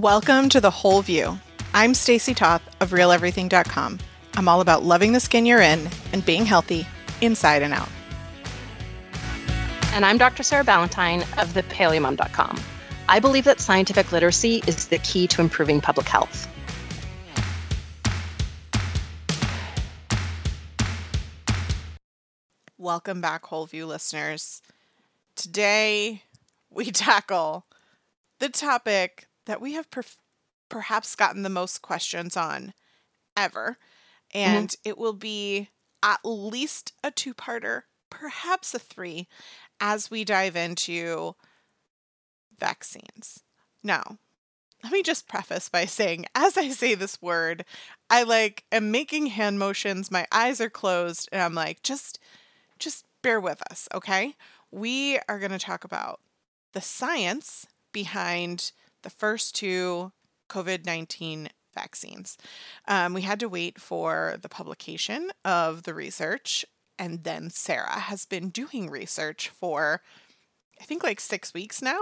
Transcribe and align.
Welcome 0.00 0.48
to 0.48 0.60
The 0.60 0.72
Whole 0.72 1.02
View. 1.02 1.38
I'm 1.72 1.94
Stacy 1.94 2.34
Toth 2.34 2.62
of 2.80 2.90
RealEverything.com. 2.90 4.00
I'm 4.34 4.48
all 4.48 4.60
about 4.60 4.82
loving 4.82 5.12
the 5.12 5.20
skin 5.20 5.46
you're 5.46 5.60
in 5.60 5.88
and 6.12 6.26
being 6.26 6.44
healthy 6.44 6.84
inside 7.20 7.62
and 7.62 7.72
out. 7.72 7.88
And 9.92 10.04
I'm 10.04 10.18
Dr. 10.18 10.42
Sarah 10.42 10.64
Ballantyne 10.64 11.20
of 11.38 11.54
thepaleomom.com. 11.54 12.60
I 13.08 13.20
believe 13.20 13.44
that 13.44 13.60
scientific 13.60 14.10
literacy 14.10 14.64
is 14.66 14.88
the 14.88 14.98
key 14.98 15.28
to 15.28 15.40
improving 15.40 15.80
public 15.80 16.08
health. 16.08 16.48
Welcome 22.76 23.20
back, 23.20 23.46
Whole 23.46 23.66
View 23.66 23.86
listeners. 23.86 24.60
Today, 25.36 26.24
we 26.68 26.86
tackle 26.90 27.64
the 28.40 28.48
topic 28.48 29.28
that 29.46 29.60
we 29.60 29.74
have 29.74 29.90
perf- 29.90 30.16
perhaps 30.68 31.14
gotten 31.14 31.42
the 31.42 31.48
most 31.48 31.82
questions 31.82 32.36
on 32.36 32.74
ever. 33.36 33.78
And 34.32 34.68
mm-hmm. 34.70 34.88
it 34.88 34.98
will 34.98 35.12
be 35.12 35.68
at 36.02 36.20
least 36.24 36.92
a 37.02 37.10
two 37.10 37.34
parter, 37.34 37.82
perhaps 38.10 38.74
a 38.74 38.78
three, 38.78 39.28
as 39.80 40.10
we 40.10 40.24
dive 40.24 40.56
into 40.56 41.34
vaccines. 42.58 43.42
Now, 43.82 44.18
let 44.82 44.92
me 44.92 45.02
just 45.02 45.28
preface 45.28 45.68
by 45.68 45.86
saying, 45.86 46.26
as 46.34 46.58
I 46.58 46.68
say 46.68 46.94
this 46.94 47.22
word, 47.22 47.64
I 48.10 48.22
like 48.22 48.64
am 48.70 48.90
making 48.90 49.26
hand 49.26 49.58
motions, 49.58 50.10
my 50.10 50.26
eyes 50.30 50.60
are 50.60 50.70
closed, 50.70 51.28
and 51.32 51.40
I'm 51.40 51.54
like, 51.54 51.82
just 51.82 52.18
just 52.78 53.06
bear 53.22 53.40
with 53.40 53.62
us, 53.70 53.88
okay? 53.94 54.34
We 54.70 55.18
are 55.28 55.38
going 55.38 55.52
to 55.52 55.58
talk 55.58 55.84
about 55.84 56.20
the 56.72 56.80
science 56.80 57.66
behind 57.92 58.72
the 59.04 59.10
first 59.10 59.54
two 59.54 60.10
COVID 60.48 60.84
19 60.84 61.48
vaccines. 61.74 62.36
Um, 62.88 63.14
we 63.14 63.22
had 63.22 63.40
to 63.40 63.48
wait 63.48 63.80
for 63.80 64.36
the 64.40 64.48
publication 64.48 65.30
of 65.44 65.84
the 65.84 65.94
research, 65.94 66.64
and 66.98 67.22
then 67.24 67.50
Sarah 67.50 67.98
has 67.98 68.24
been 68.24 68.48
doing 68.48 68.90
research 68.90 69.48
for, 69.48 70.00
I 70.80 70.84
think, 70.84 71.02
like 71.02 71.20
six 71.20 71.54
weeks 71.54 71.82
now. 71.82 72.00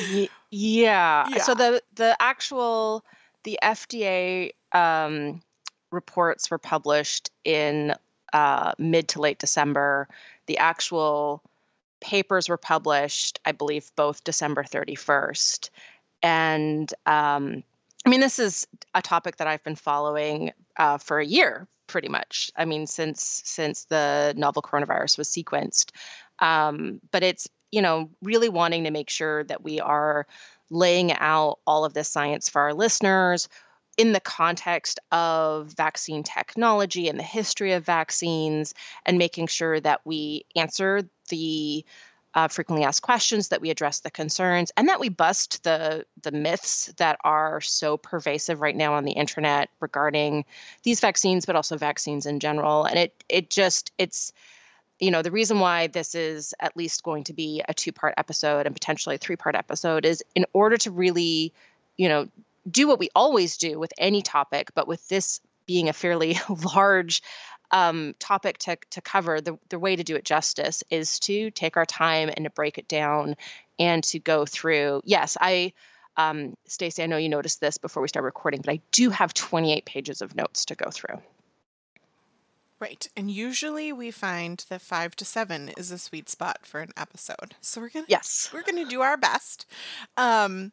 yeah. 0.10 0.28
yeah. 0.50 1.42
So 1.42 1.54
the 1.54 1.82
the 1.94 2.16
actual 2.20 3.04
the 3.44 3.58
FDA 3.62 4.50
um, 4.72 5.42
reports 5.90 6.50
were 6.50 6.58
published 6.58 7.30
in 7.44 7.94
uh, 8.32 8.72
mid 8.78 9.08
to 9.08 9.20
late 9.20 9.38
December. 9.38 10.08
The 10.46 10.58
actual 10.58 11.42
papers 12.00 12.48
were 12.48 12.56
published, 12.56 13.40
I 13.44 13.52
believe, 13.52 13.90
both 13.96 14.24
December 14.24 14.64
31st. 14.64 15.70
And 16.22 16.92
um, 17.06 17.62
I 18.06 18.08
mean, 18.08 18.20
this 18.20 18.38
is 18.38 18.66
a 18.94 19.02
topic 19.02 19.36
that 19.36 19.46
I've 19.46 19.64
been 19.64 19.76
following 19.76 20.52
uh, 20.76 20.98
for 20.98 21.18
a 21.18 21.26
year, 21.26 21.68
pretty 21.86 22.08
much. 22.08 22.50
I 22.56 22.64
mean, 22.64 22.86
since 22.86 23.42
since 23.44 23.84
the 23.84 24.34
novel 24.36 24.62
coronavirus 24.62 25.18
was 25.18 25.28
sequenced. 25.28 25.90
Um, 26.38 27.00
but 27.10 27.22
it's 27.22 27.48
you 27.70 27.82
know 27.82 28.10
really 28.22 28.48
wanting 28.48 28.84
to 28.84 28.90
make 28.90 29.10
sure 29.10 29.44
that 29.44 29.62
we 29.62 29.80
are 29.80 30.26
laying 30.70 31.12
out 31.12 31.58
all 31.66 31.84
of 31.84 31.94
this 31.94 32.08
science 32.08 32.48
for 32.48 32.62
our 32.62 32.74
listeners 32.74 33.48
in 33.98 34.12
the 34.12 34.20
context 34.20 35.00
of 35.12 35.66
vaccine 35.72 36.22
technology 36.22 37.08
and 37.08 37.18
the 37.18 37.24
history 37.24 37.72
of 37.72 37.84
vaccines, 37.84 38.72
and 39.04 39.18
making 39.18 39.46
sure 39.46 39.78
that 39.80 40.00
we 40.04 40.46
answer 40.56 41.02
the 41.28 41.84
uh, 42.34 42.48
frequently 42.48 42.84
asked 42.84 43.02
questions, 43.02 43.48
that 43.48 43.60
we 43.60 43.70
address 43.70 44.00
the 44.00 44.10
concerns, 44.10 44.70
and 44.76 44.88
that 44.88 45.00
we 45.00 45.08
bust 45.08 45.62
the 45.64 46.04
the 46.22 46.30
myths 46.30 46.92
that 46.96 47.18
are 47.24 47.60
so 47.60 47.96
pervasive 47.96 48.60
right 48.60 48.76
now 48.76 48.94
on 48.94 49.04
the 49.04 49.12
internet 49.12 49.70
regarding 49.80 50.44
these 50.82 51.00
vaccines, 51.00 51.46
but 51.46 51.56
also 51.56 51.76
vaccines 51.76 52.26
in 52.26 52.40
general. 52.40 52.84
And 52.84 52.98
it 52.98 53.24
it 53.28 53.50
just 53.50 53.92
it's 53.98 54.32
you 55.00 55.10
know 55.10 55.22
the 55.22 55.32
reason 55.32 55.58
why 55.60 55.88
this 55.88 56.14
is 56.14 56.54
at 56.60 56.76
least 56.76 57.02
going 57.02 57.24
to 57.24 57.32
be 57.32 57.62
a 57.68 57.74
two 57.74 57.92
part 57.92 58.14
episode 58.16 58.66
and 58.66 58.74
potentially 58.74 59.16
a 59.16 59.18
three 59.18 59.36
part 59.36 59.56
episode 59.56 60.04
is 60.04 60.22
in 60.34 60.46
order 60.52 60.76
to 60.76 60.90
really 60.90 61.52
you 61.96 62.08
know 62.08 62.28
do 62.70 62.86
what 62.86 62.98
we 62.98 63.08
always 63.14 63.56
do 63.56 63.78
with 63.78 63.92
any 63.98 64.22
topic, 64.22 64.70
but 64.74 64.86
with 64.86 65.06
this 65.08 65.40
being 65.66 65.88
a 65.88 65.92
fairly 65.92 66.38
large 66.74 67.22
um, 67.70 68.14
topic 68.18 68.58
to, 68.58 68.76
to 68.90 69.00
cover, 69.00 69.40
the, 69.40 69.58
the 69.68 69.78
way 69.78 69.96
to 69.96 70.04
do 70.04 70.16
it 70.16 70.24
justice 70.24 70.82
is 70.90 71.18
to 71.20 71.50
take 71.50 71.76
our 71.76 71.86
time 71.86 72.30
and 72.34 72.44
to 72.44 72.50
break 72.50 72.78
it 72.78 72.88
down 72.88 73.36
and 73.78 74.02
to 74.04 74.18
go 74.18 74.44
through. 74.44 75.02
Yes, 75.04 75.36
I, 75.40 75.72
um, 76.16 76.56
Stacy, 76.66 77.02
I 77.02 77.06
know 77.06 77.16
you 77.16 77.28
noticed 77.28 77.60
this 77.60 77.78
before 77.78 78.02
we 78.02 78.08
start 78.08 78.24
recording, 78.24 78.60
but 78.64 78.72
I 78.72 78.80
do 78.92 79.10
have 79.10 79.32
28 79.34 79.84
pages 79.84 80.22
of 80.22 80.34
notes 80.34 80.66
to 80.66 80.74
go 80.74 80.90
through. 80.90 81.20
Right. 82.80 83.06
And 83.14 83.30
usually 83.30 83.92
we 83.92 84.10
find 84.10 84.64
that 84.70 84.80
five 84.80 85.14
to 85.16 85.24
seven 85.26 85.68
is 85.76 85.90
a 85.90 85.98
sweet 85.98 86.30
spot 86.30 86.60
for 86.62 86.80
an 86.80 86.92
episode. 86.96 87.54
So 87.60 87.78
we're 87.78 87.90
gonna 87.90 88.06
yes 88.08 88.48
we're 88.54 88.62
gonna 88.62 88.86
do 88.86 89.02
our 89.02 89.18
best. 89.18 89.66
Um, 90.16 90.72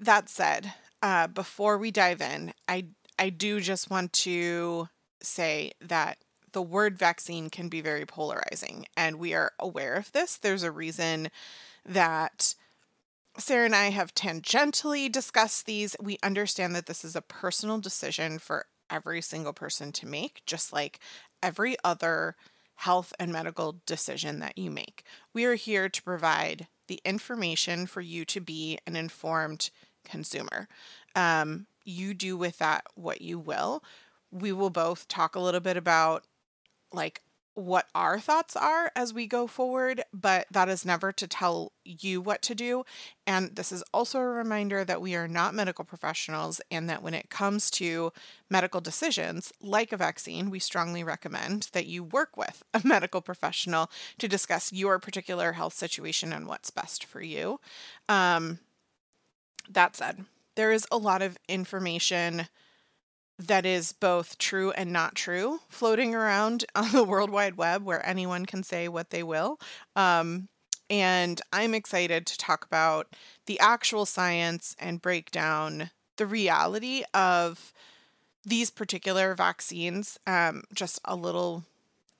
that 0.00 0.28
said, 0.28 0.74
uh, 1.00 1.28
before 1.28 1.78
we 1.78 1.92
dive 1.92 2.20
in, 2.20 2.52
I 2.66 2.86
I 3.20 3.30
do 3.30 3.60
just 3.60 3.88
want 3.88 4.12
to 4.14 4.88
say 5.22 5.72
that 5.80 6.18
the 6.54 6.62
word 6.62 6.96
vaccine 6.96 7.50
can 7.50 7.68
be 7.68 7.82
very 7.82 8.06
polarizing, 8.06 8.86
and 8.96 9.18
we 9.18 9.34
are 9.34 9.52
aware 9.58 9.94
of 9.94 10.10
this. 10.12 10.38
There's 10.38 10.62
a 10.62 10.70
reason 10.72 11.28
that 11.84 12.54
Sarah 13.36 13.66
and 13.66 13.74
I 13.74 13.90
have 13.90 14.14
tangentially 14.14 15.10
discussed 15.10 15.66
these. 15.66 15.96
We 16.00 16.18
understand 16.22 16.74
that 16.76 16.86
this 16.86 17.04
is 17.04 17.16
a 17.16 17.20
personal 17.20 17.78
decision 17.78 18.38
for 18.38 18.66
every 18.88 19.20
single 19.20 19.52
person 19.52 19.92
to 19.92 20.06
make, 20.06 20.42
just 20.46 20.72
like 20.72 21.00
every 21.42 21.76
other 21.84 22.36
health 22.76 23.12
and 23.18 23.32
medical 23.32 23.80
decision 23.86 24.38
that 24.38 24.56
you 24.56 24.70
make. 24.70 25.04
We 25.32 25.44
are 25.44 25.54
here 25.56 25.88
to 25.88 26.02
provide 26.02 26.68
the 26.86 27.00
information 27.04 27.86
for 27.86 28.00
you 28.00 28.24
to 28.26 28.40
be 28.40 28.78
an 28.86 28.94
informed 28.94 29.70
consumer. 30.04 30.68
Um, 31.16 31.66
you 31.84 32.14
do 32.14 32.36
with 32.36 32.58
that 32.58 32.84
what 32.94 33.20
you 33.20 33.38
will. 33.38 33.82
We 34.30 34.52
will 34.52 34.70
both 34.70 35.08
talk 35.08 35.34
a 35.34 35.40
little 35.40 35.60
bit 35.60 35.76
about 35.76 36.24
like 36.94 37.22
what 37.54 37.86
our 37.94 38.18
thoughts 38.18 38.56
are 38.56 38.90
as 38.96 39.14
we 39.14 39.28
go 39.28 39.46
forward, 39.46 40.02
but 40.12 40.46
that 40.50 40.68
is 40.68 40.84
never 40.84 41.12
to 41.12 41.26
tell 41.28 41.72
you 41.84 42.20
what 42.20 42.42
to 42.42 42.54
do. 42.54 42.84
And 43.26 43.54
this 43.54 43.70
is 43.70 43.84
also 43.94 44.18
a 44.18 44.26
reminder 44.26 44.84
that 44.84 45.00
we 45.00 45.14
are 45.14 45.28
not 45.28 45.54
medical 45.54 45.84
professionals 45.84 46.60
and 46.70 46.90
that 46.90 47.02
when 47.02 47.14
it 47.14 47.30
comes 47.30 47.70
to 47.72 48.12
medical 48.50 48.80
decisions 48.80 49.52
like 49.60 49.92
a 49.92 49.96
vaccine, 49.96 50.50
we 50.50 50.58
strongly 50.58 51.04
recommend 51.04 51.68
that 51.72 51.86
you 51.86 52.02
work 52.02 52.36
with 52.36 52.64
a 52.74 52.80
medical 52.84 53.20
professional 53.20 53.88
to 54.18 54.26
discuss 54.26 54.72
your 54.72 54.98
particular 54.98 55.52
health 55.52 55.74
situation 55.74 56.32
and 56.32 56.48
what's 56.48 56.70
best 56.70 57.04
for 57.04 57.22
you. 57.22 57.60
Um, 58.08 58.58
that 59.70 59.94
said, 59.94 60.24
there 60.56 60.72
is 60.72 60.86
a 60.90 60.98
lot 60.98 61.22
of 61.22 61.38
information 61.48 62.48
that 63.38 63.66
is 63.66 63.92
both 63.92 64.38
true 64.38 64.70
and 64.72 64.92
not 64.92 65.14
true 65.14 65.60
floating 65.68 66.14
around 66.14 66.64
on 66.74 66.92
the 66.92 67.04
World 67.04 67.30
Wide 67.30 67.56
Web 67.56 67.84
where 67.84 68.04
anyone 68.06 68.46
can 68.46 68.62
say 68.62 68.88
what 68.88 69.10
they 69.10 69.22
will. 69.22 69.58
Um, 69.96 70.48
and 70.90 71.40
I'm 71.52 71.74
excited 71.74 72.26
to 72.26 72.38
talk 72.38 72.64
about 72.64 73.14
the 73.46 73.58
actual 73.58 74.06
science 74.06 74.76
and 74.78 75.00
break 75.02 75.30
down 75.30 75.90
the 76.16 76.26
reality 76.26 77.02
of 77.14 77.72
these 78.44 78.70
particular 78.70 79.34
vaccines. 79.34 80.18
Um, 80.26 80.62
just 80.74 81.00
a 81.04 81.16
little 81.16 81.64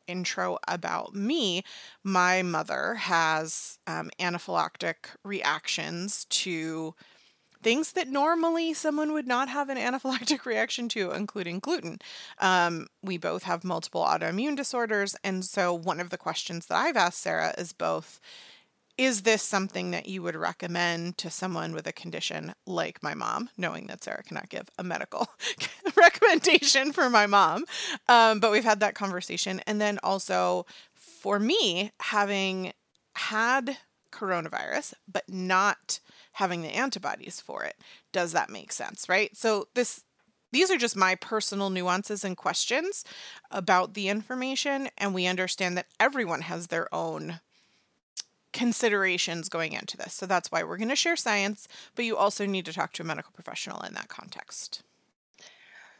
intro 0.07 0.59
about 0.67 1.15
me. 1.15 1.63
My 2.03 2.43
mother 2.43 2.95
has 2.95 3.79
um, 3.87 4.11
anaphylactic 4.19 4.97
reactions 5.23 6.25
to 6.27 6.95
things 7.65 7.93
that 7.93 8.09
normally 8.09 8.75
someone 8.75 9.13
would 9.13 9.27
not 9.27 9.49
have 9.49 9.69
an 9.69 9.79
anaphylactic 9.79 10.45
reaction 10.45 10.89
to, 10.91 11.11
including 11.11 11.59
gluten. 11.59 11.99
Um, 12.39 12.87
we 13.03 13.19
both 13.19 13.43
have 13.45 13.65
multiple 13.65 14.05
autoimmune 14.05 14.57
disorders. 14.57 15.17
And 15.25 15.45
so, 15.45 15.75
one 15.75 15.99
of 15.99 16.11
the 16.11 16.19
questions 16.19 16.67
that 16.67 16.77
I've 16.77 16.97
asked 16.97 17.21
Sarah 17.21 17.55
is 17.59 17.73
both 17.73 18.21
is 18.97 19.23
this 19.23 19.43
something 19.43 19.91
that 19.91 20.07
you 20.07 20.23
would 20.23 20.37
recommend 20.37 21.19
to 21.19 21.29
someone 21.29 21.73
with 21.73 21.85
a 21.89 21.93
condition 21.93 22.55
like 22.65 23.03
my 23.03 23.13
mom, 23.13 23.51
knowing 23.57 23.89
that 23.89 24.05
Sarah 24.05 24.23
cannot 24.23 24.49
give 24.49 24.69
a 24.79 24.85
medical 24.85 25.27
recommendation 25.97 26.93
for 26.93 27.11
my 27.11 27.27
mom? 27.27 27.65
Um, 28.09 28.39
but 28.39 28.53
we've 28.53 28.63
had 28.63 28.79
that 28.81 28.95
conversation. 28.95 29.61
And 29.67 29.81
then 29.81 29.99
also 30.05 30.65
for 30.95 31.41
me, 31.41 31.91
having 31.99 32.73
had 33.17 33.79
coronavirus, 34.13 34.95
but 35.11 35.25
not 35.29 35.99
having 36.35 36.63
the 36.63 36.69
antibodies 36.69 37.41
for 37.41 37.65
it. 37.65 37.77
Does 38.13 38.33
that 38.33 38.51
make 38.51 38.73
sense, 38.73 39.09
right? 39.09 39.37
So 39.37 39.69
this 39.75 40.05
these 40.53 40.71
are 40.71 40.79
just 40.79 40.95
my 40.95 41.17
personal 41.17 41.69
nuances 41.69 42.25
and 42.25 42.37
questions 42.37 43.05
about 43.51 43.95
the 43.95 44.09
information 44.09 44.89
and 44.97 45.13
we 45.13 45.27
understand 45.27 45.77
that 45.77 45.89
everyone 45.99 46.43
has 46.43 46.69
their 46.69 46.93
own 46.95 47.41
considerations 48.53 49.49
going 49.49 49.73
into 49.73 49.97
this. 49.97 50.15
So 50.15 50.27
that's 50.27 50.53
why 50.53 50.63
we're 50.63 50.77
going 50.77 50.89
to 50.91 50.97
share 50.97 51.17
science, 51.17 51.67
but 51.97 52.05
you 52.05 52.17
also 52.17 52.47
need 52.47 52.67
to 52.67 52.73
talk 52.73 52.93
to 52.93 53.03
a 53.03 53.07
medical 53.07 53.33
professional 53.33 53.83
in 53.83 53.95
that 53.95 54.09
context. 54.09 54.85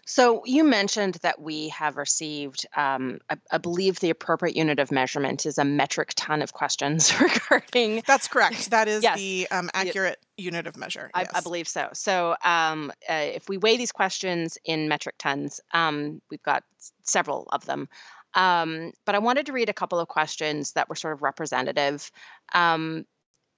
So 0.07 0.43
you 0.45 0.65
mentioned 0.65 1.15
that 1.23 1.41
we 1.41 1.69
have 1.71 1.97
received, 1.97 2.67
um, 2.77 3.21
I, 3.31 3.37
I, 3.51 3.59
believe 3.59 4.01
the 4.01 4.11
appropriate 4.11 4.57
unit 4.57 4.79
of 4.79 4.93
measurement 4.93 5.47
is 5.47 5.59
a 5.59 5.65
metric 5.65 6.13
ton 6.15 6.43
of 6.43 6.53
questions 6.53 7.19
regarding. 7.21 8.03
That's 8.07 8.29
correct. 8.29 8.71
That 8.71 8.89
is 8.89 9.03
yes. 9.03 9.17
the 9.17 9.49
um, 9.51 9.71
accurate 9.73 10.19
unit 10.37 10.67
of 10.67 10.77
measure. 10.77 11.11
I, 11.15 11.23
yes. 11.23 11.31
I 11.35 11.41
believe 11.41 11.69
so. 11.69 11.89
So 11.95 12.37
um, 12.45 12.93
uh, 13.09 13.15
if 13.15 13.49
we 13.49 13.57
weigh 13.57 13.77
these 13.77 13.93
questions 13.93 14.59
in 14.65 14.89
metric 14.89 15.17
tons, 15.19 15.61
um, 15.73 16.21
we've 16.31 16.43
got 16.43 16.65
several 17.03 17.49
of 17.51 17.65
them. 17.65 17.89
Um, 18.35 18.93
but 19.07 19.15
I 19.15 19.19
wanted 19.21 19.47
to 19.47 19.53
read 19.53 19.69
a 19.69 19.75
couple 19.75 20.01
of 20.01 20.09
questions 20.09 20.73
that 20.73 20.89
were 20.89 20.97
sort 20.97 21.15
of 21.15 21.23
representative. 21.23 22.11
Um, 22.53 23.07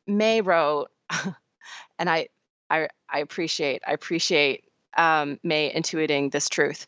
Mae 0.07 0.43
wrote, 0.43 0.89
and 1.99 2.11
I, 2.11 2.29
I, 2.69 2.89
I 3.09 3.21
appreciate, 3.21 3.83
I 3.87 3.93
appreciate 3.93 4.65
um, 4.97 5.39
Mae 5.43 5.73
intuiting 5.73 6.31
this 6.31 6.49
truth. 6.49 6.87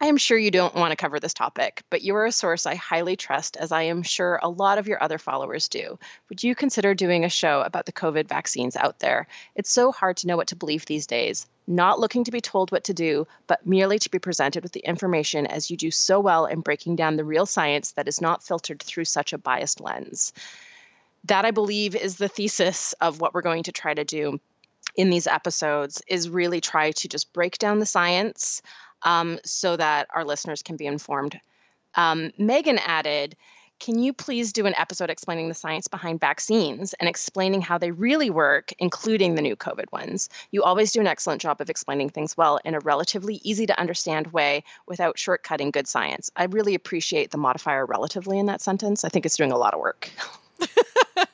I 0.00 0.06
am 0.06 0.16
sure 0.16 0.38
you 0.38 0.50
don't 0.50 0.74
want 0.74 0.92
to 0.92 0.96
cover 0.96 1.20
this 1.20 1.34
topic, 1.34 1.82
but 1.90 2.02
you 2.02 2.14
are 2.16 2.26
a 2.26 2.32
source 2.32 2.64
I 2.64 2.74
highly 2.74 3.16
trust, 3.16 3.56
as 3.56 3.70
I 3.70 3.82
am 3.82 4.02
sure 4.02 4.40
a 4.42 4.48
lot 4.48 4.78
of 4.78 4.88
your 4.88 5.02
other 5.02 5.18
followers 5.18 5.68
do. 5.68 5.98
Would 6.28 6.42
you 6.42 6.54
consider 6.54 6.94
doing 6.94 7.24
a 7.24 7.28
show 7.28 7.60
about 7.60 7.86
the 7.86 7.92
COVID 7.92 8.26
vaccines 8.28 8.76
out 8.76 8.98
there? 8.98 9.26
It's 9.54 9.70
so 9.70 9.92
hard 9.92 10.16
to 10.18 10.26
know 10.26 10.36
what 10.36 10.48
to 10.48 10.56
believe 10.56 10.86
these 10.86 11.06
days. 11.06 11.46
Not 11.66 12.00
looking 12.00 12.24
to 12.24 12.30
be 12.30 12.40
told 12.40 12.72
what 12.72 12.84
to 12.84 12.94
do, 12.94 13.26
but 13.46 13.66
merely 13.66 13.98
to 13.98 14.10
be 14.10 14.18
presented 14.18 14.62
with 14.62 14.72
the 14.72 14.80
information 14.80 15.46
as 15.46 15.70
you 15.70 15.76
do 15.76 15.90
so 15.90 16.18
well 16.18 16.46
in 16.46 16.60
breaking 16.60 16.96
down 16.96 17.16
the 17.16 17.24
real 17.24 17.46
science 17.46 17.92
that 17.92 18.08
is 18.08 18.20
not 18.20 18.42
filtered 18.42 18.82
through 18.82 19.04
such 19.04 19.32
a 19.32 19.38
biased 19.38 19.80
lens. 19.80 20.32
That, 21.24 21.44
I 21.44 21.50
believe, 21.50 21.94
is 21.94 22.16
the 22.16 22.28
thesis 22.28 22.94
of 22.94 23.20
what 23.20 23.34
we're 23.34 23.42
going 23.42 23.64
to 23.64 23.72
try 23.72 23.92
to 23.92 24.04
do 24.04 24.40
in 24.94 25.10
these 25.10 25.26
episodes 25.26 26.02
is 26.08 26.28
really 26.28 26.60
try 26.60 26.90
to 26.92 27.08
just 27.08 27.32
break 27.32 27.58
down 27.58 27.78
the 27.78 27.86
science 27.86 28.62
um, 29.02 29.38
so 29.44 29.76
that 29.76 30.08
our 30.14 30.24
listeners 30.24 30.62
can 30.62 30.76
be 30.76 30.86
informed. 30.86 31.40
Um, 31.94 32.32
Megan 32.38 32.78
added, 32.78 33.36
can 33.80 33.98
you 33.98 34.12
please 34.12 34.52
do 34.52 34.66
an 34.66 34.74
episode 34.76 35.08
explaining 35.08 35.48
the 35.48 35.54
science 35.54 35.88
behind 35.88 36.20
vaccines 36.20 36.92
and 37.00 37.08
explaining 37.08 37.62
how 37.62 37.78
they 37.78 37.90
really 37.90 38.28
work, 38.28 38.72
including 38.78 39.34
the 39.34 39.42
new 39.42 39.56
COVID 39.56 39.90
ones? 39.90 40.28
You 40.50 40.62
always 40.62 40.92
do 40.92 41.00
an 41.00 41.06
excellent 41.06 41.40
job 41.40 41.62
of 41.62 41.70
explaining 41.70 42.10
things 42.10 42.36
well 42.36 42.60
in 42.64 42.74
a 42.74 42.80
relatively 42.80 43.40
easy 43.42 43.66
to 43.66 43.80
understand 43.80 44.28
way 44.28 44.64
without 44.86 45.16
shortcutting 45.16 45.72
good 45.72 45.88
science. 45.88 46.30
I 46.36 46.44
really 46.44 46.74
appreciate 46.74 47.30
the 47.30 47.38
modifier 47.38 47.86
relatively 47.86 48.38
in 48.38 48.46
that 48.46 48.60
sentence. 48.60 49.02
I 49.02 49.08
think 49.08 49.24
it's 49.24 49.36
doing 49.36 49.52
a 49.52 49.58
lot 49.58 49.72
of 49.72 49.80
work. 49.80 50.10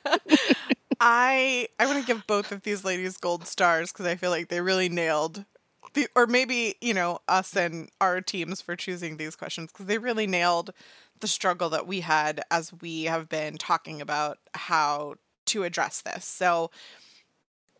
I 0.99 1.67
I 1.79 1.85
want 1.85 1.99
to 1.99 2.05
give 2.05 2.27
both 2.27 2.51
of 2.51 2.63
these 2.63 2.83
ladies 2.83 3.17
gold 3.17 3.47
stars 3.47 3.91
because 3.91 4.05
I 4.05 4.15
feel 4.15 4.29
like 4.31 4.49
they 4.49 4.61
really 4.61 4.89
nailed 4.89 5.45
the, 5.93 6.07
or 6.15 6.27
maybe 6.27 6.75
you 6.81 6.93
know 6.93 7.19
us 7.27 7.55
and 7.55 7.89
our 8.01 8.21
teams 8.21 8.61
for 8.61 8.75
choosing 8.75 9.17
these 9.17 9.35
questions 9.35 9.71
because 9.71 9.85
they 9.85 9.97
really 9.97 10.27
nailed 10.27 10.73
the 11.19 11.27
struggle 11.27 11.69
that 11.69 11.87
we 11.87 12.01
had 12.01 12.41
as 12.51 12.71
we 12.81 13.03
have 13.05 13.29
been 13.29 13.57
talking 13.57 14.01
about 14.01 14.37
how 14.53 15.15
to 15.45 15.63
address 15.63 16.01
this. 16.01 16.25
So 16.25 16.69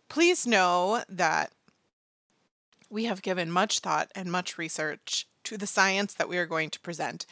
please 0.10 0.48
know 0.48 1.04
that 1.10 1.52
we 2.90 3.06
have 3.06 3.22
given 3.22 3.52
much 3.52 3.80
thought 3.80 4.10
and 4.16 4.32
much 4.32 4.58
research 4.58 5.28
to 5.44 5.58
the 5.58 5.68
science 5.68 6.14
that 6.16 6.30
we 6.30 6.38
are 6.38 6.46
going 6.46 6.70
to 6.72 6.80
present. 6.80 7.26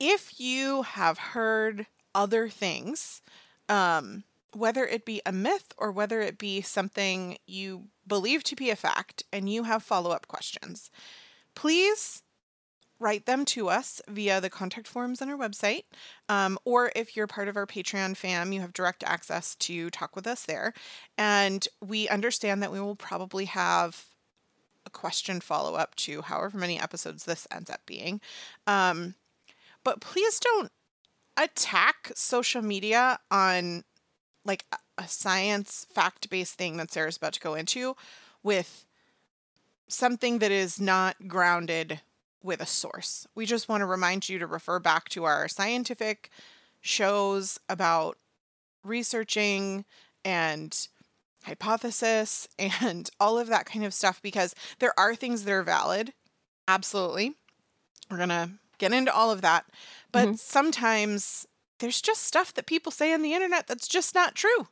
If 0.00 0.38
you 0.38 0.82
have 0.82 1.18
heard 1.18 1.86
other 2.14 2.48
things, 2.48 3.22
um, 3.68 4.24
whether 4.54 4.86
it 4.86 5.04
be 5.04 5.20
a 5.26 5.32
myth 5.32 5.72
or 5.76 5.92
whether 5.92 6.20
it 6.20 6.38
be 6.38 6.60
something 6.60 7.38
you 7.46 7.88
believe 8.06 8.42
to 8.44 8.56
be 8.56 8.70
a 8.70 8.76
fact 8.76 9.22
and 9.32 9.52
you 9.52 9.64
have 9.64 9.82
follow 9.82 10.10
up 10.10 10.26
questions, 10.26 10.90
please 11.54 12.22
write 13.00 13.26
them 13.26 13.44
to 13.44 13.68
us 13.68 14.00
via 14.08 14.40
the 14.40 14.50
contact 14.50 14.88
forms 14.88 15.22
on 15.22 15.30
our 15.30 15.36
website. 15.36 15.84
Um, 16.28 16.58
or 16.64 16.90
if 16.96 17.16
you're 17.16 17.26
part 17.26 17.48
of 17.48 17.56
our 17.56 17.66
Patreon 17.66 18.16
fam, 18.16 18.52
you 18.52 18.60
have 18.60 18.72
direct 18.72 19.04
access 19.04 19.54
to 19.56 19.90
talk 19.90 20.16
with 20.16 20.26
us 20.26 20.44
there. 20.44 20.72
And 21.16 21.66
we 21.80 22.08
understand 22.08 22.62
that 22.62 22.72
we 22.72 22.80
will 22.80 22.96
probably 22.96 23.44
have 23.44 24.06
a 24.84 24.90
question 24.90 25.40
follow 25.40 25.74
up 25.74 25.94
to 25.96 26.22
however 26.22 26.58
many 26.58 26.80
episodes 26.80 27.24
this 27.24 27.46
ends 27.50 27.70
up 27.70 27.80
being. 27.86 28.20
Um, 28.66 29.14
but 29.84 30.00
please 30.00 30.40
don't 30.40 30.72
attack 31.36 32.10
social 32.14 32.62
media 32.62 33.18
on 33.30 33.84
like 34.44 34.64
a 34.96 35.06
science 35.06 35.86
fact 35.92 36.28
based 36.30 36.54
thing 36.54 36.76
that 36.76 36.90
Sarah's 36.90 37.16
about 37.16 37.34
to 37.34 37.40
go 37.40 37.54
into 37.54 37.96
with 38.42 38.86
something 39.88 40.38
that 40.38 40.50
is 40.50 40.80
not 40.80 41.16
grounded 41.26 42.00
with 42.42 42.60
a 42.60 42.66
source. 42.66 43.26
We 43.34 43.46
just 43.46 43.68
want 43.68 43.80
to 43.80 43.86
remind 43.86 44.28
you 44.28 44.38
to 44.38 44.46
refer 44.46 44.78
back 44.78 45.08
to 45.10 45.24
our 45.24 45.48
scientific 45.48 46.30
shows 46.80 47.58
about 47.68 48.16
researching 48.84 49.84
and 50.24 50.88
hypothesis 51.44 52.48
and 52.58 53.10
all 53.20 53.38
of 53.38 53.48
that 53.48 53.66
kind 53.66 53.84
of 53.84 53.94
stuff 53.94 54.20
because 54.22 54.54
there 54.78 54.98
are 54.98 55.14
things 55.14 55.44
that 55.44 55.52
are 55.52 55.62
valid. 55.62 56.12
Absolutely. 56.66 57.34
We're 58.10 58.18
going 58.18 58.28
to 58.28 58.50
get 58.78 58.92
into 58.92 59.12
all 59.12 59.30
of 59.30 59.40
that. 59.42 59.66
But 60.12 60.26
mm-hmm. 60.26 60.34
sometimes 60.36 61.46
there's 61.78 62.00
just 62.00 62.22
stuff 62.24 62.54
that 62.54 62.66
people 62.66 62.92
say 62.92 63.12
on 63.12 63.22
the 63.22 63.34
internet 63.34 63.66
that's 63.66 63.88
just 63.88 64.14
not 64.14 64.34
true. 64.34 64.68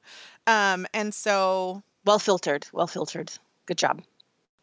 Um, 0.47 0.87
and 0.93 1.15
so. 1.15 1.83
Well 2.05 2.19
filtered, 2.19 2.67
well 2.73 2.87
filtered. 2.87 3.33
Good 3.67 3.79
job. 3.79 4.03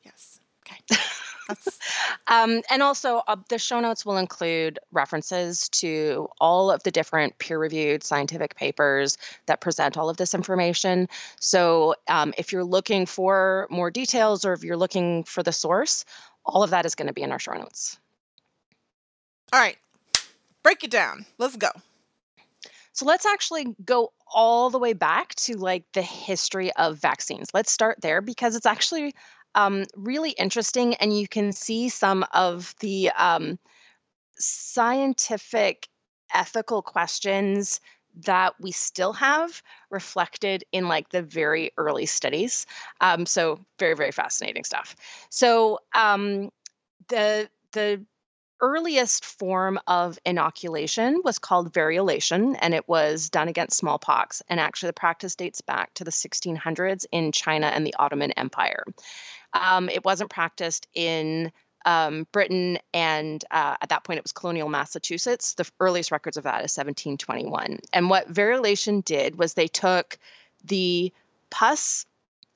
Yes. 0.03 0.39
Okay. 0.65 1.01
um, 2.27 2.61
and 2.69 2.81
also, 2.81 3.21
uh, 3.27 3.35
the 3.49 3.57
show 3.57 3.79
notes 3.79 4.05
will 4.05 4.17
include 4.17 4.79
references 4.91 5.69
to 5.69 6.29
all 6.39 6.71
of 6.71 6.83
the 6.83 6.91
different 6.91 7.37
peer 7.37 7.57
reviewed 7.57 8.03
scientific 8.03 8.55
papers 8.55 9.17
that 9.45 9.61
present 9.61 9.97
all 9.97 10.09
of 10.09 10.17
this 10.17 10.33
information. 10.33 11.09
So, 11.39 11.95
um, 12.07 12.33
if 12.37 12.51
you're 12.51 12.63
looking 12.63 13.05
for 13.05 13.67
more 13.69 13.91
details 13.91 14.45
or 14.45 14.53
if 14.53 14.63
you're 14.63 14.77
looking 14.77 15.23
for 15.23 15.43
the 15.43 15.51
source, 15.51 16.05
all 16.45 16.63
of 16.63 16.69
that 16.71 16.85
is 16.85 16.95
going 16.95 17.07
to 17.07 17.13
be 17.13 17.21
in 17.21 17.31
our 17.31 17.39
show 17.39 17.53
notes. 17.53 17.97
All 19.51 19.59
right, 19.59 19.77
break 20.63 20.83
it 20.83 20.91
down. 20.91 21.25
Let's 21.37 21.57
go. 21.57 21.69
So 22.93 23.05
let's 23.05 23.25
actually 23.25 23.75
go 23.83 24.13
all 24.33 24.69
the 24.69 24.79
way 24.79 24.93
back 24.93 25.35
to 25.35 25.57
like 25.57 25.83
the 25.93 26.01
history 26.01 26.71
of 26.73 26.97
vaccines. 26.97 27.49
Let's 27.53 27.71
start 27.71 27.99
there 28.01 28.21
because 28.21 28.55
it's 28.55 28.65
actually 28.65 29.13
um, 29.55 29.85
really 29.95 30.31
interesting, 30.31 30.95
and 30.95 31.17
you 31.17 31.27
can 31.27 31.51
see 31.51 31.89
some 31.89 32.25
of 32.33 32.73
the 32.79 33.11
um, 33.11 33.59
scientific 34.37 35.87
ethical 36.33 36.81
questions 36.81 37.79
that 38.25 38.53
we 38.59 38.71
still 38.71 39.13
have 39.13 39.61
reflected 39.89 40.63
in 40.71 40.87
like 40.87 41.09
the 41.09 41.21
very 41.21 41.71
early 41.77 42.05
studies. 42.05 42.65
Um, 43.01 43.25
so 43.25 43.59
very 43.79 43.95
very 43.95 44.11
fascinating 44.11 44.63
stuff. 44.63 44.95
So 45.29 45.79
um, 45.95 46.49
the 47.09 47.49
the 47.73 48.05
earliest 48.63 49.25
form 49.25 49.77
of 49.87 50.17
inoculation 50.25 51.21
was 51.25 51.37
called 51.37 51.73
variolation, 51.73 52.57
and 52.61 52.73
it 52.73 52.87
was 52.87 53.29
done 53.29 53.49
against 53.49 53.77
smallpox. 53.77 54.41
And 54.47 54.57
actually, 54.57 54.87
the 54.87 54.93
practice 54.93 55.35
dates 55.35 55.59
back 55.59 55.93
to 55.95 56.05
the 56.05 56.11
1600s 56.11 57.05
in 57.11 57.33
China 57.33 57.67
and 57.67 57.85
the 57.85 57.93
Ottoman 57.99 58.31
Empire. 58.31 58.85
Um, 59.51 59.89
it 59.89 60.05
wasn't 60.05 60.29
practiced 60.29 60.87
in 60.95 61.51
um, 61.85 62.25
Britain, 62.31 62.79
and 62.93 63.43
uh, 63.51 63.75
at 63.81 63.89
that 63.89 64.05
point, 64.05 64.19
it 64.19 64.23
was 64.23 64.31
colonial 64.31 64.69
Massachusetts. 64.69 65.55
The 65.55 65.69
earliest 65.81 66.11
records 66.11 66.37
of 66.37 66.45
that 66.45 66.63
is 66.63 66.77
1721. 66.77 67.79
And 67.91 68.09
what 68.09 68.31
variolation 68.31 69.03
did 69.03 69.37
was 69.37 69.53
they 69.53 69.67
took 69.67 70.17
the 70.63 71.11
pus 71.49 72.05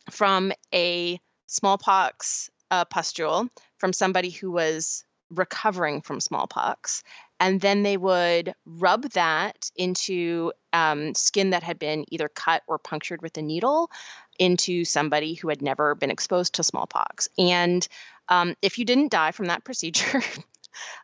from 0.10 0.54
a 0.74 1.20
smallpox 1.48 2.50
uh, 2.72 2.86
pustule 2.86 3.50
from 3.78 3.92
somebody 3.92 4.30
who 4.30 4.52
was 4.52 5.04
recovering 5.30 6.02
from 6.02 6.20
smallpox. 6.20 7.04
And 7.40 7.62
then 7.62 7.84
they 7.84 7.98
would 7.98 8.54
rub 8.66 9.04
that 9.12 9.70
into 9.76 10.52
um, 10.74 11.14
skin 11.14 11.52
that 11.52 11.64
had 11.64 11.78
been 11.78 12.06
either 12.10 12.30
cut 12.30 12.64
or 12.68 12.80
punctured 12.80 13.22
with 13.22 13.38
a 13.38 13.42
needle 13.42 13.92
into 14.40 14.86
somebody 14.86 15.36
who 15.36 15.50
had 15.50 15.62
never 15.62 15.96
been 15.96 16.12
exposed 16.12 16.56
to 16.56 16.64
smallpox. 16.64 17.30
And 17.38 17.88
um, 18.30 18.56
if 18.62 18.78
you 18.80 18.86
didn't 18.86 19.12
die 19.12 19.32
from 19.32 19.48
that 19.48 19.64
procedure, 19.66 20.22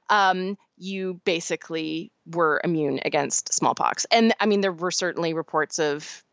um, 0.09 0.57
you 0.77 1.19
basically 1.25 2.11
were 2.25 2.61
immune 2.63 2.99
against 3.05 3.53
smallpox. 3.53 4.05
And 4.11 4.33
I 4.39 4.45
mean, 4.45 4.61
there 4.61 4.71
were 4.71 4.91
certainly 4.91 5.33
reports 5.33 5.79
of 5.79 6.23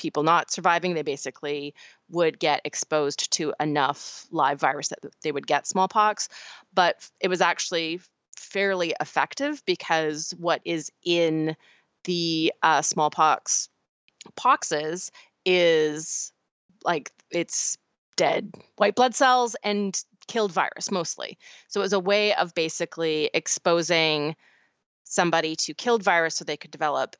people 0.00 0.22
not 0.22 0.50
surviving. 0.50 0.94
They 0.94 1.02
basically 1.02 1.74
would 2.08 2.38
get 2.38 2.62
exposed 2.64 3.30
to 3.32 3.52
enough 3.60 4.26
live 4.30 4.58
virus 4.58 4.88
that 4.88 4.98
they 5.22 5.30
would 5.30 5.46
get 5.46 5.66
smallpox. 5.66 6.28
But 6.72 7.08
it 7.20 7.28
was 7.28 7.42
actually 7.42 8.00
fairly 8.36 8.94
effective 9.00 9.62
because 9.66 10.34
what 10.38 10.62
is 10.64 10.90
in 11.04 11.54
the 12.04 12.52
uh, 12.62 12.80
smallpox 12.80 13.68
poxes 14.38 15.10
is 15.44 16.32
like 16.82 17.12
it's 17.30 17.76
dead 18.16 18.54
white 18.76 18.94
blood 18.94 19.14
cells 19.14 19.54
and 19.62 20.02
killed 20.26 20.52
virus 20.52 20.90
mostly. 20.90 21.38
So 21.68 21.80
it 21.80 21.84
was 21.84 21.92
a 21.92 22.00
way 22.00 22.34
of 22.34 22.54
basically 22.54 23.30
exposing 23.34 24.36
somebody 25.04 25.56
to 25.56 25.74
killed 25.74 26.02
virus 26.02 26.36
so 26.36 26.44
they 26.44 26.56
could 26.56 26.70
develop 26.70 27.16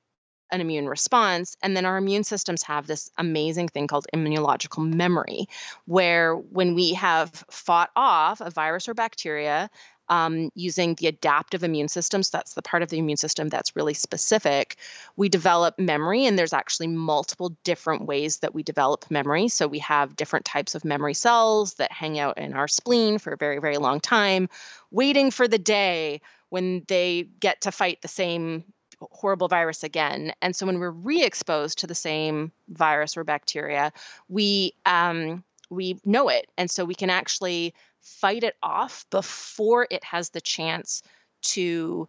an 0.52 0.60
immune 0.60 0.88
response. 0.88 1.56
And 1.62 1.76
then 1.76 1.84
our 1.84 1.96
immune 1.96 2.24
systems 2.24 2.62
have 2.64 2.86
this 2.86 3.10
amazing 3.18 3.68
thing 3.68 3.86
called 3.86 4.06
immunological 4.14 4.86
memory, 4.94 5.48
where 5.86 6.34
when 6.34 6.74
we 6.74 6.94
have 6.94 7.44
fought 7.50 7.90
off 7.96 8.40
a 8.40 8.50
virus 8.50 8.88
or 8.88 8.94
bacteria, 8.94 9.70
um, 10.10 10.50
using 10.56 10.96
the 10.96 11.06
adaptive 11.06 11.62
immune 11.62 11.88
system. 11.88 12.22
So 12.22 12.36
that's 12.36 12.54
the 12.54 12.62
part 12.62 12.82
of 12.82 12.88
the 12.90 12.98
immune 12.98 13.16
system 13.16 13.48
that's 13.48 13.76
really 13.76 13.94
specific. 13.94 14.76
We 15.16 15.28
develop 15.28 15.78
memory, 15.78 16.26
and 16.26 16.36
there's 16.36 16.52
actually 16.52 16.88
multiple 16.88 17.56
different 17.62 18.06
ways 18.06 18.38
that 18.38 18.52
we 18.52 18.64
develop 18.64 19.08
memory. 19.08 19.48
So 19.48 19.68
we 19.68 19.78
have 19.78 20.16
different 20.16 20.44
types 20.44 20.74
of 20.74 20.84
memory 20.84 21.14
cells 21.14 21.74
that 21.74 21.92
hang 21.92 22.18
out 22.18 22.38
in 22.38 22.54
our 22.54 22.68
spleen 22.68 23.18
for 23.18 23.32
a 23.32 23.36
very, 23.36 23.60
very 23.60 23.78
long 23.78 24.00
time, 24.00 24.48
waiting 24.90 25.30
for 25.30 25.46
the 25.46 25.58
day 25.58 26.20
when 26.48 26.82
they 26.88 27.28
get 27.38 27.60
to 27.62 27.72
fight 27.72 28.02
the 28.02 28.08
same 28.08 28.64
horrible 29.00 29.48
virus 29.48 29.82
again. 29.82 30.32
And 30.42 30.54
so 30.54 30.66
when 30.66 30.78
we're 30.78 30.90
re-exposed 30.90 31.78
to 31.78 31.86
the 31.86 31.94
same 31.94 32.52
virus 32.68 33.16
or 33.16 33.24
bacteria, 33.24 33.92
we 34.28 34.74
um, 34.86 35.44
we 35.70 36.00
know 36.04 36.28
it, 36.28 36.50
and 36.58 36.70
so 36.70 36.84
we 36.84 36.94
can 36.94 37.10
actually 37.10 37.74
fight 38.00 38.44
it 38.44 38.56
off 38.62 39.06
before 39.10 39.86
it 39.90 40.02
has 40.04 40.30
the 40.30 40.40
chance 40.40 41.02
to 41.42 42.08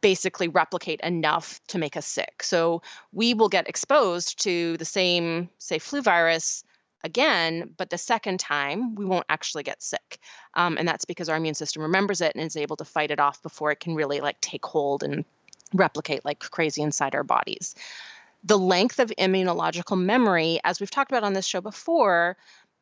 basically 0.00 0.48
replicate 0.48 1.00
enough 1.00 1.60
to 1.68 1.78
make 1.78 1.96
us 1.96 2.06
sick. 2.06 2.42
So 2.42 2.82
we 3.12 3.34
will 3.34 3.48
get 3.48 3.68
exposed 3.68 4.42
to 4.44 4.76
the 4.76 4.84
same, 4.84 5.50
say, 5.58 5.78
flu 5.78 6.00
virus 6.00 6.64
again, 7.04 7.74
but 7.76 7.90
the 7.90 7.98
second 7.98 8.40
time 8.40 8.94
we 8.94 9.04
won't 9.04 9.26
actually 9.28 9.64
get 9.64 9.82
sick. 9.82 10.18
Um, 10.54 10.78
and 10.78 10.86
that's 10.86 11.04
because 11.04 11.28
our 11.28 11.36
immune 11.36 11.54
system 11.54 11.82
remembers 11.82 12.20
it 12.20 12.34
and 12.34 12.44
is 12.44 12.56
able 12.56 12.76
to 12.76 12.84
fight 12.84 13.10
it 13.10 13.20
off 13.20 13.42
before 13.42 13.70
it 13.72 13.80
can 13.80 13.94
really 13.94 14.20
like 14.20 14.40
take 14.40 14.64
hold 14.64 15.02
and 15.02 15.24
replicate 15.72 16.24
like 16.24 16.38
crazy 16.38 16.82
inside 16.82 17.14
our 17.14 17.24
bodies. 17.24 17.74
The 18.44 18.58
length 18.58 18.98
of 18.98 19.12
immunological 19.18 20.00
memory, 20.00 20.60
as 20.64 20.80
we've 20.80 20.90
talked 20.90 21.12
about 21.12 21.24
on 21.24 21.32
this 21.32 21.46
show 21.46 21.60
before, 21.60 22.36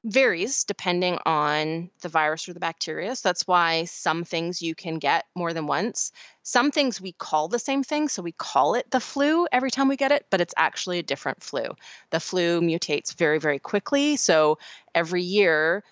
varies 0.04 0.64
depending 0.64 1.18
on 1.26 1.90
the 2.00 2.08
virus 2.08 2.48
or 2.48 2.54
the 2.54 2.60
bacteria. 2.60 3.14
So 3.14 3.28
that's 3.28 3.46
why 3.46 3.84
some 3.84 4.24
things 4.24 4.62
you 4.62 4.74
can 4.74 4.98
get 4.98 5.26
more 5.34 5.52
than 5.52 5.66
once. 5.66 6.12
Some 6.42 6.70
things 6.70 7.00
we 7.00 7.12
call 7.12 7.48
the 7.48 7.58
same 7.58 7.82
thing. 7.82 8.08
So 8.08 8.22
we 8.22 8.32
call 8.32 8.74
it 8.74 8.90
the 8.90 9.00
flu 9.00 9.46
every 9.52 9.70
time 9.70 9.88
we 9.88 9.96
get 9.96 10.12
it, 10.12 10.24
but 10.30 10.40
it's 10.40 10.54
actually 10.56 10.98
a 10.98 11.02
different 11.02 11.42
flu. 11.42 11.64
The 12.10 12.20
flu 12.20 12.62
mutates 12.62 13.14
very, 13.14 13.38
very 13.38 13.58
quickly. 13.58 14.16
So 14.16 14.58
every 14.94 15.22
year, 15.22 15.84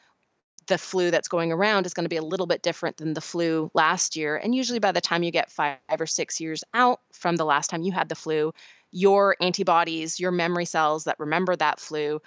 the 0.68 0.78
flu 0.78 1.10
that's 1.10 1.28
going 1.28 1.52
around 1.52 1.84
is 1.84 1.94
going 1.94 2.04
to 2.04 2.10
be 2.10 2.16
a 2.16 2.22
little 2.22 2.46
bit 2.46 2.62
different 2.62 2.96
than 2.96 3.14
the 3.14 3.20
flu 3.20 3.70
last 3.74 4.16
year. 4.16 4.36
And 4.36 4.54
usually 4.54 4.78
by 4.78 4.92
the 4.92 5.00
time 5.00 5.22
you 5.22 5.30
get 5.30 5.50
five 5.50 5.78
or 5.98 6.06
six 6.06 6.40
years 6.40 6.64
out 6.72 7.00
from 7.12 7.36
the 7.36 7.44
last 7.44 7.68
time 7.68 7.82
you 7.82 7.92
had 7.92 8.08
the 8.08 8.14
flu, 8.14 8.52
your 8.90 9.36
antibodies, 9.40 10.20
your 10.20 10.30
memory 10.30 10.64
cells 10.64 11.04
that 11.04 11.18
remember 11.18 11.56
that 11.56 11.80
flu 11.80 12.20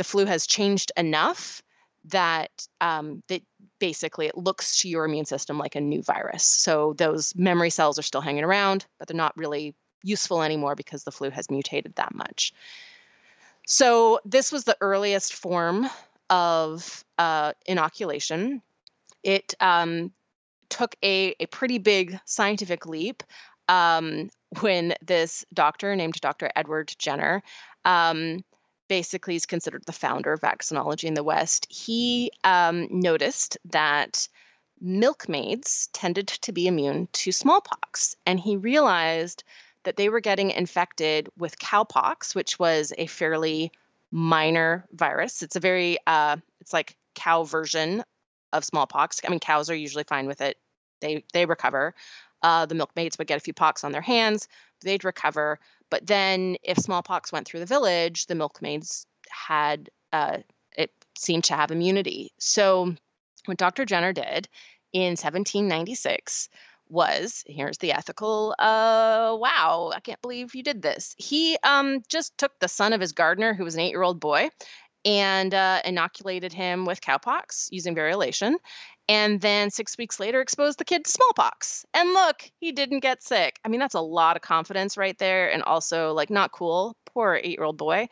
the 0.00 0.04
flu 0.04 0.24
has 0.24 0.46
changed 0.46 0.92
enough 0.96 1.62
that 2.06 2.50
um, 2.80 3.22
that 3.28 3.42
basically 3.78 4.26
it 4.26 4.34
looks 4.34 4.80
to 4.80 4.88
your 4.88 5.04
immune 5.04 5.26
system 5.26 5.58
like 5.58 5.76
a 5.76 5.80
new 5.82 6.02
virus. 6.02 6.42
So 6.42 6.94
those 6.96 7.34
memory 7.36 7.68
cells 7.68 7.98
are 7.98 8.02
still 8.02 8.22
hanging 8.22 8.44
around, 8.44 8.86
but 8.98 9.08
they're 9.08 9.14
not 9.14 9.36
really 9.36 9.74
useful 10.02 10.42
anymore 10.42 10.74
because 10.74 11.04
the 11.04 11.12
flu 11.12 11.28
has 11.28 11.50
mutated 11.50 11.96
that 11.96 12.14
much. 12.14 12.54
So 13.66 14.20
this 14.24 14.50
was 14.50 14.64
the 14.64 14.78
earliest 14.80 15.34
form 15.34 15.90
of 16.30 17.04
uh, 17.18 17.52
inoculation. 17.66 18.62
It 19.22 19.54
um, 19.60 20.12
took 20.70 20.96
a, 21.02 21.34
a 21.38 21.46
pretty 21.46 21.78
big 21.78 22.18
scientific 22.24 22.86
leap 22.86 23.22
um, 23.68 24.30
when 24.60 24.94
this 25.02 25.44
doctor 25.52 25.94
named 25.94 26.20
Dr. 26.20 26.50
Edward 26.56 26.94
Jenner 26.98 27.42
um, 27.84 28.42
basically 28.88 29.36
is 29.36 29.46
considered 29.46 29.84
the 29.86 29.92
founder 29.92 30.32
of 30.32 30.40
vaccinology 30.40 31.04
in 31.04 31.14
the 31.14 31.22
West, 31.22 31.66
he 31.70 32.32
um, 32.42 32.88
noticed 32.90 33.56
that 33.66 34.28
milkmaids 34.80 35.88
tended 35.92 36.26
to 36.26 36.52
be 36.52 36.66
immune 36.66 37.08
to 37.12 37.30
smallpox. 37.30 38.16
And 38.26 38.40
he 38.40 38.56
realized 38.56 39.44
that 39.84 39.96
they 39.96 40.08
were 40.08 40.20
getting 40.20 40.50
infected 40.50 41.28
with 41.38 41.58
cowpox, 41.58 42.34
which 42.34 42.58
was 42.58 42.92
a 42.98 43.06
fairly 43.06 43.70
minor 44.10 44.86
virus. 44.92 45.42
It's 45.42 45.56
a 45.56 45.60
very, 45.60 45.98
uh, 46.06 46.36
it's 46.60 46.72
like 46.72 46.96
cow 47.14 47.44
version 47.44 48.02
of 48.52 48.64
smallpox. 48.64 49.20
I 49.24 49.30
mean, 49.30 49.40
cows 49.40 49.70
are 49.70 49.74
usually 49.74 50.04
fine 50.04 50.26
with 50.26 50.40
it. 50.40 50.56
They 51.00 51.24
they 51.32 51.46
recover. 51.46 51.94
Uh, 52.42 52.66
the 52.66 52.74
milkmaids 52.74 53.18
would 53.18 53.26
get 53.26 53.36
a 53.36 53.40
few 53.40 53.52
pox 53.52 53.84
on 53.84 53.92
their 53.92 54.00
hands, 54.00 54.48
they'd 54.82 55.04
recover. 55.04 55.58
But 55.90 56.06
then, 56.06 56.56
if 56.62 56.78
smallpox 56.78 57.32
went 57.32 57.46
through 57.46 57.60
the 57.60 57.66
village, 57.66 58.26
the 58.26 58.34
milkmaids 58.34 59.06
had 59.28 59.90
uh, 60.12 60.38
it 60.76 60.90
seemed 61.18 61.44
to 61.44 61.54
have 61.54 61.70
immunity. 61.70 62.32
So, 62.38 62.94
what 63.46 63.58
Dr. 63.58 63.84
Jenner 63.84 64.12
did 64.12 64.48
in 64.92 65.10
1796 65.10 66.48
was 66.90 67.44
here's 67.46 67.78
the 67.78 67.92
ethical 67.92 68.54
uh 68.58 69.36
wow 69.38 69.92
i 69.94 70.00
can't 70.00 70.20
believe 70.22 70.54
you 70.54 70.62
did 70.62 70.82
this. 70.82 71.14
He 71.16 71.56
um 71.62 72.02
just 72.08 72.36
took 72.36 72.52
the 72.58 72.68
son 72.68 72.92
of 72.92 73.00
his 73.00 73.12
gardener 73.12 73.54
who 73.54 73.64
was 73.64 73.74
an 73.74 73.80
eight 73.80 73.90
year 73.90 74.02
old 74.02 74.20
boy 74.20 74.50
and 75.04 75.54
uh, 75.54 75.80
inoculated 75.84 76.52
him 76.52 76.84
with 76.84 77.00
cowpox 77.00 77.68
using 77.70 77.94
variolation 77.94 78.54
and 79.10 79.40
then 79.40 79.70
six 79.70 79.98
weeks 79.98 80.20
later 80.20 80.40
exposed 80.40 80.78
the 80.78 80.84
kid 80.84 81.04
to 81.04 81.10
smallpox. 81.10 81.84
And 81.92 82.12
look 82.12 82.48
he 82.60 82.70
didn't 82.70 83.00
get 83.00 83.22
sick. 83.24 83.58
I 83.64 83.68
mean 83.68 83.80
that's 83.80 83.94
a 83.94 84.00
lot 84.00 84.36
of 84.36 84.42
confidence 84.42 84.96
right 84.96 85.18
there 85.18 85.50
and 85.50 85.64
also 85.64 86.12
like 86.12 86.30
not 86.30 86.52
cool 86.52 86.96
poor 87.06 87.34
eight 87.42 87.58
year 87.58 87.64
old 87.64 87.76
boy. 87.76 88.08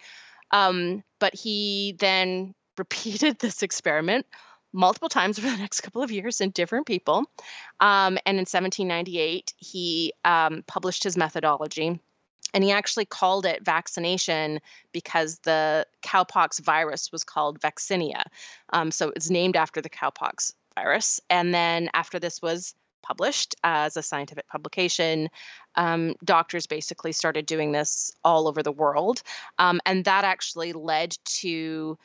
Um, 0.50 1.04
but 1.20 1.34
he 1.34 1.94
then 1.98 2.54
repeated 2.78 3.38
this 3.38 3.62
experiment 3.62 4.26
multiple 4.72 5.08
times 5.08 5.38
over 5.38 5.50
the 5.50 5.56
next 5.56 5.80
couple 5.80 6.02
of 6.02 6.10
years 6.10 6.40
in 6.40 6.50
different 6.50 6.86
people 6.86 7.18
um, 7.80 8.18
and 8.26 8.38
in 8.38 8.46
1798 8.46 9.54
he 9.56 10.12
um, 10.24 10.62
published 10.66 11.04
his 11.04 11.16
methodology 11.16 12.00
and 12.54 12.64
he 12.64 12.72
actually 12.72 13.04
called 13.04 13.46
it 13.46 13.64
vaccination 13.64 14.60
because 14.92 15.38
the 15.40 15.86
cowpox 16.02 16.60
virus 16.60 17.12
was 17.12 17.24
called 17.24 17.60
vaccinia. 17.60 18.22
Um, 18.72 18.90
so 18.90 19.12
it's 19.14 19.30
named 19.30 19.56
after 19.56 19.80
the 19.80 19.90
cowpox 19.90 20.54
virus. 20.74 21.20
And 21.28 21.52
then 21.52 21.90
after 21.94 22.18
this 22.18 22.40
was 22.40 22.74
published 23.02 23.54
as 23.64 23.96
a 23.96 24.02
scientific 24.02 24.48
publication, 24.48 25.28
um, 25.76 26.14
doctors 26.24 26.66
basically 26.66 27.12
started 27.12 27.46
doing 27.46 27.72
this 27.72 28.12
all 28.24 28.48
over 28.48 28.62
the 28.62 28.72
world. 28.72 29.22
Um, 29.58 29.80
and 29.86 30.04
that 30.04 30.24
actually 30.24 30.72
led 30.72 31.16
to 31.24 31.98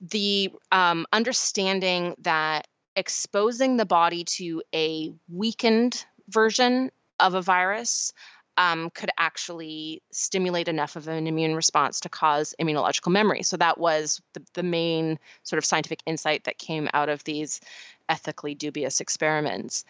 the 0.00 0.50
um, 0.70 1.06
understanding 1.12 2.14
that 2.20 2.66
exposing 2.96 3.76
the 3.76 3.86
body 3.86 4.24
to 4.24 4.62
a 4.74 5.12
weakened 5.28 6.04
version 6.28 6.90
of 7.20 7.34
a 7.34 7.42
virus 7.42 8.12
um, 8.58 8.90
could 8.90 9.10
actually 9.18 10.02
stimulate 10.10 10.68
enough 10.68 10.96
of 10.96 11.08
an 11.08 11.26
immune 11.26 11.54
response 11.54 12.00
to 12.00 12.08
cause 12.08 12.54
immunological 12.60 13.10
memory. 13.10 13.42
So 13.42 13.56
that 13.56 13.78
was 13.78 14.20
the, 14.34 14.42
the 14.52 14.62
main 14.62 15.18
sort 15.42 15.58
of 15.58 15.64
scientific 15.64 16.02
insight 16.04 16.44
that 16.44 16.58
came 16.58 16.88
out 16.92 17.08
of 17.08 17.24
these 17.24 17.60
ethically 18.08 18.54
dubious 18.54 19.00
experiments. 19.00 19.84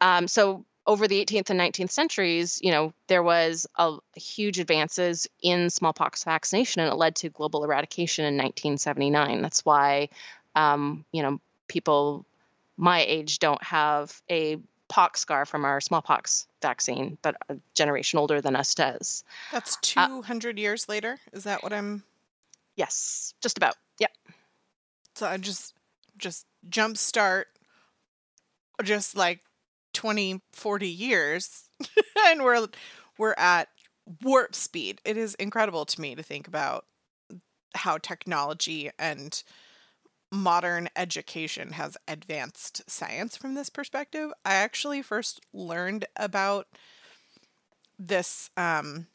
Um, 0.00 0.26
so 0.26 0.64
over 0.86 1.06
the 1.06 1.24
18th 1.24 1.50
and 1.50 1.60
19th 1.60 1.90
centuries, 1.90 2.60
you 2.62 2.70
know, 2.70 2.92
there 3.06 3.22
was 3.22 3.66
a, 3.76 3.96
a, 4.16 4.20
huge 4.20 4.58
advances 4.58 5.28
in 5.40 5.70
smallpox 5.70 6.24
vaccination, 6.24 6.82
and 6.82 6.92
it 6.92 6.96
led 6.96 7.14
to 7.16 7.28
global 7.28 7.62
eradication 7.64 8.24
in 8.24 8.34
1979. 8.34 9.42
That's 9.42 9.64
why, 9.64 10.08
um, 10.56 11.04
you 11.12 11.22
know, 11.22 11.40
people 11.68 12.26
my 12.76 13.04
age 13.06 13.38
don't 13.38 13.62
have 13.62 14.20
a 14.30 14.58
pox 14.88 15.20
scar 15.20 15.46
from 15.46 15.64
our 15.64 15.80
smallpox 15.80 16.46
vaccine, 16.60 17.16
but 17.22 17.36
a 17.48 17.56
generation 17.74 18.18
older 18.18 18.40
than 18.40 18.56
us 18.56 18.74
does. 18.74 19.24
That's 19.52 19.76
200 19.76 20.56
uh, 20.56 20.60
years 20.60 20.88
later. 20.88 21.18
Is 21.32 21.44
that 21.44 21.62
what 21.62 21.72
I'm? 21.72 22.02
Yes, 22.76 23.34
just 23.40 23.56
about. 23.56 23.76
Yep. 24.00 24.10
So 25.14 25.26
I 25.26 25.36
just 25.36 25.74
just 26.18 26.46
jump 26.68 26.96
start 26.96 27.48
just 28.82 29.16
like 29.16 29.40
20 29.92 30.40
40 30.52 30.88
years 30.88 31.68
and 32.26 32.42
we're 32.42 32.66
we're 33.18 33.34
at 33.36 33.68
warp 34.22 34.54
speed. 34.54 35.00
It 35.04 35.16
is 35.16 35.34
incredible 35.34 35.84
to 35.86 36.00
me 36.00 36.14
to 36.14 36.22
think 36.22 36.48
about 36.48 36.86
how 37.74 37.98
technology 37.98 38.90
and 38.98 39.42
modern 40.30 40.88
education 40.96 41.72
has 41.72 41.96
advanced 42.08 42.88
science 42.90 43.36
from 43.36 43.54
this 43.54 43.68
perspective. 43.68 44.30
I 44.44 44.54
actually 44.54 45.02
first 45.02 45.40
learned 45.52 46.06
about 46.16 46.66
this 47.98 48.50
um, 48.56 49.06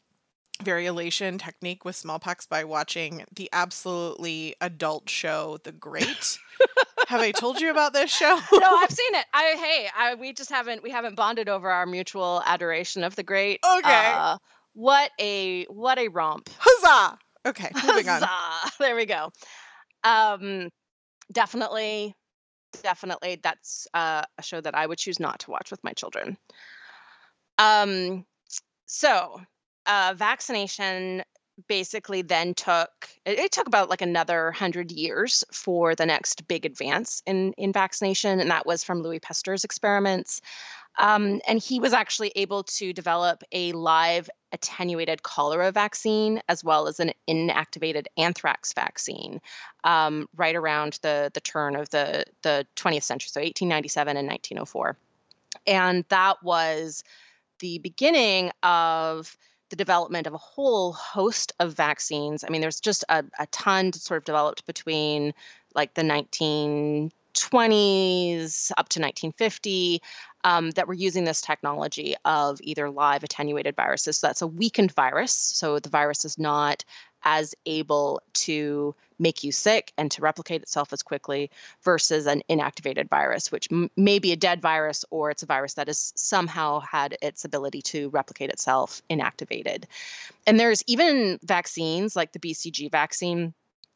variolation 0.62 1.40
technique 1.40 1.84
with 1.84 1.96
smallpox 1.96 2.46
by 2.46 2.64
watching 2.64 3.24
the 3.34 3.48
absolutely 3.52 4.54
adult 4.60 5.08
show 5.10 5.58
The 5.64 5.72
Great. 5.72 6.38
Have 7.08 7.22
I 7.22 7.32
told 7.32 7.58
you 7.58 7.70
about 7.70 7.94
this 7.94 8.14
show? 8.14 8.38
no, 8.52 8.76
I've 8.76 8.90
seen 8.90 9.14
it. 9.14 9.24
I 9.32 9.54
hey, 9.58 9.88
I, 9.96 10.14
we 10.14 10.34
just 10.34 10.50
haven't 10.50 10.82
we 10.82 10.90
haven't 10.90 11.14
bonded 11.16 11.48
over 11.48 11.70
our 11.70 11.86
mutual 11.86 12.42
adoration 12.44 13.02
of 13.02 13.16
The 13.16 13.22
Great. 13.22 13.60
Okay. 13.64 14.12
Uh, 14.14 14.36
what 14.74 15.10
a 15.18 15.64
what 15.70 15.98
a 15.98 16.08
romp. 16.08 16.50
Huzzah! 16.58 17.18
Okay, 17.46 17.70
moving 17.82 18.04
Huzzah! 18.06 18.28
on. 18.28 18.70
There 18.78 18.94
we 18.94 19.06
go. 19.06 19.30
Um 20.04 20.68
definitely 21.32 22.14
definitely 22.82 23.40
that's 23.42 23.86
uh, 23.94 24.24
a 24.36 24.42
show 24.42 24.60
that 24.60 24.74
I 24.74 24.86
would 24.86 24.98
choose 24.98 25.18
not 25.18 25.38
to 25.40 25.50
watch 25.50 25.70
with 25.70 25.82
my 25.82 25.94
children. 25.94 26.36
Um 27.56 28.26
so 28.84 29.40
uh, 29.86 30.12
vaccination 30.14 31.22
basically 31.66 32.22
then 32.22 32.54
took 32.54 33.08
it, 33.24 33.38
it, 33.38 33.52
took 33.52 33.66
about 33.66 33.90
like 33.90 34.02
another 34.02 34.44
100 34.44 34.92
years 34.92 35.44
for 35.50 35.94
the 35.94 36.06
next 36.06 36.46
big 36.46 36.64
advance 36.64 37.22
in 37.26 37.52
in 37.54 37.72
vaccination 37.72 38.40
and 38.40 38.50
that 38.50 38.66
was 38.66 38.84
from 38.84 39.02
louis 39.02 39.18
pasteur's 39.18 39.64
experiments. 39.64 40.40
Um, 41.00 41.40
and 41.46 41.60
he 41.60 41.78
was 41.78 41.92
actually 41.92 42.32
able 42.34 42.64
to 42.64 42.92
develop 42.92 43.44
a 43.52 43.70
live 43.70 44.28
attenuated 44.50 45.22
cholera 45.22 45.70
vaccine 45.70 46.40
as 46.48 46.64
well 46.64 46.88
as 46.88 46.98
an 46.98 47.12
inactivated 47.28 48.06
anthrax 48.16 48.72
vaccine 48.72 49.40
um, 49.84 50.28
right 50.36 50.56
around 50.56 50.98
the 51.02 51.30
the 51.34 51.40
turn 51.40 51.76
of 51.76 51.90
the 51.90 52.24
the 52.42 52.66
20th 52.76 53.02
century 53.02 53.28
so 53.28 53.40
1897 53.40 54.16
and 54.16 54.26
1904 54.26 54.96
and 55.66 56.04
that 56.08 56.42
was 56.42 57.04
the 57.60 57.78
beginning 57.78 58.50
of 58.62 59.36
the 59.70 59.76
development 59.76 60.26
of 60.26 60.34
a 60.34 60.38
whole 60.38 60.92
host 60.92 61.52
of 61.60 61.74
vaccines. 61.74 62.44
I 62.44 62.48
mean, 62.48 62.60
there's 62.60 62.80
just 62.80 63.04
a, 63.08 63.24
a 63.38 63.46
ton 63.46 63.92
sort 63.92 64.18
of 64.18 64.24
developed 64.24 64.66
between 64.66 65.34
like 65.74 65.94
the 65.94 66.02
1920s 66.02 67.10
up 68.72 68.88
to 68.88 69.00
1950 69.00 70.02
um, 70.44 70.70
that 70.72 70.88
were 70.88 70.94
using 70.94 71.24
this 71.24 71.40
technology 71.40 72.14
of 72.24 72.60
either 72.62 72.90
live 72.90 73.24
attenuated 73.24 73.76
viruses. 73.76 74.16
So 74.16 74.26
that's 74.26 74.42
a 74.42 74.46
weakened 74.46 74.92
virus. 74.92 75.32
So 75.32 75.78
the 75.78 75.88
virus 75.88 76.24
is 76.24 76.38
not 76.38 76.84
as 77.24 77.54
able 77.66 78.22
to 78.32 78.94
make 79.18 79.42
you 79.42 79.52
sick 79.52 79.92
and 79.98 80.10
to 80.12 80.22
replicate 80.22 80.62
itself 80.62 80.92
as 80.92 81.02
quickly 81.02 81.50
versus 81.82 82.26
an 82.26 82.42
inactivated 82.48 83.08
virus, 83.08 83.50
which 83.50 83.68
m- 83.72 83.90
may 83.96 84.18
be 84.18 84.32
a 84.32 84.36
dead 84.36 84.60
virus 84.60 85.04
or 85.10 85.30
it's 85.30 85.42
a 85.42 85.46
virus 85.46 85.74
that 85.74 85.88
has 85.88 86.12
somehow 86.16 86.80
had 86.80 87.16
its 87.20 87.44
ability 87.44 87.82
to 87.82 88.08
replicate 88.10 88.50
itself 88.50 89.02
inactivated. 89.10 89.84
And 90.46 90.58
there's 90.58 90.82
even 90.86 91.38
vaccines 91.42 92.14
like 92.14 92.32
the 92.32 92.38
BCG 92.38 92.90
vaccine 92.90 93.54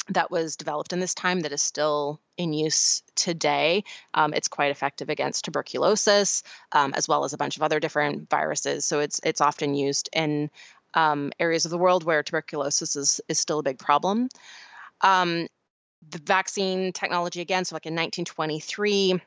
that 0.08 0.30
was 0.30 0.56
developed 0.56 0.92
in 0.92 1.00
this 1.00 1.14
time 1.14 1.40
that 1.40 1.52
is 1.52 1.62
still 1.62 2.20
in 2.36 2.52
use 2.52 3.02
today. 3.14 3.84
Um, 4.14 4.34
it's 4.34 4.48
quite 4.48 4.72
effective 4.72 5.08
against 5.08 5.44
tuberculosis, 5.44 6.42
um, 6.72 6.92
as 6.94 7.06
well 7.06 7.24
as 7.24 7.32
a 7.32 7.38
bunch 7.38 7.56
of 7.56 7.62
other 7.62 7.78
different 7.78 8.28
viruses. 8.28 8.84
So 8.84 8.98
it's 8.98 9.20
it's 9.22 9.40
often 9.40 9.74
used 9.74 10.08
in 10.12 10.50
um, 10.94 11.32
areas 11.38 11.64
of 11.64 11.70
the 11.70 11.78
world 11.78 12.04
where 12.04 12.22
tuberculosis 12.22 12.96
is, 12.96 13.20
is 13.28 13.38
still 13.38 13.58
a 13.58 13.62
big 13.62 13.78
problem. 13.78 14.28
Um, 15.00 15.46
the 16.10 16.18
vaccine 16.18 16.92
technology, 16.92 17.40
again, 17.40 17.64
so 17.64 17.76
like 17.76 17.86
in 17.86 17.94
1923, 17.94 19.20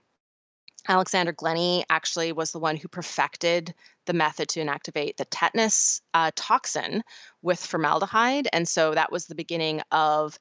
Alexander 0.87 1.31
Glenny 1.31 1.83
actually 1.89 2.31
was 2.31 2.51
the 2.51 2.59
one 2.59 2.75
who 2.75 2.87
perfected 2.87 3.73
the 4.05 4.13
method 4.13 4.49
to 4.49 4.59
inactivate 4.59 5.17
the 5.17 5.25
tetanus 5.25 6.01
uh, 6.13 6.31
toxin 6.35 7.01
with 7.41 7.59
formaldehyde. 7.59 8.47
And 8.53 8.67
so 8.67 8.93
that 8.93 9.11
was 9.11 9.25
the 9.25 9.35
beginning 9.35 9.81
of 9.91 10.37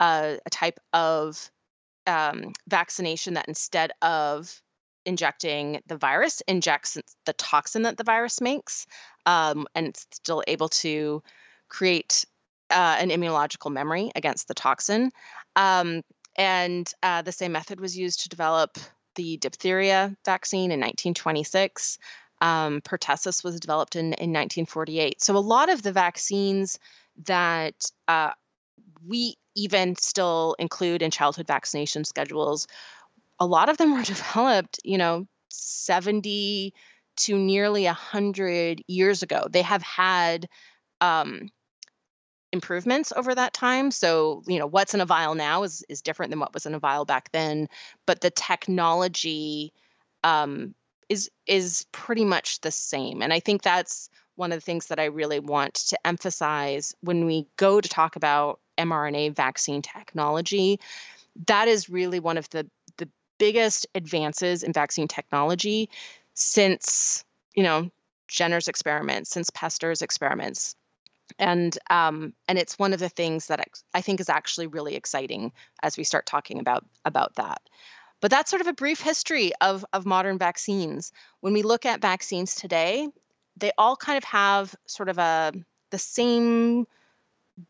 uh, 0.00 0.36
a 0.44 0.50
type 0.50 0.78
of 0.92 1.50
um, 2.06 2.52
vaccination 2.68 3.34
that 3.34 3.48
instead 3.48 3.92
of 4.00 4.62
injecting 5.04 5.80
the 5.86 5.96
virus 5.96 6.42
injects 6.46 6.98
the 7.26 7.32
toxin 7.34 7.82
that 7.82 7.96
the 7.96 8.04
virus 8.04 8.40
makes 8.40 8.86
um, 9.26 9.66
and 9.74 9.96
still 10.12 10.42
able 10.46 10.68
to 10.68 11.22
create 11.68 12.24
uh, 12.70 12.96
an 12.98 13.10
immunological 13.10 13.72
memory 13.72 14.10
against 14.14 14.48
the 14.48 14.54
toxin. 14.54 15.10
Um, 15.56 16.02
and 16.36 16.90
uh, 17.02 17.22
the 17.22 17.32
same 17.32 17.52
method 17.52 17.80
was 17.80 17.96
used 17.96 18.20
to 18.20 18.28
develop 18.28 18.78
the 19.14 19.36
diphtheria 19.36 20.16
vaccine 20.24 20.70
in 20.70 20.80
1926. 20.80 21.98
Um, 22.40 22.80
pertussis 22.80 23.44
was 23.44 23.60
developed 23.60 23.94
in, 23.94 24.06
in 24.14 24.32
1948. 24.32 25.22
So 25.22 25.36
a 25.36 25.38
lot 25.38 25.68
of 25.68 25.82
the 25.82 25.92
vaccines 25.92 26.78
that 27.26 27.74
uh, 28.08 28.30
we 29.06 29.36
even 29.54 29.96
still 29.96 30.56
include 30.58 31.02
in 31.02 31.10
childhood 31.10 31.46
vaccination 31.46 32.04
schedules, 32.04 32.66
a 33.42 33.46
lot 33.46 33.68
of 33.68 33.76
them 33.76 33.92
were 33.92 34.02
developed, 34.14 34.78
you 34.84 34.96
know, 34.96 35.26
70 35.48 36.72
to 37.14 37.36
nearly 37.36 37.84
100 37.84 38.82
years 38.86 39.22
ago. 39.22 39.46
They 39.50 39.62
have 39.62 39.82
had 39.82 40.46
um, 41.00 41.50
improvements 42.52 43.12
over 43.14 43.34
that 43.34 43.52
time. 43.52 43.90
So, 43.90 44.42
you 44.46 44.60
know, 44.60 44.66
what's 44.66 44.94
in 44.94 45.00
a 45.00 45.06
vial 45.06 45.34
now 45.34 45.64
is, 45.64 45.84
is 45.88 46.02
different 46.02 46.30
than 46.30 46.38
what 46.38 46.54
was 46.54 46.66
in 46.66 46.74
a 46.74 46.78
vial 46.78 47.04
back 47.04 47.32
then, 47.32 47.68
but 48.06 48.20
the 48.20 48.30
technology 48.30 49.72
um, 50.22 50.74
is 51.08 51.28
is 51.46 51.84
pretty 51.90 52.24
much 52.24 52.60
the 52.60 52.70
same. 52.70 53.22
And 53.22 53.32
I 53.32 53.40
think 53.40 53.62
that's 53.62 54.08
one 54.36 54.52
of 54.52 54.56
the 54.56 54.64
things 54.64 54.86
that 54.86 55.00
I 55.00 55.06
really 55.06 55.40
want 55.40 55.74
to 55.74 56.06
emphasize 56.06 56.94
when 57.00 57.26
we 57.26 57.48
go 57.56 57.80
to 57.80 57.88
talk 57.88 58.14
about 58.14 58.60
mRNA 58.78 59.34
vaccine 59.34 59.82
technology. 59.82 60.78
That 61.48 61.66
is 61.66 61.90
really 61.90 62.20
one 62.20 62.38
of 62.38 62.48
the 62.50 62.70
the 62.81 62.81
biggest 63.42 63.88
advances 63.96 64.62
in 64.62 64.72
vaccine 64.72 65.08
technology 65.08 65.90
since 66.34 67.24
you 67.56 67.64
know 67.64 67.90
Jenner's 68.28 68.68
experiments, 68.68 69.30
since 69.30 69.50
Pasteur's 69.50 70.00
experiments, 70.00 70.76
and 71.40 71.76
um, 71.90 72.34
and 72.46 72.56
it's 72.56 72.78
one 72.78 72.92
of 72.92 73.00
the 73.00 73.08
things 73.08 73.48
that 73.48 73.58
I 73.92 74.00
think 74.00 74.20
is 74.20 74.28
actually 74.28 74.68
really 74.68 74.94
exciting 74.94 75.50
as 75.82 75.96
we 75.96 76.04
start 76.04 76.24
talking 76.24 76.60
about 76.60 76.86
about 77.04 77.34
that. 77.34 77.60
But 78.20 78.30
that's 78.30 78.48
sort 78.48 78.60
of 78.60 78.68
a 78.68 78.74
brief 78.74 79.00
history 79.00 79.50
of 79.60 79.84
of 79.92 80.06
modern 80.06 80.38
vaccines. 80.38 81.10
When 81.40 81.52
we 81.52 81.62
look 81.62 81.84
at 81.84 82.00
vaccines 82.00 82.54
today, 82.54 83.08
they 83.56 83.72
all 83.76 83.96
kind 83.96 84.18
of 84.18 84.22
have 84.22 84.72
sort 84.86 85.08
of 85.08 85.18
a 85.18 85.52
the 85.90 85.98
same 85.98 86.86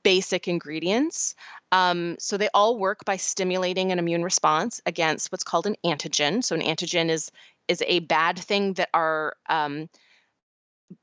basic 0.03 0.49
ingredients. 0.49 1.35
Um, 1.71 2.17
so 2.19 2.37
they 2.37 2.49
all 2.55 2.79
work 2.79 3.05
by 3.05 3.17
stimulating 3.17 3.93
an 3.93 3.99
immune 3.99 4.23
response 4.23 4.81
against 4.87 5.33
what's 5.33 5.45
called 5.45 5.67
an 5.67 5.77
antigen. 5.85 6.43
So 6.43 6.55
an 6.55 6.63
antigen 6.63 7.09
is 7.09 7.31
is 7.69 7.83
a 7.87 8.01
bad 8.01 8.39
thing 8.39 8.75
that 8.75 8.89
our 8.93 9.35
um, 9.49 9.89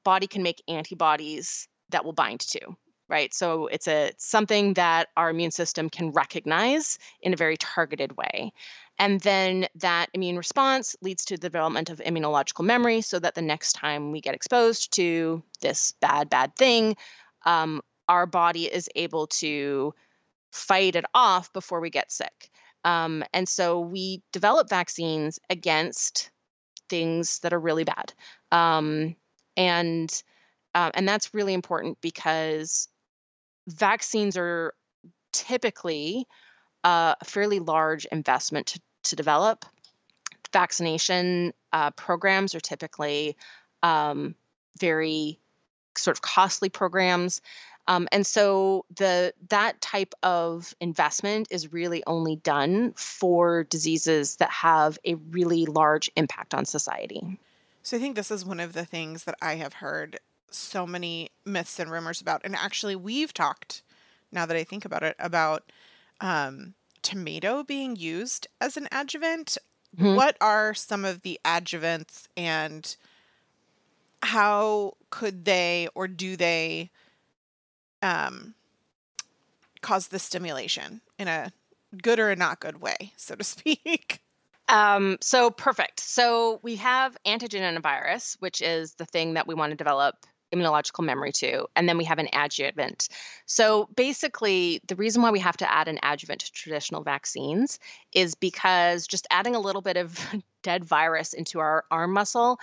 body 0.03 0.27
can 0.27 0.43
make 0.43 0.61
antibodies 0.67 1.67
that 1.89 2.05
will 2.05 2.13
bind 2.13 2.39
to 2.41 2.59
right 3.07 3.33
so 3.33 3.67
it's 3.67 3.87
a 3.87 4.11
something 4.17 4.73
that 4.75 5.09
our 5.17 5.29
immune 5.29 5.51
system 5.51 5.89
can 5.89 6.11
recognize 6.11 6.97
in 7.21 7.33
a 7.33 7.37
very 7.37 7.57
targeted 7.57 8.15
way 8.17 8.51
and 8.99 9.21
then 9.21 9.67
that 9.75 10.07
immune 10.13 10.37
response 10.37 10.95
leads 11.01 11.25
to 11.25 11.35
the 11.35 11.41
development 11.41 11.89
of 11.89 11.99
immunological 11.99 12.63
memory 12.63 13.01
so 13.01 13.19
that 13.19 13.35
the 13.35 13.41
next 13.41 13.73
time 13.73 14.11
we 14.11 14.21
get 14.21 14.35
exposed 14.35 14.93
to 14.93 15.41
this 15.61 15.93
bad 16.01 16.29
bad 16.29 16.55
thing 16.55 16.95
um, 17.45 17.81
our 18.09 18.25
body 18.25 18.65
is 18.65 18.89
able 18.95 19.27
to 19.27 19.93
fight 20.51 20.97
it 20.97 21.05
off 21.13 21.53
before 21.53 21.79
we 21.79 21.89
get 21.89 22.11
sick 22.11 22.49
um, 22.83 23.23
and 23.33 23.47
so 23.47 23.79
we 23.79 24.21
develop 24.31 24.69
vaccines 24.69 25.39
against 25.49 26.31
things 26.89 27.39
that 27.39 27.53
are 27.53 27.59
really 27.59 27.83
bad. 27.83 28.13
Um, 28.51 29.15
and 29.57 30.11
uh, 30.75 30.91
and 30.93 31.07
that's 31.07 31.33
really 31.33 31.53
important 31.53 31.99
because 31.99 32.87
vaccines 33.67 34.37
are 34.37 34.73
typically 35.33 36.25
uh, 36.83 37.15
a 37.19 37.25
fairly 37.25 37.59
large 37.59 38.05
investment 38.05 38.67
to, 38.67 38.81
to 39.03 39.15
develop. 39.15 39.65
Vaccination 40.53 41.53
uh, 41.73 41.91
programs 41.91 42.55
are 42.55 42.59
typically 42.59 43.35
um, 43.83 44.35
very 44.79 45.39
sort 45.97 46.15
of 46.15 46.21
costly 46.21 46.69
programs. 46.69 47.41
Um, 47.89 48.07
and 48.11 48.25
so 48.25 48.85
the 48.95 49.33
that 49.49 49.81
type 49.81 50.13
of 50.21 50.75
investment 50.79 51.47
is 51.49 51.73
really 51.73 52.03
only 52.05 52.35
done 52.37 52.93
for 52.93 53.63
diseases 53.63 54.35
that 54.35 54.51
have 54.51 54.99
a 55.03 55.15
really 55.15 55.65
large 55.65 56.09
impact 56.15 56.53
on 56.53 56.65
society. 56.65 57.39
So 57.81 57.97
I 57.97 57.99
think 57.99 58.15
this 58.15 58.29
is 58.29 58.45
one 58.45 58.59
of 58.59 58.73
the 58.73 58.85
things 58.85 59.23
that 59.23 59.35
I 59.41 59.55
have 59.55 59.73
heard 59.73 60.19
so 60.51 60.85
many 60.85 61.31
myths 61.45 61.79
and 61.79 61.89
rumors 61.89 62.21
about. 62.21 62.41
And 62.43 62.55
actually, 62.55 62.95
we've 62.95 63.33
talked, 63.33 63.81
now 64.31 64.45
that 64.45 64.55
I 64.55 64.63
think 64.63 64.85
about 64.85 65.01
it, 65.01 65.15
about 65.17 65.71
um, 66.21 66.75
tomato 67.01 67.63
being 67.63 67.95
used 67.95 68.45
as 68.61 68.77
an 68.77 68.87
adjuvant. 68.91 69.57
Mm-hmm. 69.97 70.15
What 70.15 70.37
are 70.39 70.75
some 70.75 71.05
of 71.05 71.23
the 71.23 71.39
adjuvants 71.43 72.27
and 72.37 72.95
how 74.21 74.93
could 75.09 75.45
they 75.45 75.87
or 75.95 76.07
do 76.07 76.35
they 76.35 76.91
um, 78.01 78.53
cause 79.81 80.07
the 80.07 80.19
stimulation 80.19 81.01
in 81.17 81.27
a 81.27 81.51
good 82.01 82.19
or 82.19 82.29
a 82.29 82.35
not 82.35 82.59
good 82.59 82.81
way, 82.81 83.13
so 83.17 83.35
to 83.35 83.43
speak. 83.55 84.21
Um, 84.67 85.17
so 85.21 85.49
perfect. 85.49 85.99
So 85.99 86.59
we 86.61 86.75
have 86.75 87.17
antigen 87.25 87.61
in 87.61 87.77
a 87.77 87.79
virus, 87.79 88.37
which 88.39 88.61
is 88.61 88.93
the 88.93 89.05
thing 89.05 89.33
that 89.33 89.47
we 89.47 89.55
want 89.55 89.71
to 89.71 89.75
develop 89.75 90.15
immunological 90.53 91.03
memory 91.03 91.31
to, 91.31 91.67
and 91.75 91.87
then 91.87 91.97
we 91.97 92.03
have 92.05 92.19
an 92.19 92.27
adjuvant. 92.33 93.09
So 93.45 93.87
basically, 93.95 94.81
the 94.87 94.95
reason 94.95 95.21
why 95.21 95.31
we 95.31 95.39
have 95.39 95.57
to 95.57 95.71
add 95.71 95.87
an 95.87 95.99
adjuvant 96.01 96.41
to 96.41 96.51
traditional 96.51 97.03
vaccines 97.03 97.79
is 98.13 98.35
because 98.35 99.05
just 99.07 99.27
adding 99.29 99.55
a 99.55 99.59
little 99.59 99.81
bit 99.81 99.97
of 99.97 100.19
dead 100.63 100.83
virus 100.83 101.33
into 101.33 101.59
our 101.59 101.85
arm 101.91 102.13
muscle 102.13 102.59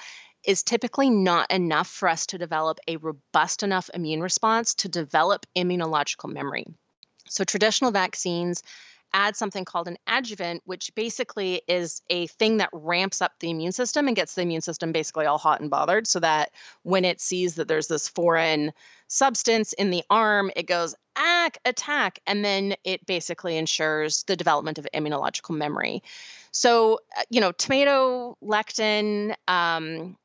is 0.47 0.63
typically 0.63 1.11
not 1.11 1.51
enough 1.51 1.89
for 1.89 2.09
us 2.09 2.27
to 2.27 2.39
develop 2.39 2.79
a 2.89 2.97
robust 2.97 3.63
enough 3.63 3.91
immune 3.93 4.21
response 4.21 4.75
to 4.75 4.89
develop 4.89 5.45
immunological 5.57 6.33
memory. 6.33 6.65
So 7.29 7.45
traditional 7.45 7.91
vaccines 7.91 8.63
add 9.13 9.37
something 9.37 9.65
called 9.65 9.89
an 9.89 9.97
adjuvant, 10.07 10.63
which 10.67 10.95
basically 10.95 11.63
is 11.69 12.03
a 12.11 12.27
thing 12.27 12.59
that 12.59 12.69
ramps 12.73 13.23
up 13.23 13.33
the 13.41 13.51
immune 13.51 13.73
system 13.73 14.07
and 14.07 14.17
gets 14.17 14.35
the 14.35 14.43
immune 14.43 14.61
system 14.61 14.93
basically 14.93 15.27
all 15.27 15.39
hot 15.39 15.61
and 15.61 15.71
bothered 15.71 16.07
so 16.07 16.21
that 16.21 16.51
when 16.83 17.05
it 17.05 17.21
sees 17.21 17.55
that 17.55 17.67
there's 17.69 17.89
this 17.89 18.09
foreign 18.09 18.73
substance 19.09 19.73
in 19.73 19.91
the 19.91 20.03
arm, 20.11 20.51
it 20.55 20.67
goes, 20.67 20.95
ack, 21.17 21.59
attack. 21.65 22.19
And 22.27 22.45
then 22.45 22.75
it 22.85 23.07
basically 23.07 23.57
ensures 23.57 24.23
the 24.25 24.37
development 24.37 24.79
of 24.79 24.87
immunological 24.93 25.57
memory. 25.57 26.03
So, 26.51 27.01
uh, 27.17 27.23
you 27.31 27.41
know, 27.41 27.53
tomato 27.53 28.37
lectin, 28.43 29.35
um, 29.49 30.17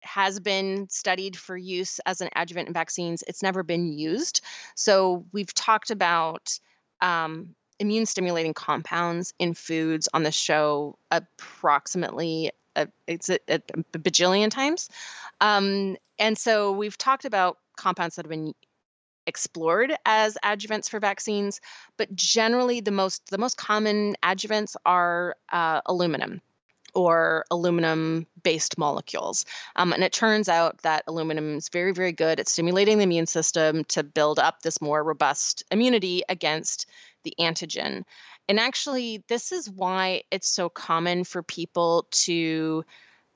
has 0.00 0.40
been 0.40 0.88
studied 0.88 1.36
for 1.36 1.56
use 1.56 2.00
as 2.06 2.20
an 2.20 2.28
adjuvant 2.34 2.68
in 2.68 2.74
vaccines. 2.74 3.22
It's 3.26 3.42
never 3.42 3.62
been 3.62 3.92
used. 3.92 4.40
So 4.74 5.24
we've 5.32 5.52
talked 5.54 5.90
about 5.90 6.58
um, 7.00 7.54
immune 7.78 8.06
stimulating 8.06 8.54
compounds 8.54 9.34
in 9.38 9.54
foods 9.54 10.08
on 10.12 10.22
the 10.22 10.32
show 10.32 10.98
approximately 11.10 12.50
a, 12.76 12.88
it's 13.06 13.28
a, 13.28 13.38
a, 13.48 13.60
bajillion 13.98 14.50
times. 14.50 14.88
Um, 15.40 15.96
and 16.18 16.38
so 16.38 16.72
we've 16.72 16.96
talked 16.96 17.24
about 17.24 17.58
compounds 17.76 18.16
that 18.16 18.24
have 18.26 18.30
been 18.30 18.54
explored 19.26 19.94
as 20.04 20.36
adjuvants 20.44 20.88
for 20.88 21.00
vaccines, 21.00 21.60
but 21.96 22.14
generally 22.14 22.80
the 22.80 22.90
most 22.90 23.30
the 23.30 23.38
most 23.38 23.56
common 23.56 24.14
adjuvants 24.22 24.76
are 24.84 25.36
uh, 25.50 25.80
aluminum 25.86 26.40
or 26.94 27.44
aluminum 27.50 28.26
based 28.42 28.78
molecules. 28.78 29.44
Um, 29.76 29.92
and 29.92 30.02
it 30.02 30.12
turns 30.12 30.48
out 30.48 30.82
that 30.82 31.04
aluminum 31.06 31.56
is 31.56 31.68
very, 31.68 31.92
very 31.92 32.12
good 32.12 32.40
at 32.40 32.48
stimulating 32.48 32.98
the 32.98 33.04
immune 33.04 33.26
system 33.26 33.84
to 33.84 34.02
build 34.02 34.38
up 34.38 34.62
this 34.62 34.80
more 34.80 35.02
robust 35.02 35.64
immunity 35.70 36.22
against 36.28 36.86
the 37.24 37.34
antigen. 37.38 38.04
And 38.48 38.58
actually, 38.58 39.22
this 39.28 39.52
is 39.52 39.70
why 39.70 40.22
it's 40.30 40.48
so 40.48 40.68
common 40.68 41.24
for 41.24 41.42
people 41.42 42.06
to 42.10 42.84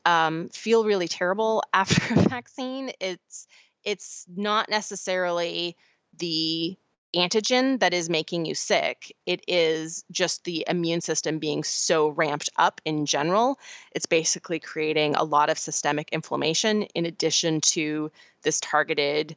um, 0.04 0.48
feel 0.50 0.84
really 0.84 1.08
terrible 1.08 1.62
after 1.72 2.14
a 2.14 2.28
vaccine. 2.28 2.90
It's 3.00 3.46
it's 3.84 4.24
not 4.34 4.70
necessarily 4.70 5.76
the 6.18 6.76
antigen 7.14 7.80
that 7.80 7.94
is 7.94 8.10
making 8.10 8.44
you 8.44 8.54
sick. 8.54 9.14
It 9.26 9.44
is 9.48 10.04
just 10.10 10.44
the 10.44 10.64
immune 10.68 11.00
system 11.00 11.38
being 11.38 11.64
so 11.64 12.08
ramped 12.08 12.50
up 12.56 12.80
in 12.84 13.06
general. 13.06 13.58
It's 13.92 14.06
basically 14.06 14.60
creating 14.60 15.14
a 15.14 15.24
lot 15.24 15.50
of 15.50 15.58
systemic 15.58 16.10
inflammation 16.12 16.82
in 16.82 17.06
addition 17.06 17.60
to 17.62 18.10
this 18.42 18.60
targeted 18.60 19.36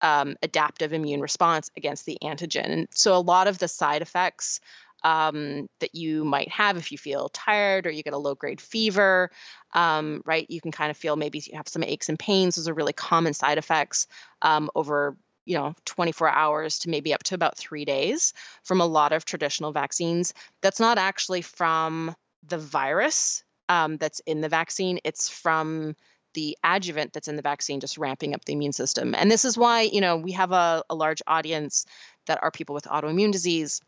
um, 0.00 0.36
adaptive 0.42 0.92
immune 0.92 1.20
response 1.20 1.70
against 1.76 2.06
the 2.06 2.18
antigen. 2.22 2.70
And 2.70 2.88
so 2.90 3.16
a 3.16 3.18
lot 3.18 3.48
of 3.48 3.58
the 3.58 3.68
side 3.68 4.02
effects 4.02 4.60
um, 5.04 5.68
that 5.78 5.94
you 5.94 6.24
might 6.24 6.48
have 6.48 6.76
if 6.76 6.90
you 6.90 6.98
feel 6.98 7.28
tired 7.28 7.86
or 7.86 7.90
you 7.90 8.02
get 8.02 8.14
a 8.14 8.18
low 8.18 8.34
grade 8.34 8.60
fever, 8.60 9.30
um, 9.74 10.22
right? 10.24 10.46
You 10.48 10.60
can 10.60 10.72
kind 10.72 10.90
of 10.90 10.96
feel 10.96 11.16
maybe 11.16 11.38
you 11.38 11.56
have 11.56 11.68
some 11.68 11.84
aches 11.84 12.08
and 12.08 12.18
pains. 12.18 12.56
Those 12.56 12.68
are 12.68 12.74
really 12.74 12.92
common 12.92 13.34
side 13.34 13.58
effects 13.58 14.06
um, 14.42 14.70
over 14.74 15.16
you 15.48 15.56
know 15.56 15.74
24 15.86 16.28
hours 16.28 16.78
to 16.80 16.90
maybe 16.90 17.14
up 17.14 17.22
to 17.24 17.34
about 17.34 17.56
three 17.56 17.86
days 17.86 18.34
from 18.64 18.80
a 18.82 18.86
lot 18.86 19.12
of 19.12 19.24
traditional 19.24 19.72
vaccines. 19.72 20.34
That's 20.60 20.78
not 20.78 20.98
actually 20.98 21.40
from 21.40 22.14
the 22.46 22.58
virus 22.58 23.42
um, 23.70 23.96
that's 23.96 24.20
in 24.20 24.42
the 24.42 24.50
vaccine. 24.50 25.00
It's 25.04 25.28
from 25.30 25.96
the 26.34 26.56
adjuvant 26.62 27.14
that's 27.14 27.28
in 27.28 27.36
the 27.36 27.42
vaccine 27.42 27.80
just 27.80 27.96
ramping 27.96 28.34
up 28.34 28.44
the 28.44 28.52
immune 28.52 28.74
system. 28.74 29.14
And 29.14 29.30
this 29.30 29.46
is 29.46 29.56
why 29.56 29.82
you 29.82 30.02
know 30.02 30.18
we 30.18 30.32
have 30.32 30.52
a, 30.52 30.84
a 30.90 30.94
large 30.94 31.22
audience 31.26 31.86
that 32.26 32.40
are 32.42 32.50
people 32.50 32.74
with 32.74 32.84
autoimmune 32.84 33.32
disease. 33.32 33.80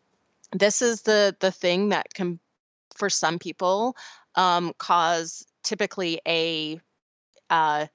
This 0.53 0.81
is 0.81 1.03
the 1.03 1.37
the 1.41 1.53
thing 1.53 1.91
that 1.91 2.15
can 2.15 2.41
for 2.97 3.11
some 3.11 3.39
people 3.39 3.97
um, 4.35 4.73
cause 4.79 5.47
typically 5.63 6.23
a 6.27 6.81
uh, 7.51 7.87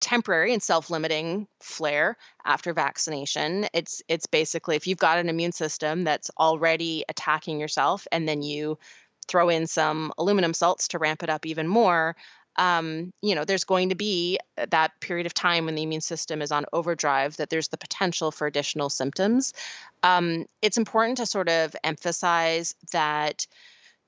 temporary 0.00 0.52
and 0.52 0.62
self-limiting 0.62 1.46
flare 1.60 2.16
after 2.44 2.72
vaccination. 2.72 3.66
It's 3.72 4.02
it's 4.08 4.26
basically 4.26 4.76
if 4.76 4.86
you've 4.86 4.98
got 4.98 5.18
an 5.18 5.28
immune 5.28 5.52
system 5.52 6.04
that's 6.04 6.30
already 6.38 7.04
attacking 7.08 7.60
yourself 7.60 8.06
and 8.12 8.28
then 8.28 8.42
you 8.42 8.78
throw 9.26 9.48
in 9.48 9.66
some 9.66 10.12
aluminum 10.18 10.54
salts 10.54 10.88
to 10.88 10.98
ramp 10.98 11.22
it 11.22 11.28
up 11.28 11.44
even 11.44 11.68
more, 11.68 12.16
um, 12.56 13.12
you 13.22 13.34
know, 13.34 13.44
there's 13.44 13.64
going 13.64 13.90
to 13.90 13.94
be 13.94 14.38
that 14.70 14.92
period 15.00 15.26
of 15.26 15.34
time 15.34 15.66
when 15.66 15.76
the 15.76 15.82
immune 15.82 16.00
system 16.00 16.42
is 16.42 16.50
on 16.50 16.66
overdrive 16.72 17.36
that 17.36 17.50
there's 17.50 17.68
the 17.68 17.78
potential 17.78 18.30
for 18.32 18.46
additional 18.46 18.90
symptoms. 18.90 19.54
Um, 20.02 20.46
it's 20.60 20.76
important 20.76 21.18
to 21.18 21.26
sort 21.26 21.48
of 21.48 21.76
emphasize 21.84 22.74
that 22.92 23.46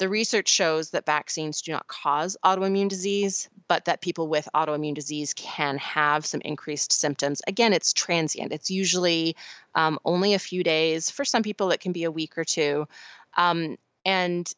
the 0.00 0.08
research 0.08 0.48
shows 0.48 0.90
that 0.90 1.04
vaccines 1.04 1.60
do 1.60 1.72
not 1.72 1.86
cause 1.86 2.34
autoimmune 2.42 2.88
disease, 2.88 3.50
but 3.68 3.84
that 3.84 4.00
people 4.00 4.28
with 4.28 4.48
autoimmune 4.54 4.94
disease 4.94 5.34
can 5.34 5.76
have 5.76 6.24
some 6.24 6.40
increased 6.40 6.90
symptoms. 6.90 7.42
Again, 7.46 7.74
it's 7.74 7.92
transient. 7.92 8.50
It's 8.50 8.70
usually 8.70 9.36
um, 9.74 9.98
only 10.06 10.32
a 10.32 10.38
few 10.38 10.64
days. 10.64 11.10
For 11.10 11.26
some 11.26 11.42
people, 11.42 11.70
it 11.70 11.80
can 11.80 11.92
be 11.92 12.04
a 12.04 12.10
week 12.10 12.38
or 12.38 12.44
two. 12.44 12.88
Um, 13.36 13.76
and 14.06 14.50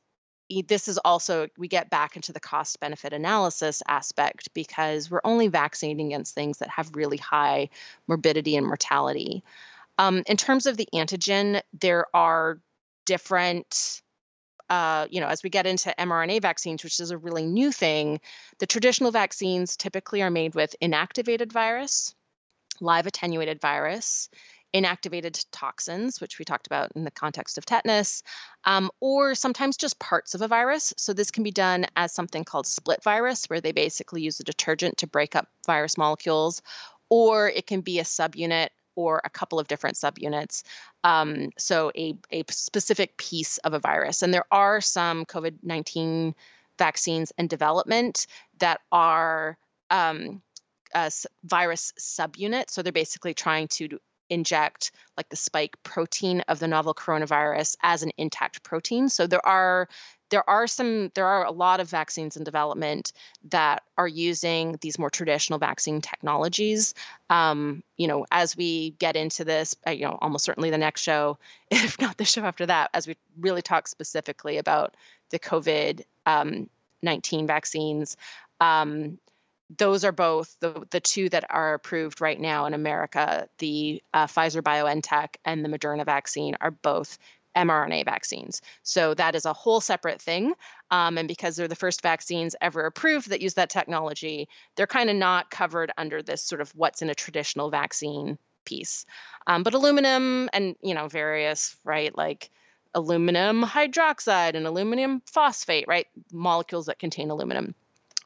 this 0.69 0.87
is 0.87 0.97
also, 0.99 1.49
we 1.59 1.67
get 1.67 1.91
back 1.91 2.15
into 2.15 2.33
the 2.33 2.39
cost 2.39 2.79
benefit 2.79 3.13
analysis 3.13 3.83
aspect 3.89 4.55
because 4.55 5.11
we're 5.11 5.21
only 5.25 5.49
vaccinating 5.49 6.07
against 6.13 6.37
things 6.37 6.59
that 6.59 6.69
have 6.69 6.95
really 6.95 7.17
high 7.17 7.69
morbidity 8.07 8.55
and 8.55 8.65
mortality. 8.65 9.43
Um, 9.99 10.23
in 10.29 10.37
terms 10.37 10.67
of 10.67 10.77
the 10.77 10.89
antigen, 10.95 11.63
there 11.81 12.07
are 12.15 12.61
different 13.07 14.03
uh, 14.71 15.07
you 15.11 15.21
know, 15.21 15.27
as 15.27 15.43
we 15.43 15.51
get 15.51 15.67
into 15.67 15.95
mRNA 15.99 16.43
vaccines, 16.43 16.83
which 16.85 17.01
is 17.01 17.11
a 17.11 17.19
really 17.19 17.47
new 17.47 17.73
thing, 17.73 18.21
the 18.59 18.67
traditional 18.67 19.11
vaccines 19.11 19.77
typically 19.77 20.23
are 20.23 20.31
made 20.31 20.55
with 20.55 20.75
inactivated 20.83 21.53
virus, 21.53 22.15
live 22.81 23.07
attenuated 23.07 23.61
virus, 23.61 24.29
inactivated 24.75 25.45
toxins, 25.53 26.21
which 26.21 26.39
we 26.39 26.45
talked 26.45 26.67
about 26.67 26.93
in 26.97 27.05
the 27.05 27.11
context 27.11 27.59
of 27.59 27.67
tetanus, 27.67 28.23
um, 28.65 28.91
or 29.01 29.35
sometimes 29.35 29.77
just 29.77 29.99
parts 29.99 30.35
of 30.35 30.41
a 30.41 30.49
virus. 30.49 30.95
So 30.97 31.13
this 31.13 31.31
can 31.31 31.43
be 31.43 31.51
done 31.51 31.87
as 31.95 32.15
something 32.15 32.45
called 32.45 32.67
split 32.67 33.03
virus, 33.03 33.47
where 33.47 33.61
they 33.61 33.73
basically 33.73 34.23
use 34.23 34.41
a 34.41 34.45
detergent 34.45 34.99
to 34.99 35.07
break 35.07 35.37
up 35.37 35.49
virus 35.67 35.99
molecules, 35.99 36.63
or 37.11 37.49
it 37.49 37.67
can 37.67 37.83
be 37.83 37.99
a 37.99 38.05
subunit 38.05 38.69
or 38.95 39.21
a 39.25 39.31
couple 39.31 39.59
of 39.59 39.69
different 39.69 39.97
subunits. 39.97 40.63
Um, 41.05 41.51
so 41.59 41.91
a, 41.97 42.15
a 42.31 42.45
specific 42.51 43.17
piece 43.17 43.59
of 43.59 43.75
a 43.75 43.79
virus. 43.79 44.23
And 44.23 44.33
there 44.33 44.47
are 44.51 44.81
some 44.81 45.25
COVID 45.25 45.59
19 45.63 46.35
vaccines 46.79 47.33
in 47.39 47.47
development 47.47 48.27
that 48.59 48.81
are 48.91 49.57
um, 49.91 50.43
virus 51.45 51.93
subunit. 51.99 52.71
So 52.71 52.83
they're 52.83 52.93
basically 52.93 53.35
trying 53.35 53.69
to 53.69 53.99
inject 54.31 54.93
like 55.17 55.29
the 55.29 55.37
spike 55.37 55.77
protein 55.83 56.41
of 56.49 56.59
the 56.59 56.67
novel 56.67 56.95
coronavirus 56.95 57.77
as 57.83 58.03
an 58.03 58.11
intact 58.17 58.63
protein. 58.63 59.09
So 59.09 59.27
there 59.27 59.47
are 59.47 59.89
there 60.33 60.49
are 60.49 60.67
some 60.67 61.13
there 61.15 61.27
are 61.27 61.45
a 61.45 61.53
lot 61.53 61.79
of 61.79 61.91
vaccines 61.91 62.39
in 62.39 62.43
development 62.43 63.13
that 63.51 63.83
are 63.99 64.09
using 64.09 64.79
these 64.81 64.99
more 64.99 65.11
traditional 65.11 65.59
vaccine 65.59 66.01
technologies 66.01 66.95
um, 67.29 67.83
you 67.99 68.09
know 68.09 68.25
as 68.33 68.57
we 68.57 68.91
get 68.93 69.15
into 69.15 69.45
this 69.45 69.77
uh, 69.87 69.91
you 69.91 70.07
know 70.07 70.19
almost 70.23 70.45
certainly 70.45 70.71
the 70.71 70.79
next 70.79 71.03
show 71.03 71.39
if 71.71 72.01
not 72.01 72.17
the 72.17 72.25
show 72.25 72.43
after 72.43 72.67
that 72.67 72.91
as 72.95 73.07
we 73.07 73.15
really 73.39 73.63
talk 73.63 73.87
specifically 73.87 74.57
about 74.57 74.97
the 75.31 75.39
covid 75.39 76.03
um, 76.27 76.69
19 77.03 77.47
vaccines 77.47 78.17
um, 78.61 79.19
those 79.79 80.05
are 80.05 80.13
both 80.13 80.57
the, 80.61 80.87
the 80.91 81.01
two 81.01 81.29
that 81.29 81.45
are 81.51 81.75
approved 81.75 82.21
right 82.21 82.39
now 82.39 82.67
in 82.67 82.75
America. 82.75 83.49
The 83.57 84.03
uh, 84.13 84.27
Pfizer 84.27 84.61
BioNTech 84.61 85.37
and 85.47 85.65
the 85.65 85.69
Moderna 85.71 86.05
vaccine 86.05 86.57
are 86.61 86.71
both 86.71 87.19
mRNA 87.57 88.05
vaccines. 88.05 88.63
So 88.83 89.15
that 89.15 89.35
is 89.35 89.45
a 89.45 89.53
whole 89.53 89.81
separate 89.81 90.21
thing. 90.21 90.55
Um, 90.91 91.19
and 91.19 91.29
because 91.29 91.57
they're 91.57 91.69
the 91.69 91.75
first 91.75 92.03
vaccines 92.03 92.57
ever 92.61 92.87
approved 92.87 93.31
that 93.31 93.41
use 93.41 93.55
that 93.55 93.71
technology, 93.71 94.49
they're 94.77 94.87
kind 94.87 95.11
of 95.11 95.17
not 95.17 95.51
covered 95.51 95.93
under 95.97 96.23
this 96.23 96.43
sort 96.43 96.61
of 96.61 96.71
what's 96.75 97.03
in 97.03 97.11
a 97.11 97.15
traditional 97.15 97.71
vaccine 97.71 98.39
piece. 98.65 99.07
Um, 99.47 99.63
but 99.63 99.75
aluminum 99.75 100.49
and 100.53 100.77
you 100.83 100.95
know 100.95 101.09
various 101.09 101.77
right 101.85 102.17
like 102.17 102.51
aluminum 102.95 103.63
hydroxide 103.63 104.55
and 104.55 104.67
aluminum 104.67 105.23
phosphate, 105.27 105.87
right? 105.89 106.07
Molecules 106.31 106.87
that 106.87 106.99
contain 106.99 107.31
aluminum 107.31 107.75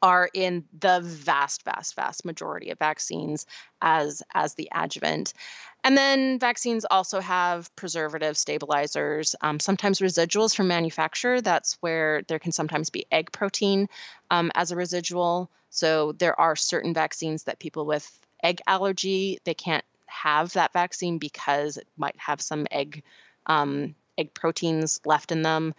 are 0.02 0.28
in 0.32 0.64
the 0.78 1.00
vast 1.02 1.64
vast 1.64 1.94
vast 1.96 2.24
majority 2.24 2.70
of 2.70 2.78
vaccines 2.78 3.46
as 3.80 4.22
as 4.34 4.54
the 4.54 4.68
adjuvant 4.72 5.32
and 5.84 5.96
then 5.96 6.38
vaccines 6.38 6.84
also 6.84 7.20
have 7.20 7.74
preservative 7.76 8.36
stabilizers 8.36 9.34
um, 9.40 9.60
sometimes 9.60 10.00
residuals 10.00 10.54
from 10.54 10.68
manufacture 10.68 11.40
that's 11.40 11.76
where 11.80 12.22
there 12.28 12.38
can 12.38 12.52
sometimes 12.52 12.90
be 12.90 13.06
egg 13.10 13.32
protein 13.32 13.88
um, 14.30 14.50
as 14.54 14.70
a 14.70 14.76
residual 14.76 15.50
so 15.70 16.12
there 16.12 16.38
are 16.38 16.56
certain 16.56 16.94
vaccines 16.94 17.44
that 17.44 17.58
people 17.58 17.86
with 17.86 18.18
egg 18.42 18.60
allergy 18.66 19.38
they 19.44 19.54
can't 19.54 19.84
have 20.06 20.52
that 20.54 20.72
vaccine 20.72 21.18
because 21.18 21.76
it 21.76 21.88
might 21.96 22.16
have 22.18 22.40
some 22.40 22.66
egg 22.70 23.02
um, 23.46 23.94
egg 24.18 24.34
proteins 24.34 25.00
left 25.04 25.32
in 25.32 25.42
them. 25.42 25.74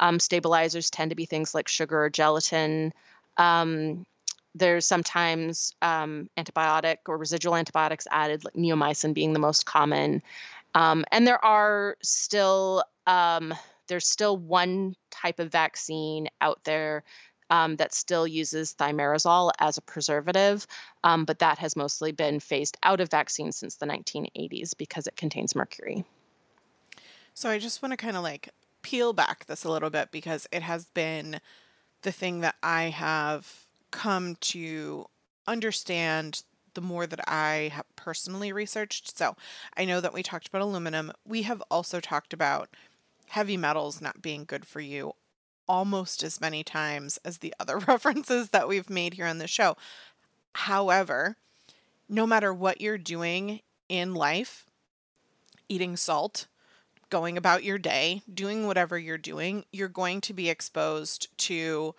Um, 0.00 0.20
stabilizers 0.20 0.90
tend 0.90 1.10
to 1.10 1.16
be 1.16 1.26
things 1.26 1.54
like 1.54 1.68
sugar 1.68 2.04
or 2.04 2.10
gelatin. 2.10 2.92
Um, 3.38 4.04
there's 4.54 4.86
sometimes 4.86 5.74
um, 5.82 6.28
antibiotic 6.36 6.96
or 7.06 7.16
residual 7.16 7.54
antibiotics 7.54 8.06
added, 8.10 8.44
like 8.44 8.54
neomycin 8.54 9.14
being 9.14 9.32
the 9.32 9.38
most 9.38 9.66
common. 9.66 10.22
Um, 10.74 11.04
and 11.12 11.26
there 11.26 11.42
are 11.44 11.96
still 12.02 12.84
um, 13.06 13.54
there's 13.86 14.06
still 14.06 14.36
one 14.36 14.94
type 15.10 15.38
of 15.38 15.50
vaccine 15.50 16.28
out 16.40 16.62
there 16.64 17.04
um, 17.50 17.76
that 17.76 17.94
still 17.94 18.26
uses 18.26 18.74
thimerosal 18.74 19.50
as 19.58 19.78
a 19.78 19.82
preservative, 19.82 20.66
um, 21.04 21.24
but 21.24 21.38
that 21.38 21.58
has 21.58 21.76
mostly 21.76 22.12
been 22.12 22.40
phased 22.40 22.76
out 22.82 23.00
of 23.00 23.10
vaccines 23.10 23.56
since 23.56 23.76
the 23.76 23.86
1980s 23.86 24.76
because 24.76 25.06
it 25.06 25.16
contains 25.16 25.54
mercury. 25.54 26.04
So 27.32 27.48
I 27.48 27.58
just 27.58 27.82
want 27.82 27.92
to 27.92 27.96
kind 27.96 28.16
of 28.16 28.22
like 28.22 28.50
peel 28.82 29.12
back 29.12 29.46
this 29.46 29.64
a 29.64 29.70
little 29.70 29.90
bit 29.90 30.10
because 30.10 30.46
it 30.52 30.62
has 30.62 30.86
been 30.86 31.40
the 32.02 32.12
thing 32.12 32.40
that 32.40 32.56
I 32.62 32.84
have 32.84 33.66
come 33.90 34.36
to 34.36 35.06
understand 35.46 36.42
the 36.74 36.80
more 36.80 37.06
that 37.06 37.28
I 37.28 37.72
have 37.74 37.86
personally 37.96 38.52
researched. 38.52 39.16
So 39.16 39.36
I 39.76 39.84
know 39.84 40.00
that 40.00 40.12
we 40.12 40.22
talked 40.22 40.46
about 40.48 40.62
aluminum. 40.62 41.12
We 41.26 41.42
have 41.42 41.62
also 41.70 42.00
talked 42.00 42.32
about 42.32 42.68
heavy 43.28 43.56
metals 43.56 44.00
not 44.00 44.22
being 44.22 44.44
good 44.44 44.64
for 44.64 44.80
you 44.80 45.14
almost 45.66 46.22
as 46.22 46.40
many 46.40 46.64
times 46.64 47.18
as 47.24 47.38
the 47.38 47.54
other 47.60 47.78
references 47.88 48.50
that 48.50 48.68
we've 48.68 48.88
made 48.88 49.14
here 49.14 49.26
on 49.26 49.38
the 49.38 49.46
show. 49.46 49.76
However, 50.54 51.36
no 52.08 52.26
matter 52.26 52.54
what 52.54 52.80
you're 52.80 52.98
doing 52.98 53.60
in 53.88 54.14
life, 54.14 54.66
eating 55.68 55.96
salt, 55.96 56.46
going 57.10 57.36
about 57.36 57.64
your 57.64 57.78
day, 57.78 58.22
doing 58.32 58.66
whatever 58.66 58.98
you're 58.98 59.18
doing, 59.18 59.64
you're 59.72 59.88
going 59.88 60.20
to 60.22 60.34
be 60.34 60.48
exposed 60.48 61.28
to 61.38 61.94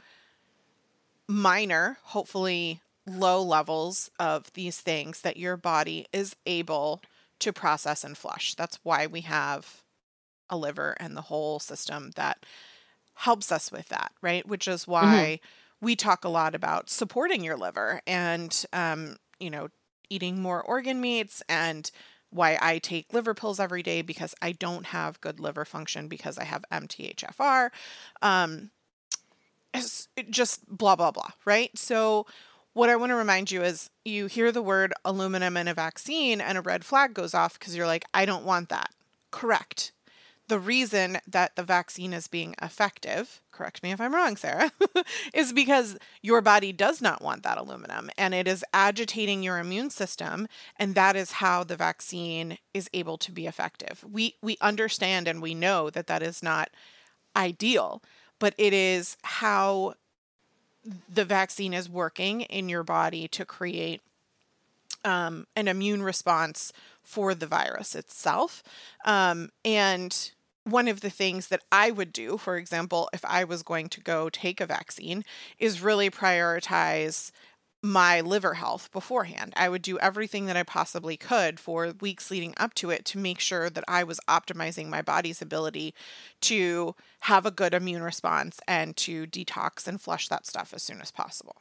minor, 1.28 1.98
hopefully 2.04 2.82
low 3.06 3.42
levels 3.42 4.10
of 4.20 4.52
these 4.54 4.82
things 4.82 5.22
that 5.22 5.38
your 5.38 5.58
body 5.58 6.06
is 6.14 6.36
able 6.46 7.02
to 7.40 7.54
process 7.54 8.04
and 8.04 8.18
flush. 8.18 8.56
That's 8.56 8.80
why 8.84 9.08
we 9.08 9.22
have 9.22 9.84
a 10.50 10.58
liver 10.58 10.96
and 11.00 11.16
the 11.16 11.22
whole 11.22 11.60
system 11.60 12.12
that 12.16 12.46
helps 13.14 13.52
us 13.52 13.72
with 13.72 13.90
that, 13.90 14.12
right? 14.22 14.48
Which 14.48 14.68
is 14.68 14.88
why 14.88 15.40
mm-hmm. 15.42 15.86
we 15.86 15.96
talk 15.96 16.24
a 16.24 16.30
lot 16.30 16.56
about 16.56 16.90
supporting 16.90 17.44
your 17.44 17.58
liver 17.58 18.02
and, 18.08 18.66
um, 18.74 19.18
you 19.40 19.50
know, 19.50 19.70
eating 20.10 20.42
more 20.42 20.62
organ 20.62 21.00
meats 21.00 21.44
and 21.48 21.90
why 22.32 22.58
I 22.62 22.80
take 22.80 23.14
liver 23.14 23.34
pills 23.34 23.60
every 23.60 23.84
day 23.84 24.02
because 24.02 24.36
I 24.42 24.52
don't 24.52 24.88
have 24.88 25.22
good 25.22 25.40
liver 25.40 25.66
function 25.66 26.08
because 26.08 26.38
I 26.38 26.44
have 26.44 26.64
MTHFR. 26.72 27.70
Um, 28.22 28.72
just 30.30 30.68
blah, 30.68 30.96
blah, 30.96 31.12
blah, 31.12 31.30
right? 31.46 31.78
So, 31.78 32.26
what 32.74 32.90
I 32.90 32.96
want 32.96 33.10
to 33.10 33.16
remind 33.16 33.52
you 33.52 33.64
is 33.64 33.90
you 34.06 34.28
hear 34.28 34.52
the 34.52 34.62
word 34.62 34.94
aluminum 35.04 35.58
in 35.58 35.68
a 35.68 35.74
vaccine 35.74 36.40
and 36.40 36.58
a 36.58 36.62
red 36.62 36.86
flag 36.86 37.14
goes 37.14 37.34
off 37.34 37.58
because 37.58 37.76
you're 37.76 37.88
like, 37.88 38.06
I 38.14 38.26
don't 38.26 38.46
want 38.46 38.70
that. 38.70 38.92
Correct 39.32 39.92
the 40.50 40.60
reason 40.60 41.20
that 41.28 41.56
the 41.56 41.64
vaccine 41.64 42.12
is 42.12 42.28
being 42.28 42.56
effective, 42.62 43.40
correct 43.52 43.82
me 43.84 43.92
if 43.92 44.02
I'm 44.02 44.14
wrong, 44.14 44.36
Sarah, 44.36 44.72
is 45.34 45.54
because 45.54 45.98
your 46.22 46.42
body 46.42 46.74
does 46.74 47.02
not 47.02 47.22
want 47.22 47.44
that 47.44 47.58
aluminum 47.58 48.10
and 48.18 48.34
it 48.34 48.48
is 48.48 48.66
agitating 48.74 49.44
your 49.44 49.60
immune 49.60 49.92
system 49.92 50.48
and 50.76 50.96
that 50.96 51.16
is 51.16 51.34
how 51.34 51.64
the 51.64 51.76
vaccine 51.76 52.58
is 52.74 52.90
able 52.94 53.18
to 53.20 53.32
be 53.32 53.48
effective. 53.48 54.04
We 54.12 54.36
we 54.42 54.58
understand 54.60 55.28
and 55.28 55.42
we 55.42 55.54
know 55.54 55.90
that 55.92 56.08
that 56.08 56.24
is 56.24 56.44
not 56.44 56.70
ideal, 57.36 58.02
but 58.40 58.56
it 58.58 58.74
is 58.74 59.18
how 59.24 59.94
the 61.14 61.26
vaccine 61.26 61.74
is 61.74 61.88
working 61.88 62.42
in 62.42 62.70
your 62.70 62.84
body 62.84 63.28
to 63.28 63.46
create 63.46 64.02
um, 65.06 65.46
an 65.56 65.68
immune 65.68 66.02
response 66.04 66.74
for 67.04 67.36
the 67.36 67.48
virus 67.48 67.96
itself. 67.96 68.64
Um, 69.06 69.50
and 69.64 70.32
one 70.72 70.88
of 70.88 71.02
the 71.02 71.10
things 71.10 71.48
that 71.48 71.64
I 71.72 71.92
would 71.92 72.14
do, 72.14 72.38
for 72.38 72.58
example, 72.58 73.10
if 73.14 73.24
I 73.26 73.44
was 73.44 73.64
going 73.64 73.90
to 73.90 74.02
go 74.02 74.30
take 74.30 74.62
a 74.62 74.66
vaccine, 74.66 75.24
is 75.60 75.82
really 75.82 76.10
prioritize 76.10 77.32
my 77.82 78.20
liver 78.22 78.56
health 78.56 78.92
beforehand. 78.92 79.54
I 79.56 79.70
would 79.70 79.82
do 79.82 79.98
everything 80.00 80.46
that 80.48 80.58
I 80.58 80.64
possibly 80.64 81.16
could 81.16 81.60
for 81.60 81.94
weeks 82.02 82.30
leading 82.30 82.54
up 82.58 82.74
to 82.76 82.90
it 82.90 83.06
to 83.06 83.18
make 83.18 83.40
sure 83.40 83.70
that 83.70 83.86
I 83.88 84.04
was 84.04 84.20
optimizing 84.28 84.90
my 84.90 85.02
body's 85.02 85.42
ability 85.42 85.94
to 86.42 86.94
have 87.22 87.46
a 87.46 87.52
good 87.52 87.74
immune 87.74 88.04
response 88.04 88.60
and 88.68 88.98
to 88.98 89.28
detox 89.28 89.88
and 89.88 90.02
flush 90.02 90.28
that 90.28 90.46
stuff 90.46 90.74
as 90.74 90.84
soon 90.84 91.00
as 91.02 91.12
possible. 91.12 91.56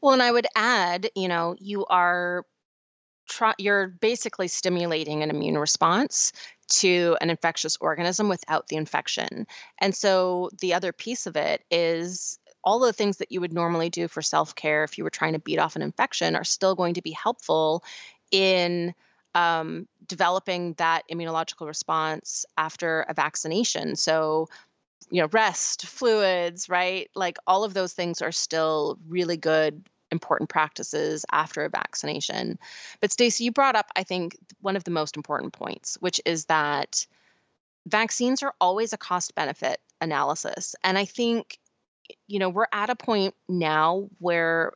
Well, 0.00 0.12
and 0.12 0.22
I 0.22 0.30
would 0.32 0.46
add, 0.54 1.10
you 1.14 1.28
know, 1.28 1.54
you 1.58 1.86
are 1.86 2.44
you're 3.58 3.88
basically 3.88 4.48
stimulating 4.48 5.22
an 5.22 5.30
immune 5.30 5.56
response 5.56 6.32
to 6.70 7.16
an 7.20 7.30
infectious 7.30 7.76
organism 7.80 8.28
without 8.28 8.68
the 8.68 8.76
infection. 8.76 9.46
And 9.78 9.94
so 9.94 10.50
the 10.60 10.74
other 10.74 10.92
piece 10.92 11.26
of 11.26 11.36
it 11.36 11.64
is 11.70 12.38
all 12.62 12.78
the 12.78 12.92
things 12.92 13.18
that 13.18 13.32
you 13.32 13.40
would 13.40 13.52
normally 13.52 13.90
do 13.90 14.08
for 14.08 14.22
self 14.22 14.54
care 14.54 14.84
if 14.84 14.98
you 14.98 15.04
were 15.04 15.10
trying 15.10 15.32
to 15.32 15.38
beat 15.38 15.58
off 15.58 15.76
an 15.76 15.82
infection 15.82 16.36
are 16.36 16.44
still 16.44 16.74
going 16.74 16.94
to 16.94 17.02
be 17.02 17.12
helpful 17.12 17.82
in 18.30 18.94
um, 19.34 19.86
developing 20.06 20.74
that 20.74 21.02
immunological 21.10 21.66
response 21.66 22.44
after 22.56 23.02
a 23.08 23.14
vaccination. 23.14 23.96
So, 23.96 24.48
you 25.10 25.22
know, 25.22 25.28
rest, 25.32 25.86
fluids, 25.86 26.68
right? 26.68 27.08
Like 27.14 27.38
all 27.46 27.64
of 27.64 27.74
those 27.74 27.92
things 27.92 28.22
are 28.22 28.32
still 28.32 28.98
really 29.08 29.36
good 29.36 29.82
important 30.10 30.50
practices 30.50 31.24
after 31.30 31.64
a 31.64 31.68
vaccination. 31.68 32.58
But 33.00 33.12
Stacy, 33.12 33.44
you 33.44 33.52
brought 33.52 33.76
up, 33.76 33.90
I 33.96 34.02
think, 34.02 34.36
one 34.60 34.76
of 34.76 34.84
the 34.84 34.90
most 34.90 35.16
important 35.16 35.52
points, 35.52 35.96
which 36.00 36.20
is 36.24 36.46
that 36.46 37.06
vaccines 37.86 38.42
are 38.42 38.54
always 38.60 38.92
a 38.92 38.98
cost 38.98 39.34
benefit 39.34 39.80
analysis. 40.00 40.74
And 40.84 40.98
I 40.98 41.04
think, 41.04 41.58
you 42.26 42.38
know, 42.38 42.48
we're 42.48 42.66
at 42.72 42.90
a 42.90 42.96
point 42.96 43.34
now 43.48 44.08
where 44.18 44.72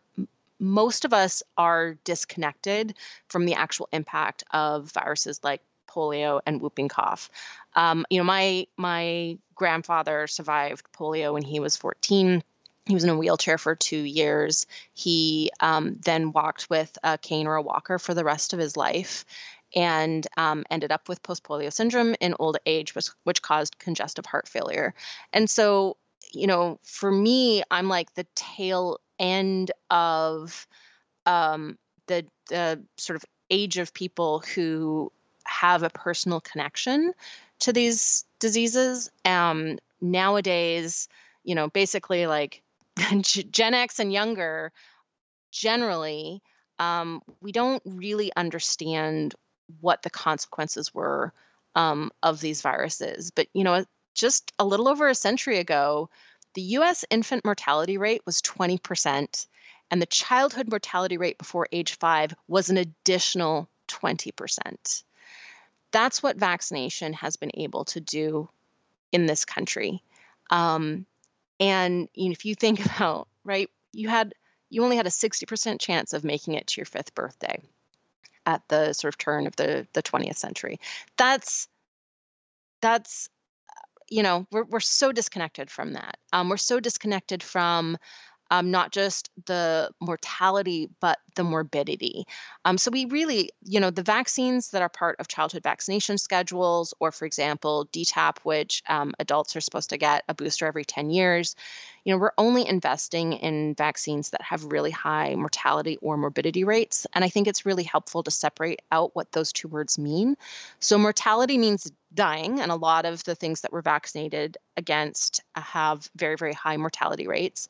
most 0.60 1.04
of 1.04 1.12
us 1.12 1.42
are 1.56 1.94
disconnected 2.04 2.94
from 3.28 3.44
the 3.44 3.54
actual 3.54 3.88
impact 3.92 4.44
of 4.52 4.90
viruses 4.92 5.40
like 5.42 5.60
polio 5.88 6.40
and 6.46 6.60
whooping 6.60 6.88
cough. 6.88 7.30
Um, 7.76 8.06
you 8.10 8.18
know, 8.18 8.24
my 8.24 8.66
my 8.76 9.38
grandfather 9.54 10.26
survived 10.26 10.86
polio 10.92 11.32
when 11.32 11.42
he 11.42 11.60
was 11.60 11.76
14 11.76 12.42
he 12.86 12.94
was 12.94 13.04
in 13.04 13.10
a 13.10 13.16
wheelchair 13.16 13.58
for 13.58 13.74
two 13.74 14.02
years. 14.02 14.66
He 14.92 15.50
um, 15.60 15.98
then 16.04 16.32
walked 16.32 16.68
with 16.68 16.96
a 17.02 17.16
cane 17.16 17.46
or 17.46 17.56
a 17.56 17.62
walker 17.62 17.98
for 17.98 18.12
the 18.14 18.24
rest 18.24 18.52
of 18.52 18.58
his 18.58 18.76
life 18.76 19.24
and 19.74 20.26
um, 20.36 20.64
ended 20.70 20.92
up 20.92 21.08
with 21.08 21.22
post 21.22 21.42
polio 21.42 21.72
syndrome 21.72 22.14
in 22.20 22.34
old 22.38 22.58
age, 22.66 22.94
which, 22.94 23.08
which 23.24 23.42
caused 23.42 23.78
congestive 23.78 24.26
heart 24.26 24.46
failure. 24.46 24.94
And 25.32 25.48
so, 25.48 25.96
you 26.32 26.46
know, 26.46 26.78
for 26.82 27.10
me, 27.10 27.62
I'm 27.70 27.88
like 27.88 28.12
the 28.14 28.26
tail 28.34 29.00
end 29.18 29.72
of 29.90 30.66
um, 31.26 31.78
the, 32.06 32.26
the 32.50 32.82
sort 32.96 33.16
of 33.16 33.24
age 33.50 33.78
of 33.78 33.94
people 33.94 34.40
who 34.54 35.10
have 35.44 35.82
a 35.82 35.90
personal 35.90 36.40
connection 36.40 37.12
to 37.60 37.72
these 37.72 38.24
diseases. 38.40 39.10
Um, 39.24 39.78
nowadays, 40.00 41.08
you 41.44 41.54
know, 41.54 41.68
basically 41.68 42.26
like 42.26 42.62
Gen 43.20 43.74
X 43.74 43.98
and 43.98 44.12
younger, 44.12 44.72
generally, 45.50 46.42
um, 46.78 47.22
we 47.40 47.52
don't 47.52 47.83
really 47.85 48.33
understand 48.37 49.35
what 49.80 50.02
the 50.02 50.11
consequences 50.11 50.92
were 50.92 51.33
um, 51.74 52.11
of 52.22 52.40
these 52.40 52.62
viruses. 52.62 53.30
But, 53.30 53.48
you 53.54 53.64
know, 53.64 53.85
just 54.14 54.52
a 54.59 54.64
little 54.64 54.88
over 54.88 55.09
a 55.09 55.14
century 55.14 55.59
ago, 55.59 56.11
the 56.54 56.62
US 56.62 57.04
infant 57.11 57.44
mortality 57.44 57.98
rate 57.98 58.22
was 58.26 58.40
20%, 58.42 59.46
and 59.90 60.00
the 60.00 60.07
childhood 60.07 60.68
mortality 60.68 61.16
rate 61.16 61.38
before 61.38 61.68
age 61.72 61.98
five 61.98 62.35
was 62.48 62.70
an 62.70 62.76
additional 62.76 63.68
20%. 63.88 65.02
That's 65.90 66.22
what 66.22 66.37
vaccination 66.37 67.12
has 67.14 67.37
been 67.37 67.52
able 67.54 67.85
to 67.87 68.00
do 68.00 68.48
in 69.12 69.26
this 69.26 69.44
country. 69.44 70.02
Um, 70.50 71.07
and 71.60 72.08
you 72.14 72.26
know, 72.26 72.32
if 72.32 72.44
you 72.44 72.54
think 72.54 72.84
about, 72.96 73.28
right, 73.44 73.68
you 73.92 74.08
had 74.08 74.34
you 74.70 74.82
only 74.82 74.96
had 74.96 75.06
a 75.06 75.10
60% 75.10 75.78
chance 75.78 76.12
of 76.12 76.24
making 76.24 76.54
it 76.54 76.66
to 76.68 76.80
your 76.80 76.86
fifth 76.86 77.14
birthday 77.14 77.62
at 78.44 78.62
the 78.68 78.92
sort 78.92 79.14
of 79.14 79.18
turn 79.18 79.46
of 79.46 79.56
the 79.56 79.86
the 79.92 80.02
20th 80.02 80.36
century. 80.36 80.80
That's 81.16 81.68
that's 82.80 83.28
you 84.10 84.22
know 84.22 84.46
we're 84.50 84.64
we're 84.64 84.80
so 84.80 85.12
disconnected 85.12 85.70
from 85.70 85.94
that. 85.94 86.18
Um, 86.32 86.48
we're 86.48 86.56
so 86.56 86.80
disconnected 86.80 87.42
from 87.42 87.96
um, 88.50 88.70
not 88.70 88.92
just 88.92 89.30
the 89.46 89.90
mortality, 90.00 90.88
but 91.00 91.18
the 91.35 91.44
morbidity. 91.44 92.26
Um, 92.64 92.78
so 92.78 92.90
we 92.90 93.07
really, 93.07 93.50
you 93.64 93.80
know, 93.80 93.90
the 93.90 94.02
vaccines 94.02 94.70
that 94.70 94.83
are 94.83 94.88
part 94.88 95.16
of 95.18 95.28
childhood 95.28 95.62
vaccination 95.62 96.18
schedules, 96.18 96.94
or 97.00 97.11
for 97.11 97.24
example, 97.24 97.88
DTaP, 97.92 98.38
which 98.42 98.83
um, 98.88 99.14
adults 99.18 99.57
are 99.57 99.61
supposed 99.61 99.90
to 99.90 99.96
get 99.96 100.24
a 100.28 100.35
booster 100.35 100.66
every 100.66 100.85
10 100.85 101.11
years, 101.11 101.57
you 102.04 102.12
know, 102.12 102.18
we're 102.18 102.33
only 102.37 102.68
investing 102.68 103.33
in 103.33 103.74
vaccines 103.74 104.30
that 104.30 104.42
have 104.42 104.64
really 104.64 104.90
high 104.90 105.35
mortality 105.35 105.98
or 106.02 106.16
morbidity 106.16 106.64
rates. 106.64 107.07
And 107.14 107.24
I 107.24 107.28
think 107.28 107.48
it's 107.48 107.64
really 107.64 107.83
helpful 107.83 108.22
to 108.22 108.30
separate 108.30 108.83
out 108.92 109.14
what 109.14 109.33
those 109.33 109.52
two 109.52 109.68
words 109.68 109.98
mean. 109.98 110.37
So 110.80 110.98
mortality 110.98 111.57
means 111.57 111.90
dying, 112.12 112.61
and 112.61 112.70
a 112.70 112.76
lot 112.76 113.07
of 113.07 113.24
the 113.24 113.35
things 113.35 113.62
that 113.62 113.72
we're 113.72 113.83
vaccinated 113.83 114.59
against 114.76 115.40
have 115.57 116.09
very, 116.14 116.37
very 116.37 116.52
high 116.52 116.76
mortality 116.76 117.26
rates. 117.26 117.68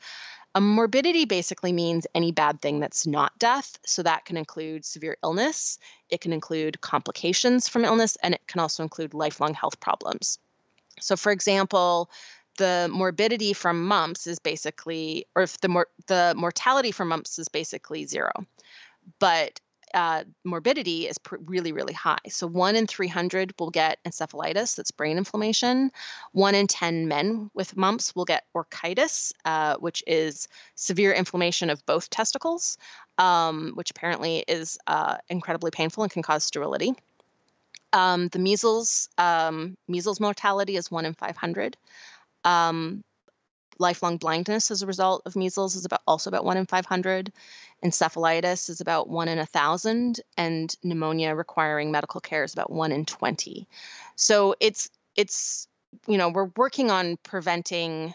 A 0.57 0.61
morbidity 0.61 1.25
basically 1.25 1.73
means 1.73 2.07
any 2.15 2.31
bad 2.31 2.63
thing 2.63 2.79
that's 2.79 3.07
not 3.07 3.37
death. 3.39 3.79
So 3.85 4.03
that 4.03 4.25
can 4.25 4.37
include 4.37 4.85
severe 4.85 5.17
illness, 5.25 5.79
it 6.11 6.21
can 6.21 6.33
include 6.33 6.81
complications 6.81 7.69
from 7.69 7.85
illness, 7.85 8.17
and 8.23 8.35
it 8.35 8.47
can 8.47 8.61
also 8.61 8.83
include 8.83 9.15
lifelong 9.15 9.55
health 9.55 9.81
problems. 9.81 10.39
So, 11.01 11.17
for 11.17 11.33
example, 11.33 12.09
the 12.57 12.89
morbidity 12.93 13.53
from 13.53 13.85
mumps 13.85 14.29
is 14.29 14.39
basically, 14.39 15.27
or 15.35 15.43
if 15.43 15.61
the 15.61 15.69
mor- 15.69 15.91
the 16.07 16.35
mortality 16.37 16.93
from 16.93 17.09
mumps 17.09 17.39
is 17.39 17.49
basically 17.49 18.07
zero, 18.07 18.31
but 19.19 19.61
uh, 19.95 20.25
morbidity 20.45 21.07
is 21.07 21.17
pr- 21.19 21.37
really, 21.47 21.73
really 21.73 21.95
high. 21.95 22.19
So, 22.29 22.47
one 22.47 22.77
in 22.77 22.87
300 22.87 23.55
will 23.59 23.71
get 23.71 23.99
encephalitis, 24.05 24.77
that's 24.77 24.91
brain 24.91 25.17
inflammation. 25.17 25.93
One 26.33 26.55
in 26.55 26.67
10 26.67 27.09
men 27.09 27.51
with 27.55 27.77
mumps 27.77 28.15
will 28.15 28.25
get 28.25 28.45
orchitis, 28.55 29.33
uh, 29.45 29.77
which 29.77 30.03
is 30.07 30.49
severe 30.75 31.13
inflammation 31.13 31.71
of 31.71 31.87
both 31.87 32.11
testicles, 32.11 32.77
um, 33.19 33.73
which 33.77 33.91
apparently 33.93 34.45
is 34.49 34.77
uh, 34.87 35.19
incredibly 35.29 35.71
painful 35.71 36.03
and 36.03 36.13
can 36.13 36.23
cause 36.23 36.45
sterility. 36.45 36.95
Um, 37.93 38.27
the 38.29 38.41
measles, 38.41 39.09
um, 39.17 39.77
measles 39.87 40.19
mortality 40.19 40.77
is 40.77 40.91
one 40.91 41.07
in 41.07 41.15
500. 41.15 41.77
Um, 42.43 43.05
lifelong 43.79 44.17
blindness 44.17 44.71
as 44.71 44.83
a 44.83 44.87
result 44.87 45.23
of 45.27 45.37
measles 45.37 45.77
is 45.77 45.85
about 45.85 46.03
also 46.07 46.31
about 46.31 46.45
one 46.45 46.57
in 46.57 46.67
500 46.67 47.33
encephalitis 47.85 48.71
is 48.71 48.81
about 48.81 49.09
one 49.09 49.29
in 49.29 49.39
a 49.39 49.47
thousand 49.47 50.21
and 50.37 50.75
pneumonia 50.83 51.35
requiring 51.35 51.91
medical 51.91 52.21
care 52.21 52.45
is 52.45 52.53
about 52.53 52.71
one 52.71 52.93
in 52.93 53.05
20 53.05 53.67
so 54.17 54.55
it's 54.61 54.91
it's 55.17 55.69
you 56.07 56.19
know 56.19 56.29
we're 56.29 56.51
working 56.57 56.91
on 56.91 57.17
preventing 57.23 58.15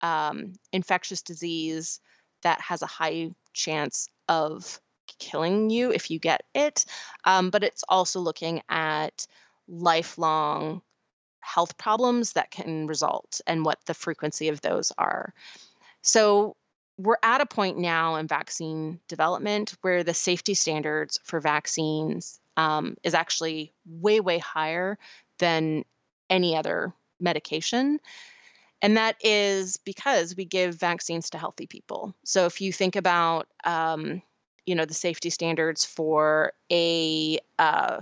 um, 0.00 0.54
infectious 0.72 1.22
disease 1.22 2.00
that 2.42 2.60
has 2.60 2.82
a 2.82 2.86
high 2.86 3.30
chance 3.52 4.08
of 4.28 4.80
killing 5.18 5.70
you 5.70 5.92
if 5.92 6.10
you 6.10 6.18
get 6.18 6.42
it 6.54 6.84
um, 7.24 7.50
but 7.50 7.62
it's 7.62 7.84
also 7.88 8.18
looking 8.18 8.62
at 8.68 9.26
lifelong 9.68 10.82
health 11.42 11.76
problems 11.76 12.32
that 12.32 12.50
can 12.50 12.86
result 12.86 13.40
and 13.46 13.64
what 13.64 13.78
the 13.86 13.94
frequency 13.94 14.48
of 14.48 14.60
those 14.62 14.92
are. 14.96 15.34
So, 16.00 16.56
we're 16.98 17.16
at 17.22 17.40
a 17.40 17.46
point 17.46 17.78
now 17.78 18.16
in 18.16 18.26
vaccine 18.26 19.00
development 19.08 19.76
where 19.80 20.04
the 20.04 20.14
safety 20.14 20.54
standards 20.54 21.18
for 21.24 21.40
vaccines 21.40 22.40
um, 22.56 22.96
is 23.02 23.14
actually 23.14 23.72
way, 23.86 24.20
way 24.20 24.38
higher 24.38 24.98
than 25.38 25.84
any 26.28 26.56
other 26.56 26.92
medication. 27.18 27.98
And 28.82 28.96
that 28.96 29.16
is 29.22 29.76
because 29.76 30.36
we 30.36 30.44
give 30.44 30.74
vaccines 30.74 31.30
to 31.30 31.38
healthy 31.38 31.66
people. 31.66 32.14
So 32.24 32.46
if 32.46 32.60
you 32.60 32.72
think 32.72 32.96
about, 32.96 33.46
um, 33.64 34.22
you 34.66 34.74
know, 34.74 34.84
the 34.84 34.94
safety 34.94 35.30
standards 35.30 35.84
for 35.84 36.52
a, 36.70 37.38
uh, 37.58 38.00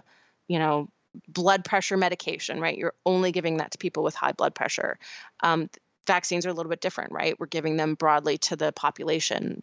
you 0.48 0.58
know, 0.58 0.88
blood 1.28 1.64
pressure 1.64 1.96
medication, 1.96 2.60
right? 2.60 2.76
You're 2.76 2.94
only 3.04 3.32
giving 3.32 3.58
that 3.58 3.72
to 3.72 3.78
people 3.78 4.02
with 4.02 4.14
high 4.14 4.32
blood 4.32 4.54
pressure. 4.54 4.98
Um, 5.40 5.68
vaccines 6.06 6.46
are 6.46 6.50
a 6.50 6.52
little 6.52 6.70
bit 6.70 6.80
different, 6.80 7.12
right? 7.12 7.38
We're 7.38 7.46
giving 7.46 7.76
them 7.76 7.94
broadly 7.94 8.38
to 8.38 8.56
the 8.56 8.72
population. 8.72 9.62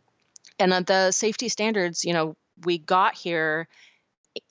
And 0.59 0.71
the 0.85 1.11
safety 1.11 1.49
standards, 1.49 2.03
you 2.03 2.13
know, 2.13 2.35
we 2.65 2.77
got 2.77 3.15
here 3.15 3.67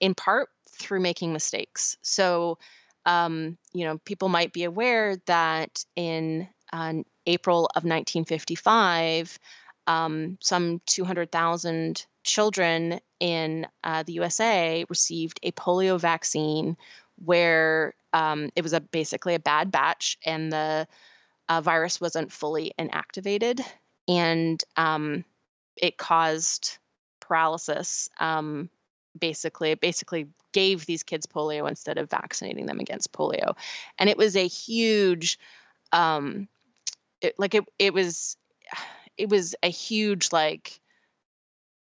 in 0.01 0.15
part 0.15 0.49
through 0.71 1.01
making 1.01 1.33
mistakes. 1.33 1.97
So, 2.03 2.59
um, 3.05 3.57
you 3.73 3.85
know, 3.85 3.99
people 3.99 4.29
might 4.29 4.53
be 4.53 4.65
aware 4.65 5.17
that 5.27 5.85
in 5.97 6.49
uh, 6.73 6.95
April 7.27 7.67
of 7.67 7.85
1955, 7.85 9.39
um, 9.87 10.39
some 10.41 10.81
200,000 10.87 12.07
children 12.25 13.01
in 13.21 13.67
uh, 13.85 14.03
the 14.03 14.15
USA 14.15 14.85
received 14.89 15.39
a 15.43 15.53
polio 15.53 15.99
vaccine 15.99 16.77
where 17.25 17.95
um, 18.13 18.51
it 18.57 18.63
was 18.63 18.73
a 18.73 18.81
basically 18.81 19.35
a 19.35 19.41
bad 19.41 19.71
batch 19.71 20.19
and 20.25 20.53
the 20.53 20.87
uh, 21.49 21.61
virus 21.61 22.01
wasn't 22.01 22.33
fully 22.33 22.73
inactivated 22.79 23.61
and 24.09 24.63
um, 24.77 25.25
it 25.77 25.97
caused 25.97 26.79
paralysis. 27.21 28.09
Um, 28.19 28.71
basically, 29.19 29.71
it 29.73 29.81
basically 29.81 30.29
gave 30.53 30.87
these 30.87 31.03
kids 31.03 31.27
polio 31.27 31.69
instead 31.69 31.99
of 31.99 32.11
vaccinating 32.11 32.67
them 32.67 32.81
against 32.81 33.13
polio, 33.13 33.57
and 33.99 34.09
it 34.09 34.17
was 34.17 34.37
a 34.37 34.47
huge, 34.47 35.39
um, 35.93 36.49
it, 37.21 37.35
like 37.39 37.55
it 37.55 37.65
it 37.79 37.93
was, 37.93 38.37
it 39.17 39.29
was 39.29 39.55
a 39.63 39.69
huge 39.69 40.33
like 40.33 40.81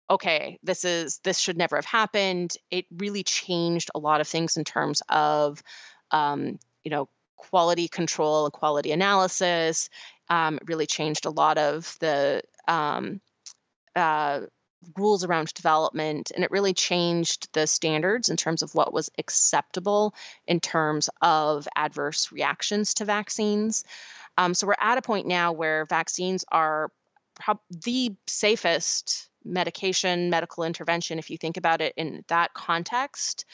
okay, 0.10 0.60
this 0.62 0.86
is 0.86 1.20
this 1.24 1.40
should 1.40 1.58
never 1.58 1.76
have 1.76 1.86
happened. 1.86 2.56
It 2.70 2.86
really 2.96 3.24
changed 3.24 3.90
a 3.96 4.00
lot 4.00 4.22
of 4.22 4.28
things 4.28 4.56
in 4.56 4.64
terms 4.64 5.02
of, 5.10 5.64
um, 6.12 6.60
you 6.84 6.92
know, 6.92 7.10
quality 7.36 7.88
control 7.88 8.50
quality 8.52 8.92
analysis. 8.92 9.90
Um, 10.30 10.60
really 10.66 10.88
changed 10.88 11.26
a 11.26 11.30
lot 11.30 11.58
of 11.58 11.96
the 12.00 12.42
um, 12.68 13.22
uh, 13.96 14.42
rules 14.98 15.24
around 15.24 15.54
development, 15.54 16.32
and 16.34 16.44
it 16.44 16.52
really 16.52 16.74
changed 16.74 17.52
the 17.54 17.68
standards 17.68 18.30
in 18.30 18.38
terms 18.38 18.62
of 18.62 18.74
what 18.76 18.94
was 18.94 19.10
acceptable 19.18 20.14
in 20.48 20.60
terms 20.60 21.10
of 21.22 21.68
adverse 21.76 22.32
reactions 22.32 22.94
to 22.96 23.06
vaccines. 23.06 23.84
Um, 24.38 24.54
so 24.54 24.68
we're 24.68 24.76
at 24.80 24.98
a 24.98 25.02
point 25.02 25.28
now 25.28 25.54
where 25.54 25.86
vaccines 25.86 26.46
are 26.52 26.92
prob- 27.36 27.60
the 27.70 28.14
safest 28.28 29.30
medication, 29.44 30.30
medical 30.30 30.64
intervention, 30.64 31.20
if 31.20 31.30
you 31.30 31.38
think 31.38 31.58
about 31.58 31.82
it 31.82 31.94
in 31.96 32.24
that 32.28 32.54
context. 32.54 33.46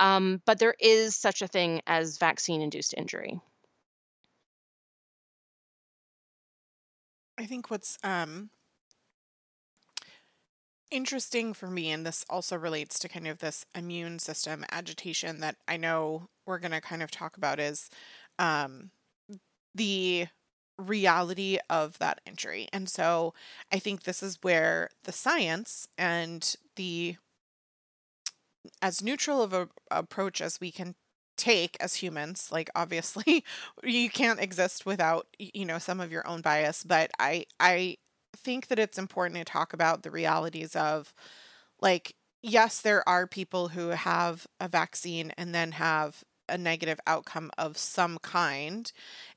Um, 0.00 0.42
but 0.44 0.58
there 0.58 0.74
is 0.80 1.16
such 1.16 1.42
a 1.42 1.48
thing 1.48 1.80
as 1.86 2.18
vaccine 2.18 2.60
induced 2.60 2.94
injury. 2.96 3.40
I 7.38 7.46
think 7.46 7.70
what's 7.70 7.98
um, 8.04 8.50
interesting 10.90 11.52
for 11.52 11.68
me, 11.68 11.90
and 11.90 12.06
this 12.06 12.24
also 12.30 12.56
relates 12.56 12.98
to 13.00 13.08
kind 13.08 13.26
of 13.26 13.38
this 13.38 13.66
immune 13.74 14.18
system 14.18 14.64
agitation 14.70 15.40
that 15.40 15.56
I 15.66 15.76
know 15.76 16.28
we're 16.46 16.58
going 16.58 16.72
to 16.72 16.80
kind 16.80 17.02
of 17.02 17.10
talk 17.10 17.36
about, 17.36 17.58
is 17.58 17.90
um, 18.38 18.90
the 19.74 20.28
reality 20.78 21.58
of 21.70 21.98
that 21.98 22.20
injury. 22.26 22.68
And 22.72 22.88
so 22.88 23.34
I 23.72 23.78
think 23.78 24.02
this 24.02 24.22
is 24.22 24.38
where 24.42 24.90
the 25.04 25.12
science 25.12 25.88
and 25.98 26.54
the 26.76 27.16
as 28.82 29.02
neutral 29.02 29.42
of 29.42 29.52
a 29.52 29.68
approach 29.90 30.40
as 30.40 30.60
we 30.60 30.70
can 30.70 30.94
take 31.36 31.76
as 31.80 31.96
humans 31.96 32.48
like 32.52 32.70
obviously 32.76 33.44
you 33.84 34.08
can't 34.08 34.40
exist 34.40 34.86
without 34.86 35.26
you 35.38 35.64
know 35.64 35.78
some 35.78 36.00
of 36.00 36.12
your 36.12 36.26
own 36.28 36.40
bias 36.40 36.84
but 36.84 37.10
i 37.18 37.44
i 37.58 37.96
think 38.36 38.68
that 38.68 38.78
it's 38.78 38.98
important 38.98 39.38
to 39.38 39.44
talk 39.44 39.72
about 39.72 40.02
the 40.02 40.10
realities 40.10 40.76
of 40.76 41.12
like 41.80 42.14
yes 42.42 42.80
there 42.80 43.06
are 43.08 43.26
people 43.26 43.68
who 43.68 43.88
have 43.88 44.46
a 44.60 44.68
vaccine 44.68 45.32
and 45.36 45.54
then 45.54 45.72
have 45.72 46.22
a 46.48 46.58
negative 46.58 47.00
outcome 47.06 47.50
of 47.56 47.78
some 47.78 48.18
kind. 48.18 48.92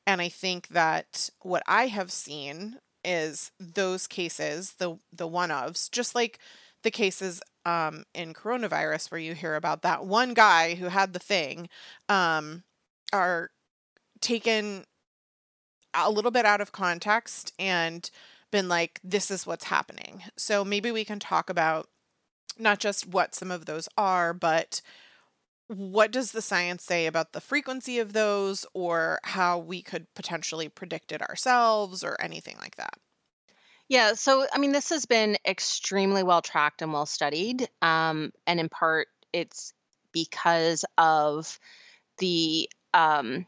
And 0.05 0.21
I 0.21 0.27
think 0.27 0.67
that 0.69 1.29
what 1.41 1.63
I 1.65 1.87
have 1.87 2.11
seen 2.11 2.79
is 3.05 3.51
those 3.59 4.07
cases, 4.07 4.73
the 4.77 4.97
the 5.13 5.27
one 5.27 5.49
ofs, 5.49 5.89
just 5.89 6.15
like 6.15 6.39
the 6.87 6.91
cases 6.91 7.41
um, 7.65 8.05
in 8.13 8.33
coronavirus 8.33 9.11
where 9.11 9.19
you 9.19 9.33
hear 9.33 9.55
about 9.55 9.81
that 9.81 10.05
one 10.05 10.33
guy 10.33 10.75
who 10.75 10.85
had 10.85 11.11
the 11.11 11.19
thing 11.19 11.67
um, 12.07 12.63
are 13.11 13.51
taken 14.21 14.85
a 15.93 16.09
little 16.09 16.31
bit 16.31 16.45
out 16.45 16.61
of 16.61 16.71
context 16.71 17.51
and 17.59 18.09
been 18.51 18.69
like, 18.69 19.01
this 19.03 19.29
is 19.29 19.45
what's 19.45 19.65
happening. 19.65 20.23
So 20.37 20.63
maybe 20.63 20.89
we 20.89 21.03
can 21.03 21.19
talk 21.19 21.49
about 21.49 21.89
not 22.57 22.79
just 22.79 23.05
what 23.05 23.35
some 23.35 23.51
of 23.51 23.65
those 23.65 23.89
are, 23.97 24.33
but 24.33 24.81
what 25.67 26.09
does 26.09 26.31
the 26.31 26.41
science 26.41 26.85
say 26.85 27.05
about 27.05 27.33
the 27.33 27.41
frequency 27.41 27.99
of 27.99 28.13
those 28.13 28.65
or 28.73 29.19
how 29.25 29.57
we 29.57 29.81
could 29.81 30.07
potentially 30.13 30.69
predict 30.69 31.11
it 31.11 31.21
ourselves 31.21 32.01
or 32.01 32.15
anything 32.21 32.55
like 32.61 32.77
that? 32.77 32.97
Yeah, 33.89 34.13
so 34.13 34.45
I 34.51 34.57
mean, 34.57 34.71
this 34.73 34.89
has 34.89 35.05
been 35.05 35.37
extremely 35.45 36.23
well 36.23 36.41
tracked 36.41 36.81
and 36.81 36.91
well 36.91 37.05
studied. 37.05 37.69
Um, 37.81 38.31
and 38.45 38.59
in 38.59 38.69
part, 38.69 39.07
it's 39.31 39.73
because 40.11 40.83
of 40.97 41.59
the 42.17 42.69
um, 42.93 43.45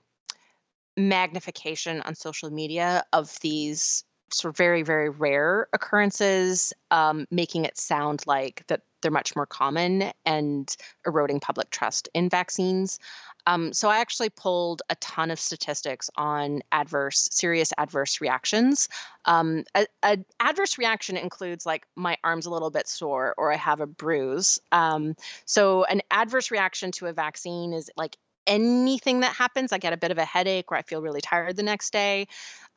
magnification 0.96 2.02
on 2.02 2.16
social 2.16 2.52
media 2.52 3.04
of 3.12 3.38
these 3.42 4.04
sort 4.32 4.54
of 4.54 4.58
very, 4.58 4.84
very 4.84 5.10
rare 5.10 5.68
occurrences, 5.74 6.74
um, 6.92 7.26
making 7.32 7.66
it 7.66 7.78
sound 7.78 8.24
like 8.28 8.64
that 8.68 8.82
they're 9.02 9.12
much 9.12 9.36
more 9.36 9.46
common 9.46 10.12
and 10.26 10.76
eroding 11.06 11.40
public 11.40 11.70
trust 11.70 12.10
in 12.14 12.30
vaccines. 12.30 13.00
Um, 13.46 13.74
so 13.74 13.90
I 13.90 14.00
actually 14.00 14.30
pulled 14.30 14.82
a 14.90 14.96
ton 14.96 15.32
of 15.32 15.40
statistics 15.40 16.10
on 16.16 16.62
adverse, 16.72 17.30
serious 17.32 17.74
adverse 17.78 18.22
reactions. 18.22 18.90
Um, 19.26 19.64
a, 19.76 19.86
a, 20.04 20.18
adverse 20.40 20.78
reaction 20.78 21.18
includes 21.18 21.66
like 21.66 21.86
my 21.96 22.18
arm's 22.24 22.46
a 22.46 22.52
little 22.52 22.72
bit 22.72 22.88
sore 22.88 23.34
or 23.38 23.52
I 23.52 23.58
have 23.58 23.80
a 23.80 23.88
bruise. 23.88 24.60
Um, 24.72 25.16
so 25.46 25.84
an 25.86 26.02
adverse 26.12 26.52
reaction 26.52 26.92
to 26.94 27.08
a 27.08 27.14
vaccine 27.14 27.74
is 27.74 27.90
like 27.96 28.18
anything 28.48 29.22
that 29.22 29.36
happens. 29.36 29.72
I 29.72 29.78
get 29.78 29.94
a 29.94 29.98
bit 29.98 30.12
of 30.12 30.18
a 30.18 30.26
headache 30.26 30.72
or 30.72 30.78
I 30.78 30.82
feel 30.82 31.02
really 31.02 31.22
tired 31.22 31.56
the 31.56 31.64
next 31.64 31.94
day. 31.94 32.28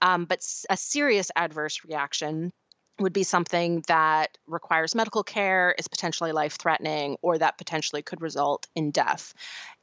Um, 0.00 0.24
but 0.24 0.46
a 0.68 0.76
serious 0.76 1.30
adverse 1.36 1.84
reaction 1.84 2.52
would 2.98 3.12
be 3.12 3.22
something 3.22 3.82
that 3.88 4.36
requires 4.46 4.94
medical 4.94 5.22
care, 5.22 5.74
is 5.78 5.88
potentially 5.88 6.32
life 6.32 6.56
threatening, 6.56 7.16
or 7.22 7.38
that 7.38 7.58
potentially 7.58 8.02
could 8.02 8.20
result 8.20 8.66
in 8.74 8.90
death. 8.90 9.34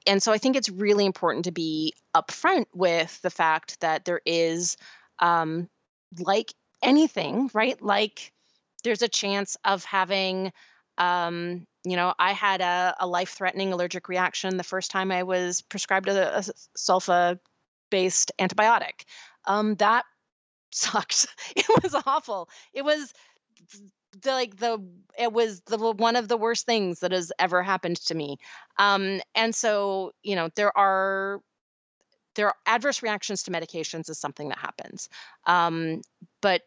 And 0.09 0.23
so 0.23 0.31
I 0.31 0.39
think 0.39 0.55
it's 0.55 0.69
really 0.69 1.05
important 1.05 1.45
to 1.45 1.51
be 1.51 1.93
upfront 2.15 2.65
with 2.73 3.21
the 3.21 3.29
fact 3.29 3.79
that 3.81 4.05
there 4.05 4.21
is, 4.25 4.75
um, 5.19 5.69
like 6.17 6.51
anything, 6.81 7.51
right? 7.53 7.79
Like 7.79 8.33
there's 8.83 9.03
a 9.03 9.07
chance 9.07 9.55
of 9.63 9.83
having, 9.83 10.51
um, 10.97 11.67
you 11.83 11.95
know, 11.95 12.15
I 12.17 12.31
had 12.33 12.59
a, 12.59 12.95
a 12.99 13.05
life 13.05 13.29
threatening 13.29 13.71
allergic 13.71 14.09
reaction 14.09 14.57
the 14.57 14.63
first 14.63 14.89
time 14.89 15.11
I 15.11 15.21
was 15.21 15.61
prescribed 15.61 16.09
a, 16.09 16.39
a 16.39 16.41
sulfa 16.75 17.37
based 17.91 18.31
antibiotic. 18.39 19.03
Um, 19.45 19.75
that 19.75 20.05
sucked. 20.71 21.27
It 21.55 21.67
was 21.83 21.93
awful. 22.07 22.49
It 22.73 22.83
was 22.83 23.13
the, 24.21 24.31
like 24.31 24.57
the 24.57 24.83
it 25.17 25.31
was 25.31 25.61
the 25.61 25.77
one 25.77 26.15
of 26.15 26.27
the 26.27 26.37
worst 26.37 26.65
things 26.65 26.99
that 26.99 27.11
has 27.11 27.31
ever 27.39 27.61
happened 27.61 27.97
to 27.97 28.15
me. 28.15 28.37
Um, 28.77 29.21
and 29.35 29.53
so 29.53 30.13
you 30.23 30.35
know 30.35 30.49
there 30.55 30.75
are 30.77 31.41
there 32.35 32.47
are 32.47 32.55
adverse 32.65 33.03
reactions 33.03 33.43
to 33.43 33.51
medications 33.51 34.09
is 34.09 34.17
something 34.17 34.49
that 34.49 34.57
happens. 34.57 35.09
Um, 35.45 36.01
but 36.41 36.61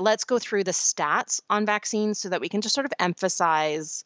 let's 0.00 0.24
go 0.24 0.38
through 0.38 0.64
the 0.64 0.70
stats 0.70 1.40
on 1.50 1.66
vaccines 1.66 2.18
so 2.18 2.30
that 2.30 2.40
we 2.40 2.48
can 2.48 2.60
just 2.60 2.74
sort 2.74 2.86
of 2.86 2.92
emphasize 2.98 4.04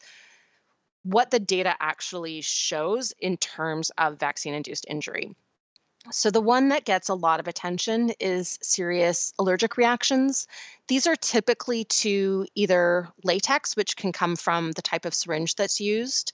what 1.05 1.31
the 1.31 1.41
data 1.41 1.75
actually 1.81 2.41
shows 2.41 3.13
in 3.21 3.37
terms 3.37 3.91
of 3.99 4.19
vaccine 4.19 4.55
induced 4.55 4.87
injury. 4.89 5.35
So, 6.11 6.31
the 6.31 6.41
one 6.41 6.71
that 6.71 6.85
gets 6.85 7.09
a 7.09 7.15
lot 7.15 7.39
of 7.39 7.47
attention 7.47 8.11
is 8.19 8.59
serious 8.61 9.33
allergic 9.39 9.77
reactions. 9.77 10.49
These 10.89 11.07
are 11.07 11.15
typically 11.15 11.85
to 11.85 12.47
either 12.57 13.09
latex, 13.23 13.77
which 13.77 13.97
can 13.97 14.13
come 14.13 14.35
from 14.35 14.73
the 14.73 14.83
type 14.83 15.05
of 15.05 15.15
syringe 15.15 15.55
that's 15.55 15.81
used, 15.81 16.33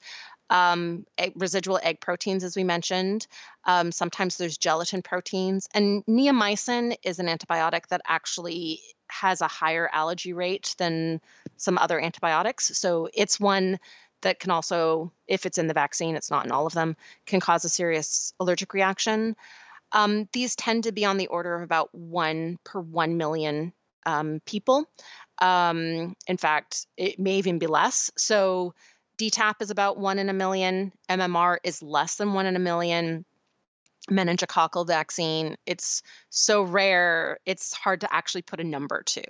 um, 0.49 1.05
egg, 1.19 1.33
residual 1.37 1.79
egg 1.83 2.01
proteins, 2.01 2.45
as 2.45 2.57
we 2.57 2.65
mentioned. 2.65 3.27
Um, 3.65 3.93
sometimes 3.93 4.39
there's 4.39 4.57
gelatin 4.57 5.03
proteins. 5.03 5.69
And 5.75 6.03
neomycin 6.07 6.97
is 7.03 7.19
an 7.19 7.27
antibiotic 7.27 7.89
that 7.89 8.01
actually 8.07 8.81
has 9.09 9.43
a 9.43 9.49
higher 9.49 9.91
allergy 9.93 10.33
rate 10.33 10.75
than 10.79 11.21
some 11.59 11.77
other 11.77 12.01
antibiotics. 12.01 12.79
So, 12.79 13.11
it's 13.13 13.39
one 13.39 13.79
that 14.23 14.41
can 14.41 14.51
also, 14.51 15.13
if 15.27 15.47
it's 15.47 15.59
in 15.59 15.67
the 15.67 15.75
vaccine, 15.75 16.17
it's 16.17 16.31
not 16.31 16.45
in 16.45 16.53
all 16.53 16.67
of 16.67 16.75
them, 16.75 16.97
can 17.27 17.41
cause 17.41 17.65
a 17.65 17.69
serious 17.69 18.33
allergic 18.41 18.75
reaction. 18.75 19.37
Um, 19.93 20.29
these 20.33 20.57
tend 20.57 20.85
to 20.85 20.93
be 20.93 21.05
on 21.05 21.17
the 21.17 21.29
order 21.29 21.55
of 21.55 21.63
about 21.63 21.95
one 21.95 22.59
per 22.65 22.81
1 22.81 23.17
million 23.17 23.73
um, 24.07 24.41
people. 24.45 24.89
Um, 25.41 26.15
in 26.27 26.37
fact, 26.37 26.87
it 26.97 27.19
may 27.19 27.37
even 27.37 27.59
be 27.59 27.67
less. 27.67 28.11
So 28.17 28.75
DTaP 29.19 29.55
is 29.61 29.71
about 29.71 29.99
one 29.99 30.19
in 30.19 30.29
a 30.29 30.35
million, 30.35 30.93
MMR 31.09 31.59
is 31.65 31.83
less 31.83 32.17
than 32.17 32.33
one 32.33 32.47
in 32.47 32.57
a 32.57 32.61
million. 32.61 33.25
Meningococcal 34.11 34.87
vaccine, 34.87 35.57
it's 35.67 36.03
so 36.31 36.63
rare, 36.63 37.39
it's 37.45 37.75
hard 37.75 38.01
to 38.01 38.15
actually 38.15 38.41
put 38.41 38.61
a 38.61 38.65
number 38.65 39.03
to. 39.03 39.23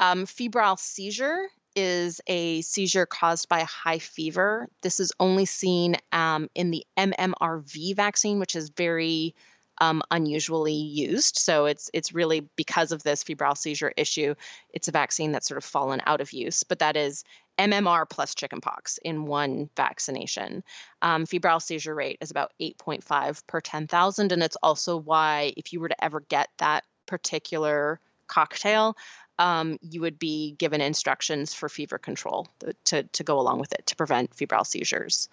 Um, 0.00 0.26
febrile 0.26 0.76
seizure 0.76 1.48
is 1.76 2.20
a 2.26 2.60
seizure 2.62 3.06
caused 3.06 3.48
by 3.48 3.60
a 3.60 3.64
high 3.64 3.98
fever. 3.98 4.68
This 4.82 5.00
is 5.00 5.12
only 5.20 5.44
seen 5.44 5.96
um, 6.12 6.48
in 6.54 6.70
the 6.70 6.84
MMRV 6.96 7.94
vaccine, 7.96 8.38
which 8.38 8.56
is 8.56 8.70
very 8.70 9.34
um, 9.80 10.02
unusually 10.10 10.74
used. 10.74 11.36
So 11.36 11.66
it's 11.66 11.90
it's 11.94 12.12
really 12.12 12.48
because 12.56 12.92
of 12.92 13.02
this 13.02 13.22
febrile 13.22 13.54
seizure 13.54 13.92
issue. 13.96 14.34
It's 14.70 14.88
a 14.88 14.92
vaccine 14.92 15.32
that's 15.32 15.48
sort 15.48 15.58
of 15.58 15.64
fallen 15.64 16.02
out 16.06 16.20
of 16.20 16.32
use, 16.32 16.62
but 16.62 16.80
that 16.80 16.96
is 16.96 17.24
MMR 17.58 18.08
plus 18.08 18.34
chickenpox 18.34 18.98
in 18.98 19.26
one 19.26 19.68
vaccination. 19.76 20.62
Um, 21.02 21.26
febrile 21.26 21.60
seizure 21.60 21.94
rate 21.94 22.18
is 22.20 22.30
about 22.30 22.52
8.5 22.60 23.46
per 23.46 23.60
10,000, 23.60 24.32
and 24.32 24.42
it's 24.42 24.56
also 24.62 24.96
why 24.96 25.52
if 25.56 25.72
you 25.72 25.80
were 25.80 25.88
to 25.88 26.04
ever 26.04 26.20
get 26.20 26.48
that 26.58 26.84
particular 27.06 28.00
cocktail, 28.28 28.96
um, 29.38 29.78
you 29.80 30.00
would 30.00 30.18
be 30.18 30.52
given 30.52 30.80
instructions 30.80 31.54
for 31.54 31.68
fever 31.68 31.98
control 31.98 32.48
to, 32.84 33.04
to 33.04 33.24
go 33.24 33.38
along 33.38 33.60
with 33.60 33.72
it 33.72 33.86
to 33.86 33.96
prevent 33.96 34.34
febrile 34.34 34.64
seizures. 34.64 35.28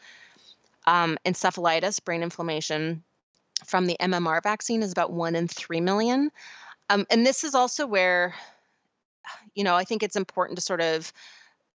Um, 0.85 1.17
encephalitis, 1.25 2.03
brain 2.03 2.21
inflammation 2.21 3.03
from 3.65 3.85
the 3.85 3.97
MMR 3.99 4.43
vaccine 4.43 4.83
is 4.83 4.91
about 4.91 5.11
one 5.11 5.35
in 5.35 5.47
three 5.47 5.81
million. 5.81 6.31
Um, 6.89 7.05
and 7.09 7.25
this 7.25 7.43
is 7.43 7.55
also 7.55 7.87
where, 7.87 8.35
you 9.55 9.63
know, 9.63 9.75
I 9.75 9.85
think 9.85 10.03
it's 10.03 10.15
important 10.15 10.57
to 10.57 10.61
sort 10.61 10.81
of 10.81 11.11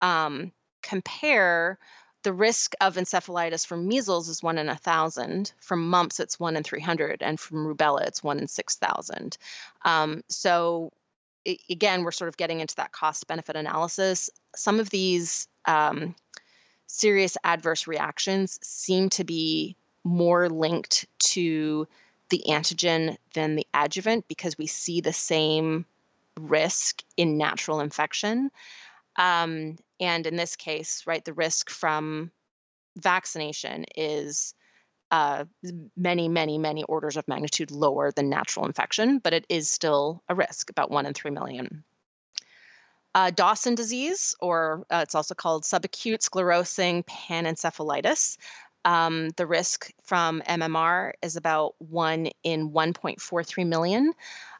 um, 0.02 0.52
compare 0.82 1.78
the 2.24 2.34
risk 2.34 2.74
of 2.82 2.96
encephalitis 2.96 3.68
from 3.68 3.88
measles 3.88 4.30
is 4.30 4.42
one 4.42 4.58
in 4.58 4.68
a 4.68 4.76
thousand. 4.76 5.54
From 5.60 5.88
mumps, 5.88 6.20
it's 6.20 6.40
one 6.40 6.58
in 6.58 6.64
300. 6.64 7.22
And 7.22 7.40
from 7.40 7.68
rubella, 7.68 8.02
it's 8.08 8.24
one 8.24 8.40
in 8.40 8.48
6,000. 8.48 9.38
Um, 9.84 10.24
again, 11.70 12.04
we're 12.04 12.12
sort 12.12 12.30
of 12.30 12.38
getting 12.38 12.60
into 12.60 12.76
that 12.76 12.92
cost 12.92 13.28
benefit 13.28 13.56
analysis. 13.56 14.30
Some 14.56 14.80
of 14.80 14.90
these 14.90 15.48
um, 15.66 16.16
serious 16.88 17.38
adverse 17.44 17.88
reactions 17.88 18.60
seem 18.62 19.10
to 19.10 19.24
be 19.24 19.76
more 20.04 20.50
linked 20.50 21.06
to 21.20 21.88
the 22.30 22.44
antigen 22.48 23.18
than 23.34 23.56
the 23.56 23.68
adjuvant 23.74 24.28
because 24.28 24.58
we 24.58 24.68
see 24.68 25.02
the 25.02 25.14
same 25.14 25.86
risk 26.40 27.04
in 27.18 27.38
natural 27.38 27.80
infection. 27.80 28.50
Um, 29.16 29.78
and 30.00 30.28
in 30.28 30.36
this 30.36 30.56
case, 30.56 31.04
right, 31.06 31.24
the 31.24 31.34
risk 31.34 31.70
from 31.70 32.32
vaccination 32.98 33.86
is 33.96 34.54
uh, 35.16 35.46
many, 35.96 36.28
many, 36.28 36.58
many 36.58 36.84
orders 36.84 37.16
of 37.16 37.26
magnitude 37.26 37.72
lower 37.72 38.12
than 38.12 38.30
natural 38.30 38.66
infection, 38.66 39.20
but 39.20 39.32
it 39.32 39.46
is 39.48 39.70
still 39.70 40.22
a 40.28 40.36
risk, 40.36 40.70
about 40.70 40.92
one 40.92 41.06
in 41.06 41.14
three 41.14 41.32
million. 41.32 41.86
Uh, 43.14 43.32
Dawson 43.32 43.76
disease, 43.76 44.36
or 44.42 44.86
uh, 44.92 45.00
it's 45.04 45.16
also 45.16 45.34
called 45.34 45.64
subacute 45.64 46.20
sclerosing 46.20 47.06
panencephalitis. 47.06 48.38
Um, 48.84 49.30
the 49.38 49.48
risk 49.48 49.90
from 50.04 50.42
MMR 50.42 51.14
is 51.22 51.38
about 51.38 51.76
one 51.78 52.28
in 52.44 52.72
1.43 52.72 53.68
million. 53.68 54.12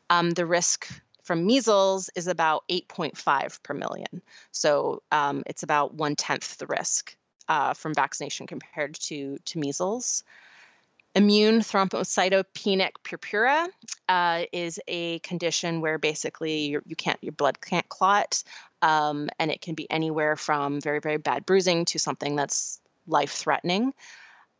Um, 0.10 0.32
the 0.32 0.46
risk 0.46 0.88
from 1.24 1.46
measles 1.46 2.10
is 2.16 2.28
about 2.28 2.64
8.5 2.70 3.62
per 3.62 3.74
million. 3.74 4.22
So 4.52 5.04
um, 5.12 5.44
it's 5.48 5.64
about 5.64 5.96
one 5.96 6.16
tenth 6.16 6.58
the 6.60 6.68
risk 6.68 7.18
uh, 7.50 7.74
from 7.74 7.94
vaccination 7.94 8.48
compared 8.48 8.96
to, 8.96 9.38
to 9.44 9.60
measles. 9.60 10.24
Immune 11.16 11.62
thrombocytopenic 11.62 12.92
purpura 13.04 13.70
uh, 14.10 14.44
is 14.52 14.82
a 14.88 15.20
condition 15.20 15.80
where 15.80 15.98
basically 15.98 16.66
you 16.66 16.96
can't 16.98 17.18
your 17.24 17.32
blood 17.32 17.62
can't 17.62 17.88
clot. 17.88 18.44
Um, 18.82 19.30
and 19.40 19.50
it 19.50 19.62
can 19.62 19.76
be 19.76 19.90
anywhere 19.90 20.36
from 20.36 20.82
very, 20.82 21.00
very 21.00 21.18
bad 21.18 21.46
bruising 21.46 21.86
to 21.86 22.00
something 22.00 22.36
that's 22.36 22.82
life 23.08 23.32
threatening. 23.32 23.94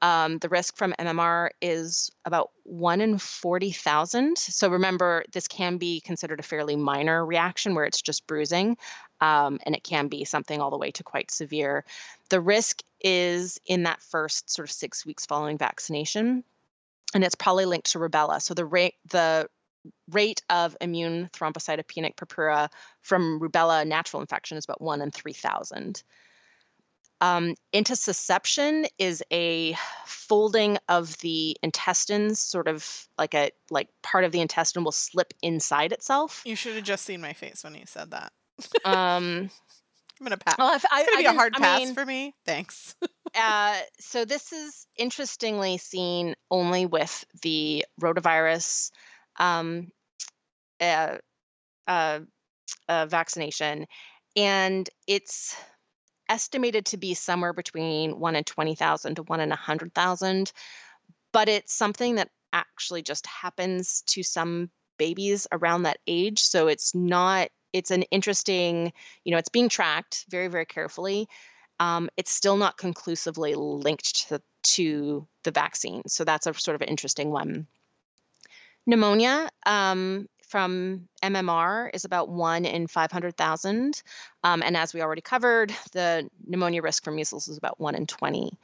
Um, 0.06 0.38
the 0.38 0.50
risk 0.50 0.78
from 0.78 0.94
MMR 1.00 1.50
is 1.64 2.12
about 2.26 2.52
1 2.62 3.02
in 3.02 3.18
40,000. 3.18 4.38
So 4.38 4.70
remember, 4.70 5.24
this 5.34 5.48
can 5.48 5.78
be 5.78 6.00
considered 6.00 6.40
a 6.40 6.44
fairly 6.44 6.76
minor 6.76 7.26
reaction 7.26 7.74
where 7.74 7.86
it's 7.86 8.04
just 8.04 8.28
bruising, 8.28 8.78
um, 9.20 9.58
and 9.66 9.74
it 9.74 9.84
can 9.84 10.08
be 10.08 10.24
something 10.24 10.62
all 10.62 10.70
the 10.70 10.78
way 10.78 10.92
to 10.92 11.04
quite 11.04 11.32
severe. 11.32 11.86
The 12.30 12.40
risk 12.40 12.84
is 13.02 13.60
in 13.66 13.82
that 13.84 14.00
first 14.00 14.52
sort 14.52 14.70
of 14.70 14.72
six 14.72 15.08
weeks 15.08 15.26
following 15.26 15.58
vaccination, 15.58 16.44
and 17.16 17.24
it's 17.24 17.34
probably 17.34 17.66
linked 17.66 17.94
to 17.94 17.98
rubella. 17.98 18.40
So 18.44 18.54
the 18.54 18.64
rate, 18.64 18.94
the 19.10 19.50
rate 20.12 20.44
of 20.52 20.78
immune 20.82 21.32
thrombocytopenic 21.34 22.16
purpura 22.16 22.70
from 23.02 23.40
rubella 23.40 23.88
natural 23.88 24.22
infection 24.22 24.60
is 24.60 24.66
about 24.66 24.82
1 24.82 25.02
in 25.02 25.10
3,000. 25.10 26.04
Um, 27.26 27.56
intussusception 27.74 28.86
is 29.00 29.24
a 29.34 29.76
folding 30.06 30.78
of 30.88 31.18
the 31.20 31.58
intestines, 31.64 32.40
sort 32.40 32.68
of 32.68 33.08
like 33.18 33.34
a 33.34 33.50
like 33.72 33.90
part 34.04 34.26
of 34.26 34.32
the 34.32 34.42
intestine 34.42 34.84
will 34.84 34.92
slip 34.92 35.34
inside 35.42 35.92
itself. 35.92 36.44
You 36.46 36.56
should 36.56 36.76
have 36.76 36.84
just 36.84 37.04
seen 37.04 37.22
my 37.22 37.34
face 37.34 37.64
when 37.64 37.74
you 37.74 37.86
said 37.88 38.12
that. 38.12 38.32
um, 38.86 39.50
I'm 40.20 40.24
gonna 40.24 40.38
pass. 40.38 40.56
Well, 40.60 40.70
I, 40.70 40.76
it's 40.76 40.86
gonna 40.86 41.18
I, 41.18 41.22
be 41.22 41.28
I 41.28 41.32
a 41.32 41.36
hard 41.36 41.54
pass 41.54 41.80
mean, 41.80 41.94
for 41.96 42.06
me. 42.06 42.36
Thanks. 42.46 42.96
uh, 43.36 43.80
so 44.00 44.26
this 44.26 44.54
is 44.54 44.86
interestingly 44.96 45.80
seen 45.80 46.36
only 46.52 46.86
with 46.86 47.26
the 47.42 47.86
rotavirus 48.00 48.92
um, 49.40 49.90
uh, 50.80 51.18
uh, 51.88 52.20
uh 52.88 53.06
vaccination, 53.08 53.88
and 54.36 54.88
it's 55.08 55.56
estimated 56.30 56.86
to 56.88 56.98
be 56.98 57.14
somewhere 57.14 57.54
between 57.54 58.20
1 58.20 58.36
in 58.36 58.44
20,000 58.44 59.16
to 59.16 59.24
1 59.24 59.40
in 59.40 59.50
100,000, 59.50 60.52
but 61.32 61.50
it's 61.50 61.74
something 61.74 62.16
that 62.16 62.30
actually 62.54 63.02
just 63.02 63.28
happens 63.28 64.04
to 64.08 64.24
some 64.24 64.70
babies 64.98 65.48
around 65.52 65.84
that 65.84 66.00
age. 66.08 66.42
So 66.42 66.68
it's 66.68 66.96
not, 66.96 67.50
it's 67.74 67.92
an 67.92 68.04
interesting, 68.04 68.94
you 69.24 69.32
know, 69.32 69.38
it's 69.38 69.50
being 69.50 69.70
tracked 69.70 70.26
very, 70.30 70.48
very 70.48 70.66
carefully. 70.66 71.28
Um, 71.80 72.10
it's 72.16 72.32
still 72.32 72.56
not 72.56 72.78
conclusively 72.78 73.54
linked 73.56 74.30
to, 74.30 74.42
to 74.64 75.28
the 75.44 75.52
vaccine. 75.52 76.04
So 76.08 76.24
that's 76.24 76.48
a 76.48 76.54
sort 76.54 76.76
of 76.76 76.82
interesting 76.82 77.32
one. 77.32 77.68
Pneumonia, 78.86 79.50
um, 79.66 80.28
from 80.48 81.08
MMR 81.24 81.90
is 81.94 82.06
about 82.06 82.30
one 82.30 82.66
in 82.66 82.88
500,000. 82.88 84.02
Um, 84.44 84.64
and 84.64 84.78
as 84.78 84.94
we 84.94 85.02
already 85.02 85.22
covered, 85.22 85.74
the 85.92 86.30
pneumonia 86.46 86.82
risk 86.82 87.04
from 87.04 87.16
measles 87.16 87.48
is 87.48 87.58
about 87.58 87.80
one 87.80 87.96
in 87.96 88.08
20. 88.08 88.58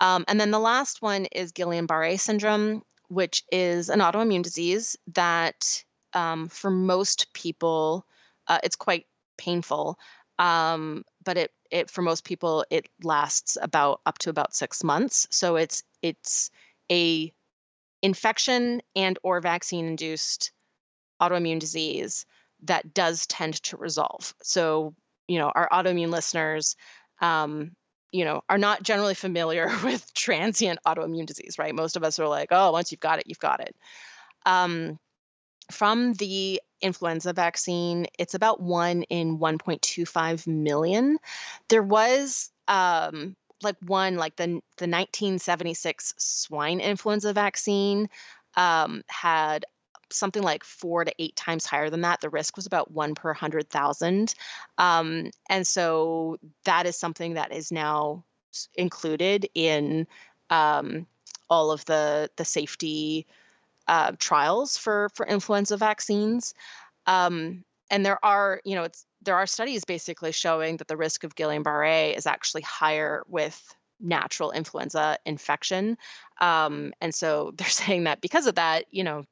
Um, 0.00 0.24
and 0.28 0.40
then 0.40 0.50
the 0.50 0.58
last 0.58 1.02
one 1.02 1.26
is 1.26 1.52
Guillain 1.52 1.86
Barre 1.86 2.16
syndrome, 2.16 2.82
which 3.08 3.44
is 3.52 3.88
an 3.90 4.00
autoimmune 4.00 4.42
disease 4.42 4.96
that 5.14 5.84
um, 6.14 6.48
for 6.48 6.70
most 6.70 7.32
people, 7.32 8.06
uh, 8.48 8.58
it's 8.62 8.76
quite 8.76 9.06
painful. 9.36 9.98
Um, 10.38 11.04
but 11.24 11.36
it, 11.36 11.52
it 11.70 11.90
for 11.90 12.02
most 12.02 12.24
people 12.24 12.64
it 12.70 12.88
lasts 13.02 13.58
about 13.60 14.00
up 14.06 14.18
to 14.18 14.30
about 14.30 14.54
six 14.54 14.82
months. 14.82 15.26
So 15.30 15.56
it's 15.56 15.82
it's 16.02 16.50
a 16.90 17.32
infection 18.02 18.80
and 18.96 19.18
or 19.22 19.40
vaccine 19.40 19.86
induced 19.86 20.52
autoimmune 21.20 21.60
disease 21.60 22.26
that 22.62 22.92
does 22.94 23.26
tend 23.26 23.62
to 23.62 23.76
resolve. 23.76 24.34
So, 24.42 24.94
you 25.28 25.38
know, 25.38 25.50
our 25.54 25.68
autoimmune 25.70 26.10
listeners, 26.10 26.76
um, 27.20 27.72
you 28.12 28.24
know, 28.24 28.42
are 28.48 28.58
not 28.58 28.82
generally 28.82 29.14
familiar 29.14 29.70
with 29.84 30.12
transient 30.14 30.80
autoimmune 30.86 31.26
disease, 31.26 31.56
right? 31.58 31.74
Most 31.74 31.96
of 31.96 32.04
us 32.04 32.18
are 32.18 32.28
like, 32.28 32.48
oh, 32.50 32.72
once 32.72 32.90
you've 32.90 33.00
got 33.00 33.18
it, 33.18 33.26
you've 33.26 33.38
got 33.38 33.60
it. 33.60 33.74
Um, 34.44 34.98
from 35.70 36.14
the 36.14 36.60
influenza 36.80 37.32
vaccine, 37.32 38.06
it's 38.18 38.34
about 38.34 38.60
one 38.60 39.02
in 39.04 39.38
1.25 39.38 40.46
million. 40.46 41.18
There 41.68 41.82
was 41.82 42.50
um, 42.66 43.36
like 43.62 43.76
one, 43.86 44.16
like 44.16 44.36
the 44.36 44.46
the 44.78 44.88
1976 44.88 46.14
swine 46.18 46.80
influenza 46.80 47.32
vaccine 47.32 48.08
um, 48.56 49.02
had 49.06 49.64
something 50.12 50.42
like 50.42 50.64
four 50.64 51.04
to 51.04 51.14
eight 51.18 51.36
times 51.36 51.66
higher 51.66 51.90
than 51.90 52.02
that. 52.02 52.20
The 52.20 52.30
risk 52.30 52.56
was 52.56 52.66
about 52.66 52.90
one 52.90 53.14
per 53.14 53.30
100,000. 53.30 54.34
Um, 54.78 55.30
and 55.48 55.66
so 55.66 56.38
that 56.64 56.86
is 56.86 56.96
something 56.96 57.34
that 57.34 57.52
is 57.52 57.72
now 57.72 58.24
included 58.74 59.48
in 59.54 60.06
um, 60.50 61.06
all 61.48 61.70
of 61.70 61.84
the, 61.84 62.30
the 62.36 62.44
safety 62.44 63.26
uh, 63.88 64.12
trials 64.18 64.76
for, 64.76 65.08
for 65.14 65.26
influenza 65.26 65.76
vaccines. 65.76 66.54
Um, 67.06 67.64
and 67.90 68.06
there 68.06 68.24
are, 68.24 68.60
you 68.64 68.74
know, 68.74 68.84
it's 68.84 69.04
there 69.22 69.36
are 69.36 69.46
studies 69.46 69.84
basically 69.84 70.32
showing 70.32 70.78
that 70.78 70.88
the 70.88 70.96
risk 70.96 71.24
of 71.24 71.34
Guillain-Barré 71.34 72.16
is 72.16 72.26
actually 72.26 72.62
higher 72.62 73.22
with 73.28 73.74
natural 74.00 74.50
influenza 74.50 75.18
infection. 75.26 75.98
Um, 76.40 76.92
and 77.00 77.14
so 77.14 77.52
they're 77.56 77.68
saying 77.68 78.04
that 78.04 78.20
because 78.20 78.46
of 78.46 78.54
that, 78.56 78.86
you 78.90 79.04
know, 79.04 79.24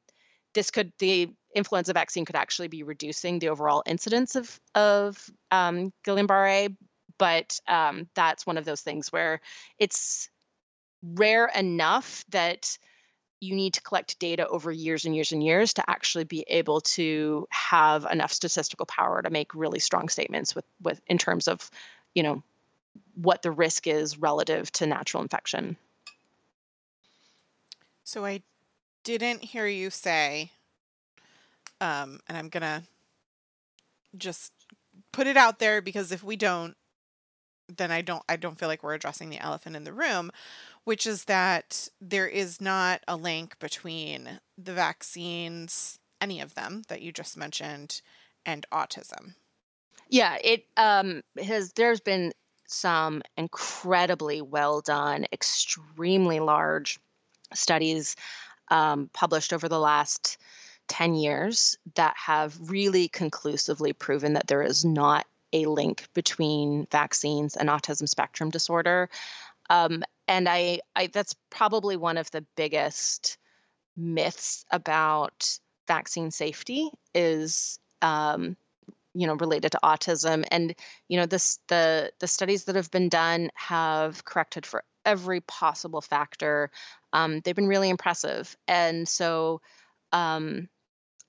this 0.53 0.71
could 0.71 0.91
the 0.99 1.29
influenza 1.55 1.93
vaccine 1.93 2.25
could 2.25 2.35
actually 2.35 2.67
be 2.67 2.83
reducing 2.83 3.39
the 3.39 3.49
overall 3.49 3.83
incidence 3.85 4.35
of 4.35 4.59
of 4.75 5.29
um, 5.51 5.91
Guillain-Barré, 6.05 6.75
but 7.17 7.59
um, 7.67 8.07
that's 8.15 8.45
one 8.45 8.57
of 8.57 8.65
those 8.65 8.81
things 8.81 9.11
where 9.11 9.41
it's 9.77 10.29
rare 11.01 11.47
enough 11.47 12.23
that 12.29 12.77
you 13.41 13.55
need 13.55 13.73
to 13.73 13.81
collect 13.81 14.19
data 14.19 14.45
over 14.47 14.71
years 14.71 15.05
and 15.05 15.15
years 15.15 15.31
and 15.31 15.41
years 15.41 15.73
to 15.73 15.89
actually 15.89 16.25
be 16.25 16.43
able 16.47 16.81
to 16.81 17.47
have 17.51 18.05
enough 18.11 18.33
statistical 18.33 18.85
power 18.85 19.21
to 19.21 19.29
make 19.29 19.55
really 19.55 19.79
strong 19.79 20.09
statements 20.09 20.53
with 20.55 20.65
with 20.81 21.01
in 21.07 21.17
terms 21.17 21.47
of 21.47 21.69
you 22.13 22.23
know 22.23 22.43
what 23.15 23.41
the 23.41 23.51
risk 23.51 23.87
is 23.87 24.17
relative 24.17 24.71
to 24.71 24.85
natural 24.85 25.23
infection. 25.23 25.77
So 28.03 28.25
I 28.25 28.41
didn't 29.03 29.43
hear 29.43 29.67
you 29.67 29.89
say, 29.89 30.51
um, 31.81 32.19
and 32.27 32.37
I'm 32.37 32.49
gonna 32.49 32.83
just 34.17 34.53
put 35.11 35.27
it 35.27 35.37
out 35.37 35.59
there 35.59 35.81
because 35.81 36.11
if 36.11 36.23
we 36.23 36.35
don't, 36.35 36.75
then 37.67 37.91
I 37.91 38.01
don't 38.01 38.23
I 38.27 38.35
don't 38.35 38.57
feel 38.57 38.67
like 38.67 38.83
we're 38.83 38.95
addressing 38.95 39.29
the 39.29 39.39
elephant 39.39 39.75
in 39.75 39.83
the 39.83 39.93
room, 39.93 40.31
which 40.83 41.05
is 41.05 41.25
that 41.25 41.87
there 42.01 42.27
is 42.27 42.59
not 42.59 43.01
a 43.07 43.15
link 43.15 43.57
between 43.59 44.39
the 44.57 44.73
vaccines, 44.73 45.99
any 46.19 46.41
of 46.41 46.55
them 46.55 46.83
that 46.87 47.01
you 47.01 47.11
just 47.11 47.37
mentioned, 47.37 48.01
and 48.45 48.65
autism. 48.71 49.35
Yeah, 50.09 50.37
it 50.43 50.65
um 50.77 51.21
has 51.41 51.73
there's 51.73 51.99
been 51.99 52.33
some 52.67 53.21
incredibly 53.37 54.41
well 54.41 54.81
done, 54.81 55.25
extremely 55.31 56.39
large 56.39 56.99
studies 57.53 58.15
um, 58.69 59.09
published 59.13 59.53
over 59.53 59.67
the 59.67 59.79
last 59.79 60.37
10 60.87 61.15
years 61.15 61.77
that 61.95 62.15
have 62.17 62.57
really 62.69 63.07
conclusively 63.07 63.93
proven 63.93 64.33
that 64.33 64.47
there 64.47 64.63
is 64.63 64.83
not 64.83 65.25
a 65.53 65.65
link 65.65 66.07
between 66.13 66.87
vaccines 66.91 67.55
and 67.55 67.69
autism 67.69 68.07
spectrum 68.07 68.49
disorder. 68.49 69.09
Um, 69.69 70.03
and 70.27 70.47
I, 70.47 70.79
I, 70.95 71.07
that's 71.07 71.35
probably 71.49 71.95
one 71.97 72.17
of 72.17 72.29
the 72.31 72.45
biggest 72.55 73.37
myths 73.95 74.65
about 74.71 75.59
vaccine 75.87 76.31
safety 76.31 76.89
is 77.13 77.79
um, 78.01 78.55
you 79.13 79.27
know 79.27 79.35
related 79.35 79.71
to 79.71 79.79
autism 79.83 80.45
and 80.51 80.75
you 81.07 81.17
know 81.17 81.25
this 81.25 81.59
the 81.67 82.11
the 82.19 82.27
studies 82.27 82.65
that 82.65 82.75
have 82.75 82.91
been 82.91 83.09
done 83.09 83.49
have 83.55 84.23
corrected 84.23 84.65
for 84.65 84.83
every 85.05 85.41
possible 85.41 86.01
factor 86.01 86.69
um, 87.13 87.39
they've 87.41 87.55
been 87.55 87.67
really 87.67 87.89
impressive. 87.89 88.55
And 88.67 89.07
so 89.07 89.61
um, 90.11 90.69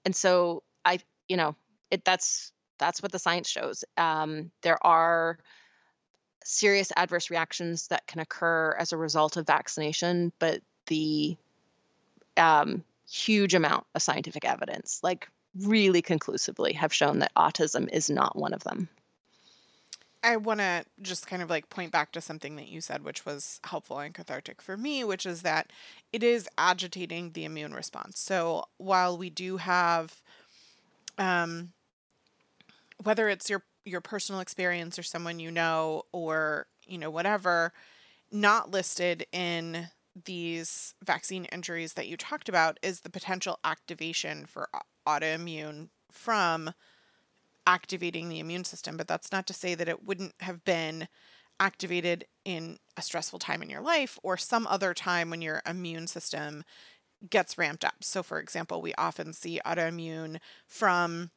and 0.05 0.17
so 0.17 0.63
i 0.85 0.99
you 1.29 1.37
know 1.37 1.55
it 1.91 2.05
that's 2.05 2.53
that's 2.79 3.03
what 3.03 3.13
the 3.13 3.19
science 3.19 3.49
shows. 3.49 3.85
Um, 3.99 4.51
there 4.63 4.85
are 4.85 5.39
serious 6.43 6.91
adverse 6.97 7.29
reactions 7.31 7.89
that 7.89 8.07
can 8.07 8.21
occur 8.21 8.75
as 8.79 8.93
a 8.93 8.97
result 8.97 9.37
of 9.37 9.47
vaccination 9.47 10.33
but 10.39 10.63
the 10.87 11.37
um, 12.39 12.83
huge 13.07 13.55
amount 13.55 13.85
of 13.95 14.03
scientific 14.03 14.47
evidence 14.47 15.01
like 15.03 15.29
really 15.55 16.01
conclusively 16.01 16.73
have 16.73 16.95
shown 16.95 17.19
that 17.19 17.35
autism 17.37 17.89
is 17.93 18.09
not 18.09 18.37
one 18.37 18.55
of 18.55 18.65
them 18.65 18.89
I 20.23 20.37
want 20.37 20.61
to 20.61 20.85
just 21.01 21.27
kind 21.27 21.43
of 21.43 21.49
like 21.49 21.71
point 21.71 21.93
back 21.93 22.13
to 22.13 22.21
something 22.21 22.57
that 22.57 22.69
you 22.69 22.81
said, 22.81 23.05
which 23.05 23.25
was 23.25 23.61
helpful 23.65 23.99
and 23.99 24.15
cathartic 24.15 24.61
for 24.61 24.77
me, 24.77 25.03
which 25.03 25.25
is 25.25 25.43
that 25.43 25.73
it 26.13 26.23
is 26.23 26.49
agitating 26.59 27.33
the 27.33 27.45
immune 27.45 27.73
response. 27.73 28.19
So 28.21 28.65
while 28.77 29.17
we 29.17 29.31
do 29.31 29.57
have, 29.57 30.21
um, 31.19 31.73
whether 33.03 33.29
it's 33.29 33.49
your 33.49 33.63
your 33.85 34.01
personal 34.01 34.41
experience 34.41 34.99
or 34.99 35.03
someone 35.03 35.39
you 35.39 35.51
know 35.51 36.03
or 36.13 36.67
you 36.87 36.99
know 36.99 37.11
whatever 37.11 37.73
not 38.31 38.71
listed 38.71 39.27
in 39.33 39.89
these 40.25 40.95
vaccine 41.05 41.47
injuries 41.47 41.95
that 41.95 42.09
you 42.09 42.17
talked 42.17 42.49
about 42.49 42.79
is 42.83 43.01
the 43.01 43.11
potential 43.11 43.59
activation 43.65 44.45
for 44.45 44.69
autoimmune 45.07 45.89
from 46.11 46.73
activating 47.67 48.29
the 48.29 48.41
immune 48.41 48.65
system 48.65 48.97
but 48.97 49.07
that's 49.07 49.33
not 49.33 49.47
to 49.47 49.53
say 49.53 49.75
that 49.75 49.89
it 49.89 50.05
wouldn't 50.05 50.35
have 50.41 50.65
been 50.65 51.07
activated 51.61 52.25
in 52.45 52.79
a 52.97 53.03
stressful 53.03 53.39
time 53.39 53.63
in 53.63 53.71
your 53.71 53.83
life 53.83 54.19
or 54.23 54.37
some 54.37 54.67
other 54.67 54.95
time 54.95 55.31
when 55.31 55.43
your 55.43 55.63
immune 55.67 56.07
system 56.07 56.65
gets 57.29 57.59
ramped 57.59 57.85
up. 57.85 57.97
So, 58.01 58.23
for 58.23 58.41
example, 58.41 58.81
we 58.81 58.95
often 58.95 59.35
see 59.35 59.61
autoimmune 59.65 60.39
from 60.67 61.31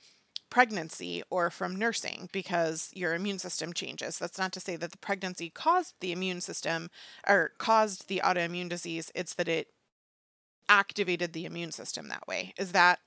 pregnancy 0.50 1.24
or 1.30 1.50
from 1.50 1.76
nursing 1.76 2.30
because 2.32 2.90
your 2.94 3.16
immune 3.16 3.40
system 3.40 3.74
changes. 3.74 4.18
That's 4.18 4.38
not 4.38 4.54
to 4.54 4.60
say 4.60 4.76
that 4.78 4.92
the 4.92 4.98
pregnancy 4.98 5.50
caused 5.50 5.96
the 6.00 6.12
immune 6.12 6.42
system 6.42 6.90
or 7.28 7.52
caused 7.58 8.08
the 8.08 8.22
autoimmune 8.24 8.70
disease, 8.70 9.12
it's 9.14 9.34
that 9.34 9.48
it 9.48 9.68
activated 10.70 11.34
the 11.34 11.46
immune 11.46 11.72
system 11.72 12.08
that 12.08 12.28
way. 12.28 12.54
Is 12.58 12.72
that 12.72 13.00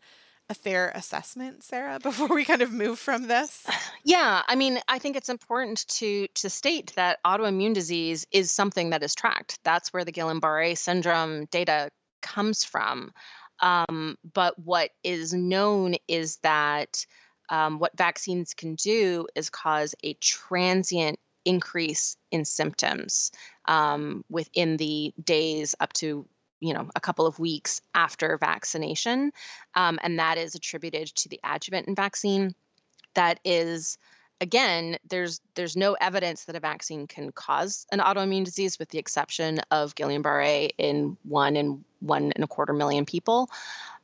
a 0.49 0.55
fair 0.55 0.93
assessment, 0.95 1.65
Sarah, 1.65 1.99
before 2.03 2.29
we 2.29 2.45
kind 2.45 2.63
of 2.63 2.73
move 2.73 2.99
from 2.99 3.27
this? 3.29 3.67
Yeah, 4.05 4.43
I 4.47 4.55
mean, 4.55 4.79
I 4.89 4.99
think 4.99 5.17
it's 5.17 5.29
important 5.29 5.87
to 5.89 6.29
to 6.35 6.51
state 6.51 6.93
that 6.97 7.19
autoimmune 7.25 7.75
disease 7.75 8.27
is 8.31 8.51
something 8.51 8.91
that 8.91 9.03
is 9.03 9.15
tracked. 9.15 9.59
That's 9.65 9.93
where 9.93 10.05
the 10.05 10.13
Guillain-Barré 10.13 10.77
syndrome 10.77 11.47
data 11.47 11.91
comes 12.23 12.65
from. 12.65 13.13
Um, 13.61 14.17
but 14.35 14.59
what 14.59 14.91
is 15.03 15.33
known 15.33 15.95
is 16.09 16.37
that 16.43 17.07
um, 17.49 17.79
what 17.79 17.97
vaccines 17.97 18.55
can 18.55 18.75
do 18.75 19.27
is 19.35 19.51
cause 19.51 19.95
a 20.03 20.15
transient 20.15 21.19
increase 21.45 22.17
in 22.31 22.45
symptoms 22.45 23.31
um, 23.67 24.25
within 24.29 24.77
the 24.77 25.15
days 25.23 25.75
up 25.81 25.93
to 25.95 26.27
you 26.61 26.73
know 26.73 26.89
a 26.95 27.01
couple 27.01 27.27
of 27.27 27.39
weeks 27.39 27.81
after 27.95 28.37
vaccination 28.39 29.33
um, 29.75 29.99
and 30.03 30.19
that 30.19 30.39
is 30.39 30.55
attributed 30.55 31.07
to 31.09 31.29
the 31.29 31.41
adjuvant 31.45 31.89
in 31.89 31.95
vaccine 31.95 32.55
that 33.15 33.41
is 33.45 33.99
again, 34.41 34.99
there's 35.09 35.41
there's 35.55 35.77
no 35.77 35.95
evidence 35.95 36.45
that 36.45 36.57
a 36.57 36.61
vaccine 36.61 37.07
can 37.07 37.33
cause 37.33 37.87
an 37.93 38.01
autoimmune 38.01 38.45
disease, 38.45 38.79
with 38.79 38.89
the 38.91 38.99
exception 38.99 39.61
of 39.71 39.95
Guillain-Barré 39.95 40.71
in 40.79 41.17
one 41.23 41.57
in 41.57 41.85
one 42.01 42.33
and 42.33 42.45
a 42.45 42.47
quarter 42.47 42.73
million 42.73 43.05
people. 43.05 43.49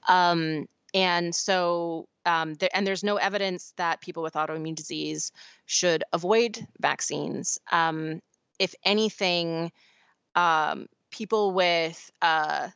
Um, 0.08 0.66
and 0.94 1.34
so, 1.34 2.08
um, 2.26 2.54
there, 2.54 2.68
and 2.74 2.86
there's 2.86 3.04
no 3.04 3.16
evidence 3.16 3.72
that 3.76 4.00
people 4.00 4.22
with 4.22 4.34
autoimmune 4.34 4.74
disease 4.74 5.32
should 5.66 6.04
avoid 6.12 6.66
vaccines. 6.80 7.58
Um, 7.70 8.20
if 8.58 8.74
anything, 8.84 9.72
um, 10.34 10.86
people 11.12 11.52
with 11.52 12.10
uh, 12.20 12.68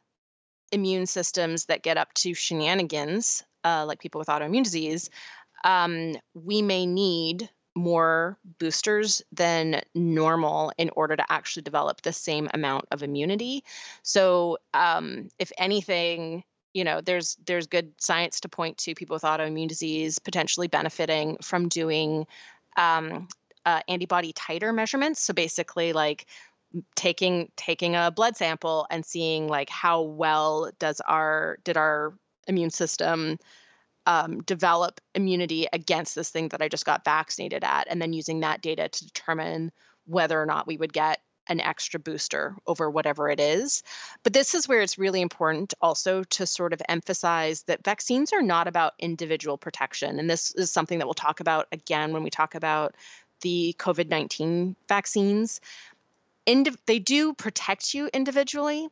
immune 0.71 1.07
systems 1.07 1.67
that 1.67 1.83
get 1.83 1.97
up 1.97 2.15
to 2.15 2.35
shenanigans, 2.35 3.43
uh, 3.65 3.85
like 3.87 3.99
people 3.99 4.19
with 4.21 4.29
autoimmune 4.29 4.63
disease, 4.63 5.11
um, 5.65 6.15
we 6.35 6.63
may 6.63 6.87
need 6.87 7.51
more 7.75 8.39
boosters 8.59 9.23
than 9.33 9.83
normal 9.95 10.73
in 10.79 10.91
order 10.97 11.15
to 11.17 11.25
actually 11.31 11.63
develop 11.63 12.01
the 12.01 12.13
same 12.13 12.49
amount 12.55 12.87
of 12.91 13.03
immunity. 13.03 13.65
So, 14.03 14.59
um, 14.73 15.29
if 15.39 15.53
anything, 15.59 16.45
you 16.73 16.85
know, 16.85 17.01
there's 17.01 17.37
there's 17.47 17.67
good 17.67 17.93
science 17.99 18.41
to 18.41 18.49
point 18.49 18.79
to 18.79 18.95
people 18.95 19.15
with 19.15 19.25
autoimmune 19.25 19.69
disease 19.69 20.19
potentially 20.19 20.69
benefiting 20.69 21.37
from 21.43 21.69
doing 21.69 22.27
um, 22.77 23.29
uh, 23.67 23.81
antibody 23.89 24.33
titer 24.33 24.75
measurements. 24.75 25.21
So 25.21 25.35
basically, 25.35 25.93
like 25.93 26.27
taking 26.95 27.51
taking 27.57 27.95
a 27.97 28.11
blood 28.11 28.37
sample 28.37 28.87
and 28.91 29.05
seeing 29.05 29.49
like 29.49 29.71
how 29.71 30.03
well 30.03 30.71
does 30.79 31.01
our 31.01 31.59
did 31.65 31.77
our 31.77 32.15
immune 32.47 32.71
system 32.71 33.39
um, 34.07 34.41
develop 34.43 35.01
immunity 35.15 35.67
against 35.73 36.15
this 36.15 36.31
thing 36.31 36.49
that 36.51 36.63
I 36.63 36.69
just 36.69 36.87
got 36.87 37.05
vaccinated 37.05 37.65
at, 37.65 37.89
and 37.91 38.01
then 38.01 38.13
using 38.13 38.41
that 38.41 38.63
data 38.63 38.89
to 38.89 39.07
determine 39.07 39.73
whether 40.07 40.41
or 40.41 40.47
not 40.47 40.67
we 40.67 40.77
would 40.77 40.93
get 40.93 41.21
an 41.49 41.61
extra 41.61 42.01
booster 42.01 42.57
over 42.67 42.91
whatever 42.91 43.29
it 43.29 43.41
is. 43.41 43.83
But 44.23 44.33
this 44.33 44.55
is 44.55 44.69
where 44.69 44.81
it's 44.81 44.99
really 44.99 45.21
important 45.21 45.75
also 45.81 46.25
to 46.25 46.47
sort 46.47 46.73
of 46.73 46.83
emphasize 46.89 47.63
that 47.65 47.85
vaccines 47.85 48.33
are 48.33 48.43
not 48.43 48.69
about 48.69 48.95
individual 48.99 49.59
protection. 49.59 50.19
And 50.19 50.29
this 50.29 50.53
is 50.55 50.73
something 50.73 50.99
that 50.99 51.07
we'll 51.07 51.15
talk 51.15 51.41
about 51.41 51.69
again 51.73 52.13
when 52.13 52.23
we 52.23 52.31
talk 52.31 52.55
about 52.55 52.97
the 53.43 53.75
COVID 53.79 54.09
19 54.09 54.77
vaccines. 54.89 55.61
They 56.47 56.99
do 56.99 57.35
protect 57.35 57.95
you 57.95 58.09
individually, 58.13 58.89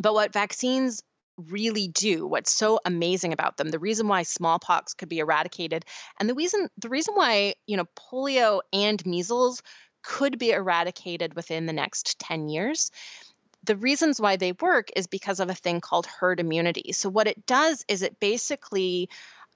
but 0.00 0.14
what 0.14 0.32
vaccines 0.32 1.02
really 1.36 1.86
do 1.86 2.26
what's 2.26 2.50
so 2.50 2.80
amazing 2.84 3.32
about 3.32 3.56
them 3.56 3.68
the 3.68 3.78
reason 3.78 4.08
why 4.08 4.24
smallpox 4.24 4.92
could 4.94 5.08
be 5.08 5.20
eradicated 5.20 5.84
and 6.18 6.28
the 6.28 6.34
reason 6.34 6.68
the 6.78 6.88
reason 6.88 7.14
why 7.14 7.54
you 7.64 7.76
know 7.76 7.84
polio 7.96 8.60
and 8.72 9.06
measles 9.06 9.62
could 10.02 10.36
be 10.36 10.50
eradicated 10.50 11.34
within 11.34 11.66
the 11.66 11.72
next 11.72 12.18
10 12.18 12.48
years 12.48 12.90
the 13.64 13.76
reasons 13.76 14.20
why 14.20 14.36
they 14.36 14.52
work 14.52 14.88
is 14.96 15.06
because 15.06 15.40
of 15.40 15.50
a 15.50 15.54
thing 15.54 15.80
called 15.80 16.06
herd 16.06 16.40
immunity. 16.40 16.92
So 16.92 17.08
what 17.08 17.26
it 17.26 17.44
does 17.46 17.84
is 17.88 18.02
it 18.02 18.18
basically 18.20 19.10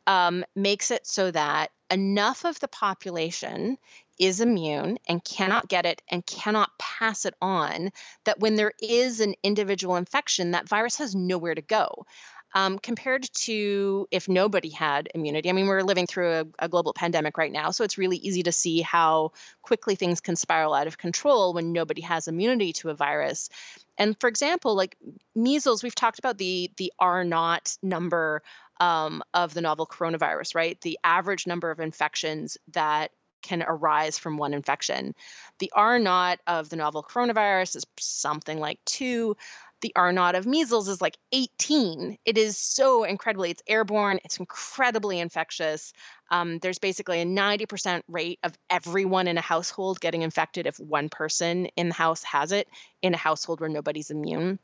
um, 0.06 0.44
makes 0.54 0.90
it 0.90 1.06
so 1.06 1.30
that 1.30 1.70
enough 1.90 2.44
of 2.44 2.58
the 2.60 2.68
population 2.68 3.78
is 4.18 4.40
immune 4.40 4.98
and 5.08 5.24
cannot 5.24 5.68
get 5.68 5.86
it 5.86 6.02
and 6.08 6.24
cannot 6.26 6.70
pass 6.78 7.24
it 7.24 7.34
on, 7.40 7.90
that 8.24 8.40
when 8.40 8.54
there 8.54 8.72
is 8.80 9.20
an 9.20 9.34
individual 9.42 9.96
infection, 9.96 10.52
that 10.52 10.68
virus 10.68 10.96
has 10.98 11.14
nowhere 11.14 11.54
to 11.54 11.62
go. 11.62 12.06
Um, 12.54 12.78
compared 12.78 13.26
to 13.44 14.06
if 14.10 14.28
nobody 14.28 14.68
had 14.68 15.08
immunity. 15.14 15.48
I 15.48 15.52
mean, 15.52 15.66
we're 15.68 15.80
living 15.80 16.06
through 16.06 16.32
a, 16.32 16.44
a, 16.58 16.68
global 16.68 16.92
pandemic 16.92 17.38
right 17.38 17.50
now, 17.50 17.70
so 17.70 17.82
it's 17.82 17.96
really 17.96 18.18
easy 18.18 18.42
to 18.42 18.52
see 18.52 18.82
how 18.82 19.32
quickly 19.62 19.94
things 19.94 20.20
can 20.20 20.36
spiral 20.36 20.74
out 20.74 20.86
of 20.86 20.98
control 20.98 21.54
when 21.54 21.72
nobody 21.72 22.02
has 22.02 22.28
immunity 22.28 22.74
to 22.74 22.90
a 22.90 22.94
virus. 22.94 23.48
And 23.96 24.20
for 24.20 24.28
example, 24.28 24.74
like 24.74 24.98
measles, 25.34 25.82
we've 25.82 25.94
talked 25.94 26.18
about 26.18 26.36
the 26.36 26.70
the 26.76 26.92
R 26.98 27.24
naught 27.24 27.74
number 27.82 28.42
um, 28.82 29.22
of 29.32 29.54
the 29.54 29.60
novel 29.60 29.86
coronavirus, 29.86 30.54
right? 30.54 30.80
The 30.80 30.98
average 31.04 31.46
number 31.46 31.70
of 31.70 31.80
infections 31.80 32.58
that 32.72 33.12
can 33.42 33.62
arise 33.66 34.18
from 34.18 34.36
one 34.36 34.54
infection. 34.54 35.14
The 35.58 35.72
R 35.74 35.98
naught 35.98 36.40
of 36.46 36.68
the 36.68 36.76
novel 36.76 37.02
coronavirus 37.02 37.76
is 37.76 37.86
something 37.98 38.58
like 38.58 38.78
two. 38.84 39.36
The 39.82 39.92
R 39.96 40.12
naught 40.12 40.36
of 40.36 40.46
measles 40.46 40.88
is 40.88 41.02
like 41.02 41.18
18. 41.32 42.16
It 42.24 42.38
is 42.38 42.56
so 42.56 43.02
incredibly, 43.02 43.50
it's 43.50 43.62
airborne, 43.66 44.20
it's 44.24 44.38
incredibly 44.38 45.18
infectious. 45.18 45.92
Um, 46.30 46.60
there's 46.60 46.78
basically 46.78 47.20
a 47.20 47.26
90% 47.26 48.02
rate 48.08 48.38
of 48.44 48.56
everyone 48.70 49.26
in 49.26 49.38
a 49.38 49.42
household 49.42 50.00
getting 50.00 50.22
infected 50.22 50.66
if 50.66 50.78
one 50.78 51.08
person 51.08 51.66
in 51.76 51.88
the 51.88 51.94
house 51.94 52.22
has 52.22 52.52
it 52.52 52.68
in 53.02 53.12
a 53.12 53.18
household 53.18 53.60
where 53.60 53.68
nobody's 53.68 54.10
immune. 54.10 54.60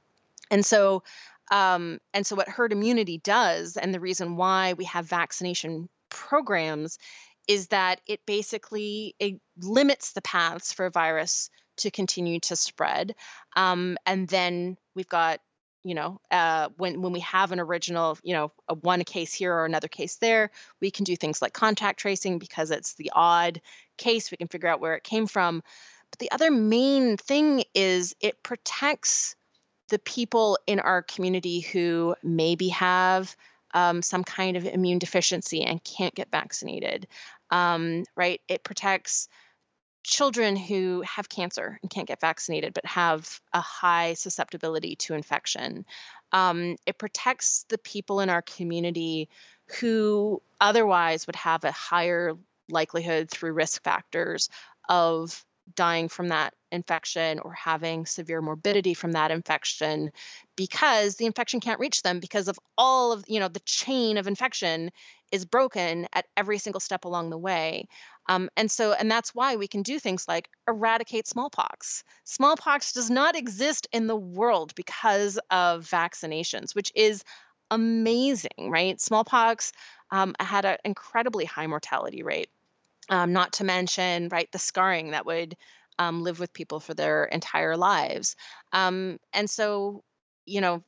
And 0.50 0.64
so, 0.64 1.02
um, 1.50 1.98
and 2.14 2.26
so 2.26 2.36
what 2.36 2.48
herd 2.48 2.72
immunity 2.72 3.18
does, 3.18 3.76
and 3.76 3.92
the 3.92 4.00
reason 4.00 4.36
why 4.36 4.74
we 4.74 4.84
have 4.84 5.06
vaccination 5.06 5.88
programs 6.10 6.98
is 7.48 7.68
that 7.68 8.00
it 8.06 8.20
basically 8.26 9.16
it 9.18 9.40
limits 9.60 10.12
the 10.12 10.22
paths 10.22 10.72
for 10.72 10.86
a 10.86 10.90
virus 10.90 11.50
to 11.78 11.90
continue 11.90 12.38
to 12.40 12.54
spread. 12.54 13.14
Um, 13.56 13.96
and 14.04 14.28
then 14.28 14.76
we've 14.94 15.08
got, 15.08 15.40
you 15.82 15.94
know, 15.94 16.20
uh, 16.30 16.68
when 16.76 17.00
when 17.00 17.12
we 17.12 17.20
have 17.20 17.50
an 17.50 17.60
original, 17.60 18.18
you 18.22 18.34
know, 18.34 18.52
a 18.68 18.74
one 18.74 19.02
case 19.04 19.32
here 19.32 19.54
or 19.54 19.64
another 19.64 19.88
case 19.88 20.16
there, 20.16 20.50
we 20.80 20.90
can 20.90 21.04
do 21.04 21.16
things 21.16 21.40
like 21.40 21.52
contact 21.54 21.98
tracing 21.98 22.38
because 22.38 22.70
it's 22.70 22.94
the 22.94 23.10
odd 23.14 23.60
case. 23.96 24.30
We 24.30 24.36
can 24.36 24.48
figure 24.48 24.68
out 24.68 24.80
where 24.80 24.94
it 24.94 25.04
came 25.04 25.26
from. 25.26 25.62
But 26.10 26.18
the 26.18 26.30
other 26.30 26.50
main 26.50 27.16
thing 27.16 27.64
is 27.74 28.14
it 28.20 28.42
protects 28.42 29.34
the 29.88 29.98
people 29.98 30.58
in 30.66 30.80
our 30.80 31.02
community 31.02 31.60
who 31.60 32.14
maybe 32.22 32.68
have 32.68 33.34
um, 33.74 34.02
some 34.02 34.24
kind 34.24 34.56
of 34.56 34.64
immune 34.64 34.98
deficiency 34.98 35.62
and 35.62 35.82
can't 35.84 36.14
get 36.14 36.30
vaccinated 36.30 37.06
um, 37.50 38.04
right? 38.16 38.40
It 38.48 38.64
protects 38.64 39.28
children 40.04 40.56
who 40.56 41.02
have 41.02 41.28
cancer 41.28 41.78
and 41.82 41.90
can't 41.90 42.08
get 42.08 42.20
vaccinated 42.20 42.72
but 42.72 42.86
have 42.86 43.40
a 43.52 43.60
high 43.60 44.14
susceptibility 44.14 44.96
to 44.96 45.14
infection. 45.14 45.84
Um, 46.32 46.76
it 46.86 46.98
protects 46.98 47.66
the 47.68 47.78
people 47.78 48.20
in 48.20 48.30
our 48.30 48.42
community 48.42 49.28
who 49.80 50.42
otherwise 50.60 51.26
would 51.26 51.36
have 51.36 51.64
a 51.64 51.72
higher 51.72 52.34
likelihood 52.70 53.30
through 53.30 53.52
risk 53.52 53.82
factors 53.82 54.48
of 54.88 55.44
dying 55.74 56.08
from 56.08 56.28
that 56.28 56.54
infection 56.70 57.38
or 57.40 57.52
having 57.52 58.06
severe 58.06 58.40
morbidity 58.40 58.94
from 58.94 59.12
that 59.12 59.30
infection 59.30 60.10
because 60.56 61.16
the 61.16 61.26
infection 61.26 61.60
can't 61.60 61.80
reach 61.80 62.02
them 62.02 62.20
because 62.20 62.48
of 62.48 62.58
all 62.76 63.12
of 63.12 63.24
you 63.26 63.40
know 63.40 63.48
the 63.48 63.60
chain 63.60 64.18
of 64.18 64.26
infection 64.26 64.90
is 65.32 65.44
broken 65.44 66.06
at 66.12 66.26
every 66.36 66.58
single 66.58 66.80
step 66.80 67.04
along 67.04 67.30
the 67.30 67.38
way. 67.38 67.86
Um, 68.28 68.50
and 68.56 68.70
so, 68.70 68.92
and 68.92 69.10
that's 69.10 69.34
why 69.34 69.56
we 69.56 69.68
can 69.68 69.82
do 69.82 69.98
things 69.98 70.26
like 70.28 70.48
eradicate 70.68 71.26
smallpox. 71.26 72.04
Smallpox 72.24 72.92
does 72.92 73.10
not 73.10 73.36
exist 73.36 73.88
in 73.92 74.06
the 74.06 74.16
world 74.16 74.74
because 74.74 75.38
of 75.50 75.84
vaccinations, 75.84 76.74
which 76.74 76.92
is 76.94 77.24
amazing, 77.70 78.50
right? 78.70 79.00
Smallpox 79.00 79.72
um, 80.10 80.34
had 80.40 80.64
an 80.64 80.78
incredibly 80.84 81.44
high 81.44 81.66
mortality 81.66 82.22
rate. 82.22 82.50
Um, 83.10 83.32
not 83.32 83.54
to 83.54 83.64
mention, 83.64 84.28
right, 84.28 84.50
the 84.52 84.58
scarring 84.58 85.12
that 85.12 85.24
would 85.24 85.56
um, 85.98 86.22
live 86.22 86.38
with 86.38 86.52
people 86.52 86.78
for 86.78 86.92
their 86.94 87.24
entire 87.24 87.76
lives. 87.76 88.36
Um, 88.72 89.18
and 89.32 89.48
so, 89.48 90.02
you 90.44 90.60
know, 90.60 90.82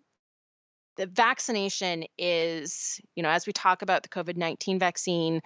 the 0.97 1.07
vaccination 1.07 2.05
is, 2.19 3.01
you 3.15 3.23
know, 3.23 3.31
as 3.31 3.47
we 3.47 3.53
talk 3.53 3.83
about 3.83 4.03
the 4.03 4.09
COVID 4.09 4.37
19 4.37 4.79
vaccine, 4.79 5.41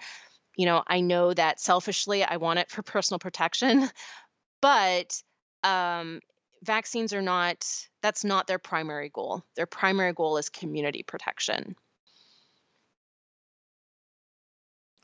you 0.57 0.65
know, 0.65 0.83
I 0.87 1.01
know 1.01 1.33
that 1.33 1.59
selfishly 1.59 2.23
I 2.23 2.37
want 2.37 2.59
it 2.59 2.69
for 2.69 2.81
personal 2.81 3.19
protection, 3.19 3.89
but 4.61 5.21
um, 5.63 6.19
vaccines 6.63 7.13
are 7.13 7.21
not, 7.21 7.65
that's 8.01 8.23
not 8.23 8.47
their 8.47 8.59
primary 8.59 9.09
goal. 9.09 9.43
Their 9.55 9.65
primary 9.65 10.13
goal 10.13 10.37
is 10.37 10.49
community 10.49 11.03
protection. 11.03 11.75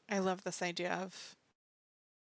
I 0.09 0.19
love 0.19 0.43
this 0.43 0.61
idea 0.61 0.93
of 0.93 1.35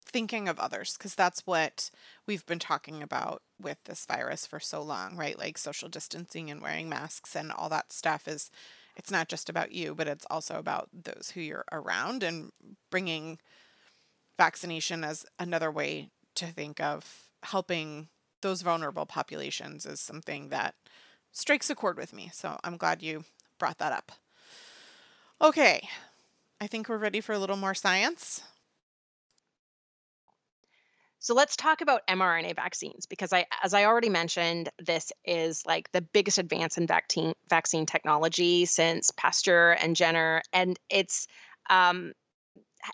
thinking 0.04 0.48
of 0.48 0.58
others 0.58 0.96
because 0.96 1.14
that's 1.14 1.46
what 1.46 1.90
we've 2.26 2.46
been 2.46 2.58
talking 2.58 3.02
about 3.02 3.42
with 3.60 3.78
this 3.84 4.06
virus 4.06 4.46
for 4.46 4.60
so 4.60 4.82
long, 4.82 5.16
right? 5.16 5.38
Like 5.38 5.58
social 5.58 5.88
distancing 5.88 6.50
and 6.50 6.60
wearing 6.60 6.88
masks 6.88 7.36
and 7.36 7.52
all 7.52 7.68
that 7.68 7.92
stuff 7.92 8.26
is 8.26 8.50
it's 8.96 9.10
not 9.10 9.28
just 9.28 9.48
about 9.48 9.72
you, 9.72 9.94
but 9.94 10.08
it's 10.08 10.26
also 10.30 10.56
about 10.56 10.88
those 10.92 11.32
who 11.34 11.40
you're 11.40 11.64
around 11.70 12.22
and 12.22 12.50
bringing 12.90 13.38
vaccination 14.36 15.04
as 15.04 15.24
another 15.38 15.70
way 15.70 16.10
to 16.34 16.46
think 16.46 16.80
of 16.80 17.30
helping 17.42 18.08
those 18.42 18.62
vulnerable 18.62 19.06
populations 19.06 19.86
is 19.86 20.00
something 20.00 20.48
that 20.48 20.74
strikes 21.32 21.70
a 21.70 21.74
chord 21.74 21.96
with 21.96 22.12
me. 22.12 22.30
So 22.32 22.58
I'm 22.64 22.76
glad 22.76 23.02
you 23.02 23.24
brought 23.58 23.78
that 23.78 23.92
up. 23.92 24.12
Okay, 25.42 25.88
I 26.60 26.66
think 26.66 26.88
we're 26.88 26.98
ready 26.98 27.20
for 27.20 27.32
a 27.32 27.38
little 27.38 27.56
more 27.56 27.74
science. 27.74 28.42
So 31.22 31.34
let's 31.34 31.54
talk 31.54 31.82
about 31.82 32.06
mRNA 32.08 32.56
vaccines 32.56 33.04
because 33.04 33.32
I 33.32 33.44
as 33.62 33.74
I 33.74 33.84
already 33.84 34.08
mentioned 34.08 34.70
this 34.78 35.12
is 35.24 35.64
like 35.66 35.92
the 35.92 36.00
biggest 36.00 36.38
advance 36.38 36.78
in 36.78 36.86
vaccine 36.86 37.34
vaccine 37.48 37.84
technology 37.84 38.64
since 38.64 39.10
Pasteur 39.10 39.72
and 39.72 39.94
Jenner 39.94 40.40
and 40.54 40.78
it's 40.88 41.26
um, 41.68 42.14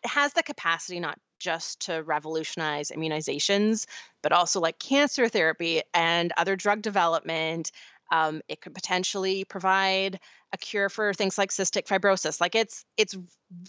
has 0.04 0.32
the 0.32 0.42
capacity 0.42 0.98
not 0.98 1.18
just 1.38 1.86
to 1.86 2.02
revolutionize 2.02 2.90
immunizations 2.90 3.86
but 4.22 4.32
also 4.32 4.58
like 4.58 4.80
cancer 4.80 5.28
therapy 5.28 5.82
and 5.94 6.32
other 6.36 6.56
drug 6.56 6.82
development. 6.82 7.70
Um, 8.10 8.40
it 8.48 8.60
could 8.60 8.74
potentially 8.74 9.44
provide 9.44 10.18
a 10.52 10.56
cure 10.56 10.88
for 10.88 11.14
things 11.14 11.38
like 11.38 11.50
cystic 11.50 11.86
fibrosis. 11.86 12.40
Like 12.40 12.56
it's 12.56 12.84
it's 12.96 13.16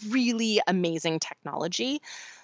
really 0.08 0.60
amazing 0.66 1.20
technology 1.20 2.00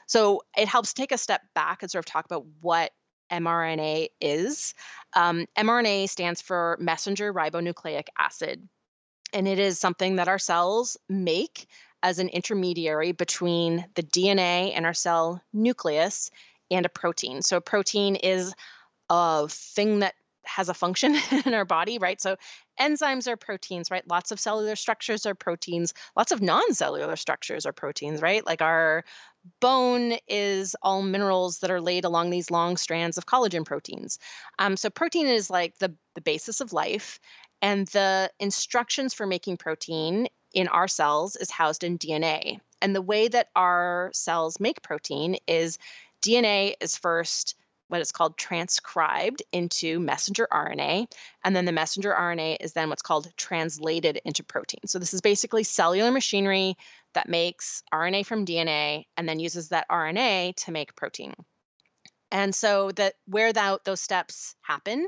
so 0.07 0.43
it 0.57 0.69
helps 0.69 0.93
take 0.93 1.13
a 1.13 1.19
step 1.19 1.43
back 1.55 1.83
and 1.83 1.91
sort 1.91 2.05
of 2.05 2.11
talk 2.11 2.25
about 2.25 2.47
what 2.61 2.93
mRNA 3.31 4.09
is. 4.21 4.75
Um, 5.15 5.47
mRNA 5.57 6.09
stands 6.09 6.41
for 6.41 6.77
messenger 6.81 7.33
ribonucleic 7.33 8.07
acid, 8.19 8.69
and 9.33 9.49
it 9.49 9.59
is 9.59 9.79
something 9.79 10.17
that 10.17 10.29
our 10.29 10.39
cells 10.39 10.97
make 11.09 11.67
as 12.03 12.19
an 12.19 12.29
intermediary 12.29 13.13
between 13.13 13.87
the 13.95 14.03
DNA 14.03 14.77
in 14.77 14.85
our 14.85 14.95
cell 14.95 15.43
nucleus 15.53 16.31
and 16.71 16.85
a 16.87 16.91
protein. 16.91 17.43
So, 17.43 17.57
a 17.57 17.63
protein 17.63 18.17
is 18.17 18.55
a 19.11 19.49
thing 19.49 20.01
that 20.01 20.15
has 20.45 20.69
a 20.69 20.75
function 20.75 21.17
in 21.47 21.55
our 21.55 21.65
body, 21.65 21.99
right? 21.99 22.21
So 22.21 22.37
enzymes 22.79 23.27
are 23.27 23.37
proteins, 23.37 23.91
right? 23.91 24.07
Lots 24.09 24.31
of 24.31 24.41
cellular 24.41 24.77
structures 24.77 25.27
are 25.27 25.35
proteins. 25.35 25.95
Lots 26.17 26.33
of 26.33 26.43
non-cellular 26.43 27.17
structures 27.17 27.67
are 27.67 27.73
proteins, 27.73 28.23
right? 28.23 28.45
Like 28.45 28.63
our 28.63 29.05
bone 29.61 30.17
is 30.29 30.77
all 30.83 31.03
minerals 31.03 31.59
that 31.59 31.71
are 31.71 31.81
laid 31.81 32.05
along 32.05 32.31
these 32.31 32.51
long 32.51 32.77
strands 32.77 33.19
of 33.19 33.27
collagen 33.27 33.65
proteins. 33.65 34.19
Um, 34.59 34.77
so 34.77 34.91
protein 34.91 35.27
is 35.27 35.51
like 35.51 35.79
the, 35.79 35.95
the 36.15 36.21
basis 36.21 36.61
of 36.61 36.73
life. 36.73 37.21
And 37.63 37.87
the 37.89 38.31
instructions 38.39 39.15
for 39.15 39.27
making 39.27 39.57
protein 39.57 40.29
in 40.53 40.69
our 40.69 40.89
cells 40.89 41.37
is 41.37 41.51
housed 41.51 41.85
in 41.85 41.99
DNA. 41.99 42.61
And 42.83 42.95
the 42.95 43.03
way 43.03 43.29
that 43.29 43.49
our 43.57 44.11
cells 44.13 44.61
make 44.61 44.83
protein 44.83 45.37
is 45.47 45.79
DNA 46.23 46.75
is 46.81 46.97
first 46.97 47.55
what 47.95 48.01
is 48.01 48.11
called 48.11 48.37
transcribed 48.37 49.45
into 49.53 50.01
messenger 50.01 50.49
RNA. 50.51 51.07
And 51.45 51.55
then 51.55 51.65
the 51.65 51.71
messenger 51.71 52.13
RNA 52.13 52.57
is 52.61 52.73
then 52.73 52.89
what's 52.89 53.03
called 53.03 53.33
translated 53.37 54.21
into 54.25 54.43
protein. 54.43 54.81
So 54.87 54.99
this 54.99 55.15
is 55.15 55.21
basically 55.21 55.63
cellular 55.63 56.11
machinery 56.11 56.77
that 57.13 57.29
makes 57.29 57.85
RNA 57.93 58.27
from 58.27 58.47
DNA 58.47 59.05
and 59.17 59.29
then 59.29 59.39
uses 59.39 59.69
that 59.69 59.89
RNA 59.89 60.57
to 60.65 60.73
make 60.73 60.97
protein. 60.97 61.35
And 62.33 62.53
so 62.53 62.91
that 62.97 63.15
where 63.27 63.53
that, 63.53 63.85
those 63.85 64.01
steps 64.01 64.57
happen, 64.63 65.07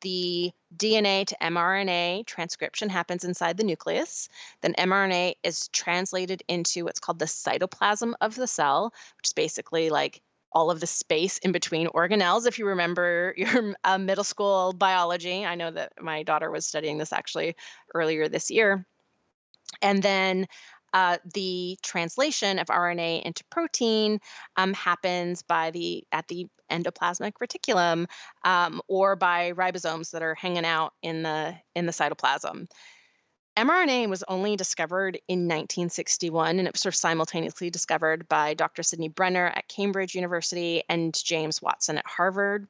the 0.00 0.50
DNA 0.76 1.24
to 1.28 1.36
mRNA 1.40 2.26
transcription 2.26 2.88
happens 2.88 3.22
inside 3.22 3.56
the 3.56 3.64
nucleus. 3.64 4.28
Then 4.60 4.74
mRNA 4.74 5.34
is 5.44 5.68
translated 5.68 6.42
into 6.48 6.84
what's 6.84 6.98
called 6.98 7.20
the 7.20 7.26
cytoplasm 7.26 8.14
of 8.20 8.34
the 8.34 8.48
cell, 8.48 8.92
which 9.18 9.28
is 9.28 9.32
basically 9.34 9.88
like 9.88 10.20
all 10.54 10.70
of 10.70 10.80
the 10.80 10.86
space 10.86 11.38
in 11.38 11.52
between 11.52 11.88
organelles. 11.88 12.46
If 12.46 12.58
you 12.58 12.66
remember 12.66 13.34
your 13.38 13.74
uh, 13.82 13.98
middle 13.98 14.24
school 14.24 14.72
biology, 14.72 15.44
I 15.44 15.54
know 15.56 15.70
that 15.70 15.92
my 16.00 16.22
daughter 16.22 16.50
was 16.50 16.66
studying 16.66 16.98
this 16.98 17.12
actually 17.12 17.56
earlier 17.94 18.28
this 18.28 18.50
year. 18.50 18.86
And 19.82 20.02
then 20.02 20.46
uh, 20.92 21.18
the 21.34 21.76
translation 21.82 22.60
of 22.60 22.68
RNA 22.68 23.22
into 23.22 23.44
protein 23.50 24.20
um, 24.56 24.72
happens 24.74 25.42
by 25.42 25.72
the 25.72 26.04
at 26.12 26.28
the 26.28 26.46
endoplasmic 26.70 27.32
reticulum 27.42 28.06
um, 28.44 28.80
or 28.86 29.16
by 29.16 29.52
ribosomes 29.52 30.12
that 30.12 30.22
are 30.22 30.36
hanging 30.36 30.64
out 30.64 30.92
in 31.02 31.24
the 31.24 31.54
in 31.74 31.86
the 31.86 31.92
cytoplasm 31.92 32.68
mRNA 33.56 34.08
was 34.08 34.24
only 34.26 34.56
discovered 34.56 35.16
in 35.28 35.40
1961, 35.40 36.58
and 36.58 36.66
it 36.66 36.74
was 36.74 36.80
sort 36.80 36.94
of 36.94 36.98
simultaneously 36.98 37.70
discovered 37.70 38.28
by 38.28 38.54
Dr. 38.54 38.82
Sidney 38.82 39.08
Brenner 39.08 39.46
at 39.46 39.68
Cambridge 39.68 40.14
University 40.14 40.82
and 40.88 41.14
James 41.14 41.62
Watson 41.62 41.98
at 41.98 42.06
Harvard. 42.06 42.66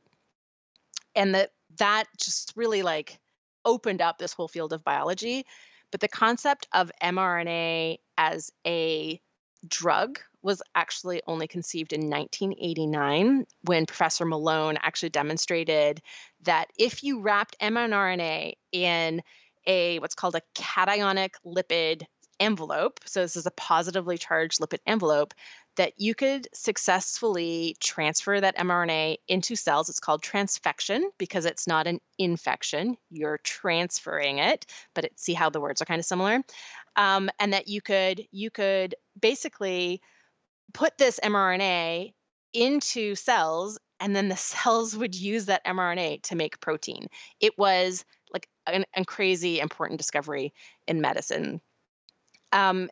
And 1.17 1.35
that 1.35 1.53
that 1.79 2.05
just 2.19 2.53
really 2.57 2.83
like 2.83 3.19
opened 3.65 4.03
up 4.03 4.19
this 4.19 4.35
whole 4.35 4.49
field 4.49 4.73
of 4.73 4.85
biology. 4.85 5.47
But 5.91 6.01
the 6.01 6.09
concept 6.09 6.69
of 6.73 6.91
mRNA 7.03 7.99
as 8.19 8.51
a 8.67 9.21
drug 9.67 10.19
was 10.43 10.61
actually 10.75 11.23
only 11.27 11.47
conceived 11.47 11.95
in 11.95 12.11
1989 12.11 13.47
when 13.63 13.87
Professor 13.87 14.27
Malone 14.27 14.77
actually 14.83 15.09
demonstrated 15.09 16.03
that 16.43 16.69
if 16.79 17.03
you 17.03 17.21
wrapped 17.21 17.59
mRNA 17.61 18.53
in 18.73 19.23
a 19.67 19.99
what's 19.99 20.15
called 20.15 20.35
a 20.35 20.43
cationic 20.55 21.31
lipid 21.45 22.03
envelope. 22.41 23.01
So 23.05 23.21
this 23.21 23.37
is 23.37 23.47
a 23.47 23.53
positively 23.53 24.19
charged 24.19 24.61
lipid 24.61 24.79
envelope 24.87 25.35
that 25.77 25.95
you 25.97 26.15
could 26.15 26.47
successfully 26.55 27.77
transfer 27.81 28.41
that 28.41 28.57
mRNA 28.57 29.17
into 29.27 29.57
cells. 29.57 29.89
It's 29.89 30.01
called 30.01 30.23
transfection 30.23 31.03
because 31.19 31.47
it's 31.47 31.67
not 31.67 31.87
an 31.87 32.01
infection. 32.19 32.97
You're 33.11 33.39
transferring 33.39 34.39
it, 34.39 34.67
but 34.95 35.05
it, 35.05 35.19
see 35.19 35.35
how 35.35 35.51
the 35.51 35.61
words 35.61 35.83
are 35.83 35.87
kind 35.87 35.99
of 35.99 36.05
similar. 36.05 36.43
Um, 36.97 37.29
and 37.41 37.53
that 37.53 37.69
you 37.69 37.81
could 37.81 38.25
you 38.31 38.51
could 38.51 38.95
basically 39.21 40.01
put 40.73 40.97
this 40.97 41.19
mRNA 41.23 42.13
into 42.53 43.15
cells 43.17 43.79
and 44.01 44.15
then 44.15 44.29
the 44.29 44.37
cells 44.53 44.97
would 44.97 45.15
use 45.15 45.47
that 45.47 45.65
mRNA 45.65 46.23
to 46.23 46.37
make 46.37 46.61
protein. 46.61 47.09
It 47.41 47.59
was 47.59 48.05
like 48.67 48.87
a 48.97 49.05
crazy 49.05 49.61
important 49.61 49.99
discovery 49.99 50.53
in 50.87 51.01
medicine. 51.01 51.61
Um, 52.53 52.89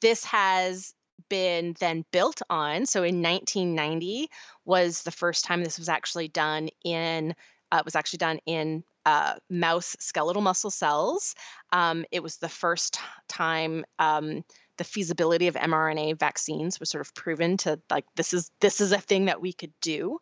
this 0.00 0.24
has 0.24 0.94
been 1.28 1.74
then 1.80 2.04
built 2.12 2.42
on. 2.50 2.86
So 2.86 3.02
in 3.02 3.22
1990 3.22 4.28
was 4.64 5.02
the 5.02 5.10
first 5.10 5.44
time 5.44 5.62
this 5.62 5.78
was 5.78 5.88
actually 5.88 6.28
done 6.28 6.68
in. 6.84 7.34
Uh, 7.70 7.78
it 7.78 7.84
was 7.84 7.96
actually 7.96 8.18
done 8.18 8.38
in 8.46 8.84
uh, 9.04 9.34
mouse 9.50 9.96
skeletal 9.98 10.42
muscle 10.42 10.70
cells. 10.70 11.34
Um, 11.72 12.04
it 12.10 12.22
was 12.22 12.36
the 12.36 12.48
first 12.48 12.98
time 13.28 13.84
um, 13.98 14.44
the 14.78 14.84
feasibility 14.84 15.48
of 15.48 15.54
mRNA 15.54 16.18
vaccines 16.18 16.78
was 16.78 16.90
sort 16.90 17.06
of 17.06 17.14
proven 17.14 17.56
to 17.58 17.80
like 17.90 18.04
this 18.16 18.32
is 18.32 18.50
this 18.60 18.80
is 18.80 18.92
a 18.92 18.98
thing 18.98 19.26
that 19.26 19.40
we 19.40 19.52
could 19.52 19.72
do. 19.80 20.18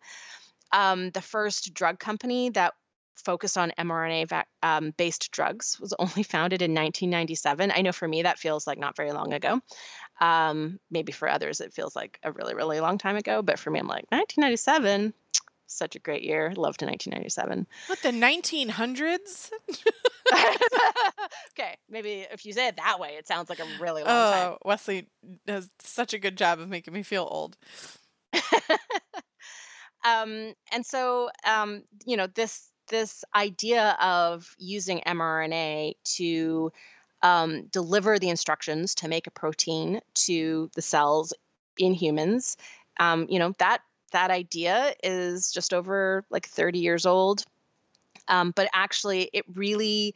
Um, 0.72 1.10
the 1.10 1.22
first 1.22 1.74
drug 1.74 1.98
company 1.98 2.50
that 2.50 2.74
focused 3.20 3.58
on 3.58 3.72
mRNA 3.78 4.28
va- 4.28 4.44
um, 4.62 4.92
based 4.96 5.30
drugs 5.30 5.78
was 5.80 5.94
only 5.98 6.22
founded 6.22 6.62
in 6.62 6.72
1997. 6.72 7.72
I 7.74 7.82
know 7.82 7.92
for 7.92 8.08
me 8.08 8.22
that 8.22 8.38
feels 8.38 8.66
like 8.66 8.78
not 8.78 8.96
very 8.96 9.12
long 9.12 9.32
ago. 9.32 9.60
Um, 10.20 10.78
maybe 10.90 11.12
for 11.12 11.28
others, 11.28 11.60
it 11.60 11.72
feels 11.72 11.96
like 11.96 12.18
a 12.22 12.32
really, 12.32 12.54
really 12.54 12.80
long 12.80 12.98
time 12.98 13.16
ago. 13.16 13.42
But 13.42 13.58
for 13.58 13.70
me, 13.70 13.80
I'm 13.80 13.86
like, 13.86 14.04
1997, 14.10 15.14
such 15.66 15.96
a 15.96 15.98
great 15.98 16.22
year. 16.22 16.52
Loved 16.56 16.82
1997. 16.82 17.66
What, 17.86 18.02
the 18.02 18.10
1900s? 18.10 19.50
okay, 21.52 21.76
maybe 21.88 22.26
if 22.30 22.44
you 22.44 22.52
say 22.52 22.68
it 22.68 22.76
that 22.76 23.00
way, 23.00 23.16
it 23.18 23.26
sounds 23.26 23.48
like 23.48 23.60
a 23.60 23.66
really 23.80 24.02
long 24.02 24.12
oh, 24.12 24.32
time. 24.32 24.56
Wesley 24.64 25.08
does 25.46 25.70
such 25.80 26.12
a 26.12 26.18
good 26.18 26.36
job 26.36 26.60
of 26.60 26.68
making 26.68 26.92
me 26.94 27.02
feel 27.02 27.26
old. 27.30 27.56
um, 30.04 30.54
and 30.72 30.84
so, 30.84 31.30
um, 31.46 31.82
you 32.04 32.16
know, 32.16 32.26
this 32.26 32.69
this 32.90 33.24
idea 33.34 33.96
of 34.00 34.54
using 34.58 35.00
mRNA 35.06 35.94
to 36.16 36.70
um, 37.22 37.66
deliver 37.66 38.18
the 38.18 38.28
instructions 38.28 38.94
to 38.96 39.08
make 39.08 39.26
a 39.26 39.30
protein 39.30 40.00
to 40.14 40.70
the 40.74 40.82
cells 40.82 41.32
in 41.78 41.94
humans. 41.94 42.56
Um, 42.98 43.26
you 43.30 43.38
know 43.38 43.54
that 43.58 43.80
that 44.12 44.30
idea 44.30 44.94
is 45.02 45.52
just 45.52 45.72
over 45.72 46.24
like 46.30 46.46
30 46.46 46.80
years 46.80 47.06
old, 47.06 47.44
um, 48.28 48.52
but 48.54 48.68
actually, 48.74 49.30
it 49.32 49.44
really 49.54 50.14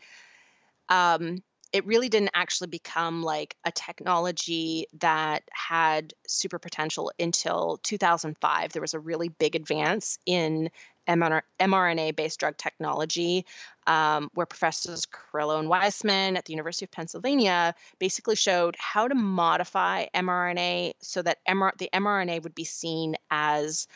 um, 0.88 1.42
it 1.72 1.84
really 1.86 2.08
didn't 2.08 2.30
actually 2.34 2.68
become 2.68 3.22
like 3.22 3.56
a 3.64 3.72
technology 3.72 4.86
that 5.00 5.42
had 5.50 6.14
super 6.26 6.58
potential 6.58 7.10
until 7.18 7.80
2005. 7.82 8.72
There 8.72 8.80
was 8.80 8.94
a 8.94 9.00
really 9.00 9.28
big 9.28 9.56
advance 9.56 10.18
in 10.24 10.70
mRNA 11.08 12.16
based 12.16 12.40
drug 12.40 12.56
technology, 12.56 13.46
um, 13.86 14.30
where 14.34 14.46
professors 14.46 15.06
Karikó 15.06 15.58
and 15.58 15.68
Weissman 15.68 16.36
at 16.36 16.44
the 16.44 16.52
University 16.52 16.84
of 16.86 16.90
Pennsylvania 16.90 17.74
basically 17.98 18.36
showed 18.36 18.76
how 18.78 19.08
to 19.08 19.14
modify 19.14 20.06
mRNA 20.14 20.92
so 21.00 21.22
that 21.22 21.38
MR- 21.48 21.76
the 21.78 21.90
mRNA 21.92 22.42
would 22.42 22.54
be 22.54 22.64
seen 22.64 23.16
as 23.30 23.86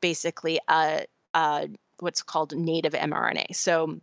basically 0.00 0.60
a, 0.68 1.04
a 1.34 1.68
what's 2.00 2.22
called 2.22 2.56
native 2.56 2.92
mRNA. 2.92 3.54
So 3.54 4.00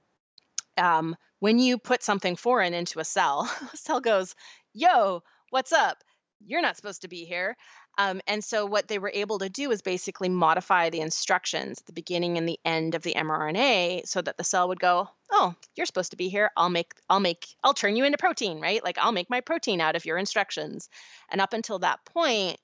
um, 0.78 1.16
when 1.40 1.60
you 1.60 1.78
put 1.78 2.04
something 2.04 2.36
foreign 2.36 2.74
into 2.74 3.00
a 3.00 3.06
cell, 3.06 3.50
a 3.74 3.78
cell 3.78 4.02
goes, 4.02 4.36
Yo, 4.74 5.24
what's 5.50 5.72
up? 5.72 6.04
You're 6.46 6.62
not 6.62 6.76
supposed 6.76 7.04
to 7.04 7.08
be 7.08 7.24
here. 7.26 7.56
Um, 7.98 8.22
and 8.28 8.44
so 8.44 8.66
what 8.66 8.88
they 8.88 9.00
were 9.00 9.12
able 9.14 9.40
to 9.40 9.50
do 9.50 9.72
is 9.72 9.82
basically 9.82 10.28
modify 10.30 10.90
the 10.90 11.02
instructions 11.02 11.80
at 11.80 11.86
the 11.86 11.94
beginning 11.94 12.38
and 12.38 12.48
the 12.48 12.60
end 12.66 12.94
of 12.94 13.04
the 13.04 13.14
mRNA 13.14 14.08
so 14.08 14.22
that 14.22 14.38
the 14.38 14.44
cell 14.44 14.68
would 14.68 14.80
go, 14.80 15.10
"Oh, 15.32 15.56
you're 15.76 15.86
supposed 15.86 16.12
to 16.12 16.18
be 16.18 16.28
here. 16.30 16.52
I'll 16.58 16.70
make 16.70 16.94
I'll 17.10 17.20
make 17.22 17.48
I'll 17.64 17.74
turn 17.74 17.96
you 17.96 18.04
into 18.04 18.18
protein, 18.18 18.60
right? 18.60 18.84
Like 18.84 18.98
I'll 18.98 19.14
make 19.14 19.30
my 19.30 19.42
protein 19.42 19.80
out 19.80 19.96
of 19.96 20.06
your 20.06 20.18
instructions." 20.18 20.90
And 21.30 21.40
up 21.40 21.54
until 21.54 21.80
that 21.80 22.04
point, 22.06 22.60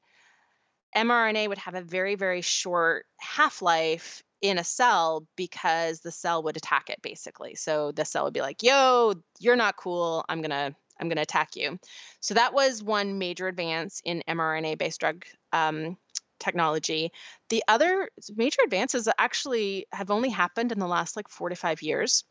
mRNA 0.95 1.47
would 1.47 1.59
have 1.59 1.75
a 1.75 1.81
very 1.81 2.15
very 2.15 2.41
short 2.41 3.05
half-life 3.17 4.23
in 4.41 4.57
a 4.57 4.63
cell 4.63 5.25
because 5.37 6.01
the 6.01 6.11
cell 6.11 6.43
would 6.43 6.57
attack 6.57 6.89
it 6.89 7.01
basically. 7.01 7.55
So 7.55 7.91
the 7.91 8.05
cell 8.05 8.25
would 8.25 8.33
be 8.33 8.41
like, 8.41 8.63
"Yo, 8.63 9.13
you're 9.39 9.55
not 9.55 9.77
cool. 9.77 10.25
I'm 10.27 10.41
going 10.41 10.49
to 10.49 10.75
I'm 11.01 11.09
going 11.09 11.17
to 11.17 11.23
attack 11.23 11.55
you. 11.55 11.79
So 12.19 12.35
that 12.35 12.53
was 12.53 12.83
one 12.83 13.17
major 13.17 13.47
advance 13.47 14.01
in 14.05 14.23
mRNA 14.27 14.77
based 14.77 14.99
drug 14.99 15.25
um, 15.51 15.97
technology. 16.39 17.11
The 17.49 17.63
other 17.67 18.09
major 18.35 18.61
advances 18.63 19.09
actually 19.17 19.87
have 19.91 20.11
only 20.11 20.29
happened 20.29 20.71
in 20.71 20.79
the 20.79 20.87
last 20.87 21.15
like 21.15 21.27
four 21.29 21.49
to 21.49 21.55
five 21.55 21.81
years. 21.81 22.23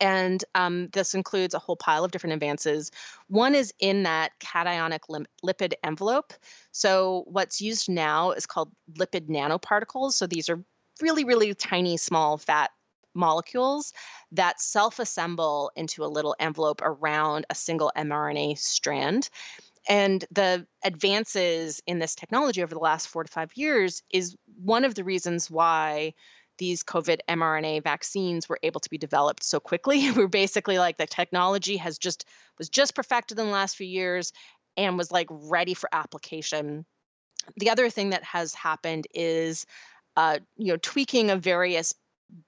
And 0.00 0.42
um, 0.54 0.88
this 0.92 1.14
includes 1.14 1.52
a 1.52 1.58
whole 1.58 1.76
pile 1.76 2.04
of 2.04 2.10
different 2.10 2.32
advances. 2.32 2.90
One 3.28 3.54
is 3.54 3.74
in 3.78 4.04
that 4.04 4.32
cationic 4.40 5.00
lim- 5.10 5.26
lipid 5.44 5.74
envelope. 5.84 6.32
So, 6.72 7.24
what's 7.26 7.60
used 7.60 7.90
now 7.90 8.30
is 8.30 8.46
called 8.46 8.72
lipid 8.94 9.28
nanoparticles. 9.28 10.12
So, 10.12 10.26
these 10.26 10.48
are 10.48 10.64
really, 11.02 11.24
really 11.24 11.52
tiny, 11.54 11.98
small 11.98 12.38
fat 12.38 12.70
molecules 13.14 13.92
that 14.32 14.60
self 14.60 14.98
assemble 14.98 15.70
into 15.76 16.04
a 16.04 16.06
little 16.06 16.36
envelope 16.38 16.80
around 16.82 17.46
a 17.50 17.54
single 17.54 17.92
mRNA 17.96 18.58
strand. 18.58 19.28
And 19.88 20.24
the 20.30 20.66
advances 20.84 21.82
in 21.86 21.98
this 21.98 22.14
technology 22.14 22.62
over 22.62 22.74
the 22.74 22.80
last 22.80 23.08
four 23.08 23.24
to 23.24 23.32
five 23.32 23.50
years 23.54 24.02
is 24.10 24.36
one 24.62 24.84
of 24.84 24.94
the 24.94 25.04
reasons 25.04 25.50
why 25.50 26.14
these 26.58 26.84
COVID 26.84 27.20
mRNA 27.28 27.82
vaccines 27.82 28.48
were 28.48 28.60
able 28.62 28.80
to 28.80 28.90
be 28.90 28.98
developed 28.98 29.42
so 29.42 29.58
quickly. 29.58 30.10
We're 30.16 30.28
basically 30.28 30.78
like 30.78 30.98
the 30.98 31.06
technology 31.06 31.78
has 31.78 31.98
just 31.98 32.26
was 32.58 32.68
just 32.68 32.94
perfected 32.94 33.38
in 33.38 33.46
the 33.46 33.52
last 33.52 33.76
few 33.76 33.86
years 33.86 34.32
and 34.76 34.98
was 34.98 35.10
like 35.10 35.26
ready 35.30 35.74
for 35.74 35.88
application. 35.92 36.84
The 37.56 37.70
other 37.70 37.88
thing 37.88 38.10
that 38.10 38.22
has 38.24 38.54
happened 38.54 39.06
is 39.14 39.66
uh, 40.16 40.38
you 40.56 40.72
know 40.72 40.76
tweaking 40.76 41.30
of 41.30 41.40
various 41.40 41.94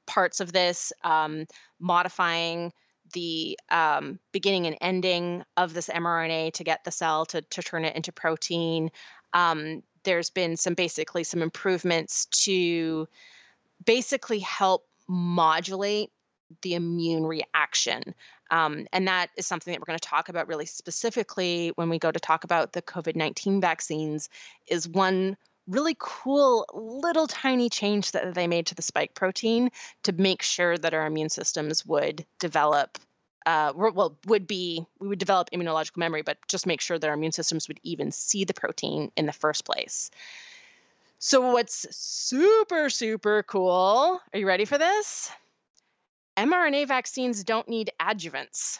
parts 0.06 0.40
of 0.40 0.52
this, 0.52 0.92
um, 1.04 1.46
modifying 1.80 2.72
the 3.12 3.58
um, 3.70 4.18
beginning 4.32 4.66
and 4.66 4.76
ending 4.80 5.44
of 5.56 5.74
this 5.74 5.88
mRNA 5.88 6.52
to 6.54 6.64
get 6.64 6.84
the 6.84 6.90
cell 6.90 7.26
to, 7.26 7.42
to 7.42 7.62
turn 7.62 7.84
it 7.84 7.94
into 7.96 8.12
protein. 8.12 8.90
Um, 9.34 9.82
there's 10.04 10.30
been 10.30 10.56
some 10.56 10.74
basically 10.74 11.24
some 11.24 11.42
improvements 11.42 12.26
to 12.26 13.06
basically 13.84 14.40
help 14.40 14.86
modulate 15.08 16.10
the 16.62 16.74
immune 16.74 17.24
reaction. 17.24 18.14
Um, 18.50 18.86
and 18.92 19.08
that 19.08 19.30
is 19.36 19.46
something 19.46 19.72
that 19.72 19.80
we're 19.80 19.86
going 19.86 19.98
to 19.98 20.08
talk 20.08 20.28
about 20.28 20.46
really 20.46 20.66
specifically 20.66 21.72
when 21.76 21.88
we 21.88 21.98
go 21.98 22.12
to 22.12 22.20
talk 22.20 22.44
about 22.44 22.72
the 22.72 22.82
COVID 22.82 23.16
19 23.16 23.60
vaccines, 23.60 24.28
is 24.66 24.86
one 24.88 25.36
really 25.68 25.96
cool 25.98 26.66
little 26.74 27.26
tiny 27.26 27.68
change 27.68 28.12
that 28.12 28.34
they 28.34 28.46
made 28.46 28.66
to 28.66 28.74
the 28.74 28.82
spike 28.82 29.14
protein 29.14 29.70
to 30.02 30.12
make 30.12 30.42
sure 30.42 30.76
that 30.76 30.94
our 30.94 31.06
immune 31.06 31.28
systems 31.28 31.86
would 31.86 32.24
develop 32.38 32.98
uh, 33.46 33.72
well 33.74 34.16
would 34.26 34.46
be 34.46 34.84
we 35.00 35.08
would 35.08 35.18
develop 35.18 35.50
immunological 35.50 35.96
memory 35.96 36.22
but 36.22 36.38
just 36.48 36.66
make 36.66 36.80
sure 36.80 36.98
that 36.98 37.08
our 37.08 37.14
immune 37.14 37.32
systems 37.32 37.68
would 37.68 37.80
even 37.82 38.12
see 38.12 38.44
the 38.44 38.54
protein 38.54 39.10
in 39.16 39.26
the 39.26 39.32
first 39.32 39.64
place. 39.64 40.10
So 41.18 41.52
what's 41.52 41.86
super 41.96 42.90
super 42.90 43.42
cool 43.42 44.20
are 44.32 44.38
you 44.38 44.46
ready 44.46 44.64
for 44.64 44.78
this? 44.78 45.30
mrna 46.36 46.86
vaccines 46.88 47.44
don't 47.44 47.68
need 47.68 47.90
adjuvants. 48.00 48.78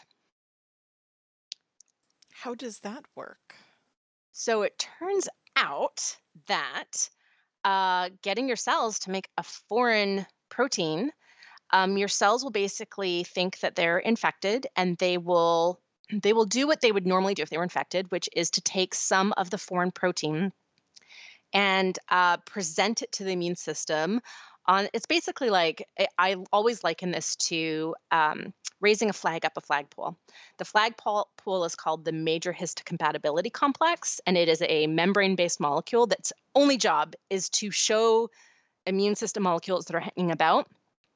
How 2.31 2.55
does 2.55 2.79
that 2.79 3.05
work? 3.15 3.55
So 4.33 4.63
it 4.63 4.79
turns 4.99 5.29
out 5.55 6.17
that 6.47 7.09
uh, 7.63 8.09
getting 8.21 8.47
your 8.47 8.57
cells 8.57 8.99
to 8.99 9.11
make 9.11 9.29
a 9.37 9.43
foreign 9.43 10.25
protein, 10.49 11.11
um, 11.71 11.97
your 11.97 12.07
cells 12.07 12.43
will 12.43 12.51
basically 12.51 13.23
think 13.23 13.59
that 13.59 13.75
they're 13.75 13.97
infected, 13.97 14.67
and 14.75 14.97
they 14.97 15.17
will 15.17 15.79
they 16.11 16.33
will 16.33 16.45
do 16.45 16.67
what 16.67 16.81
they 16.81 16.91
would 16.91 17.07
normally 17.07 17.33
do 17.33 17.41
if 17.41 17.49
they 17.49 17.57
were 17.57 17.63
infected, 17.63 18.11
which 18.11 18.29
is 18.35 18.51
to 18.51 18.61
take 18.61 18.93
some 18.93 19.33
of 19.37 19.49
the 19.49 19.57
foreign 19.57 19.91
protein 19.91 20.51
and 21.53 21.97
uh, 22.09 22.37
present 22.37 23.01
it 23.01 23.11
to 23.13 23.23
the 23.23 23.31
immune 23.31 23.55
system 23.55 24.21
on 24.65 24.87
it's 24.93 25.05
basically 25.05 25.49
like 25.49 25.87
I 26.17 26.37
always 26.51 26.83
liken 26.83 27.11
this 27.11 27.35
to 27.47 27.95
um, 28.11 28.53
raising 28.81 29.09
a 29.09 29.13
flag 29.13 29.45
up 29.45 29.53
a 29.57 29.61
flagpole. 29.61 30.17
The 30.57 30.65
flagpole 30.65 31.27
pool 31.37 31.65
is 31.65 31.75
called 31.75 32.05
the 32.05 32.11
major 32.11 32.53
histocompatibility 32.53 33.51
complex, 33.51 34.21
and 34.25 34.37
it 34.37 34.49
is 34.49 34.61
a 34.61 34.87
membrane 34.87 35.35
based 35.35 35.59
molecule 35.59 36.07
that's 36.07 36.33
only 36.55 36.77
job 36.77 37.13
is 37.29 37.49
to 37.51 37.71
show 37.71 38.29
immune 38.85 39.15
system 39.15 39.43
molecules 39.43 39.85
that 39.85 39.95
are 39.95 39.99
hanging 40.15 40.31
about 40.31 40.67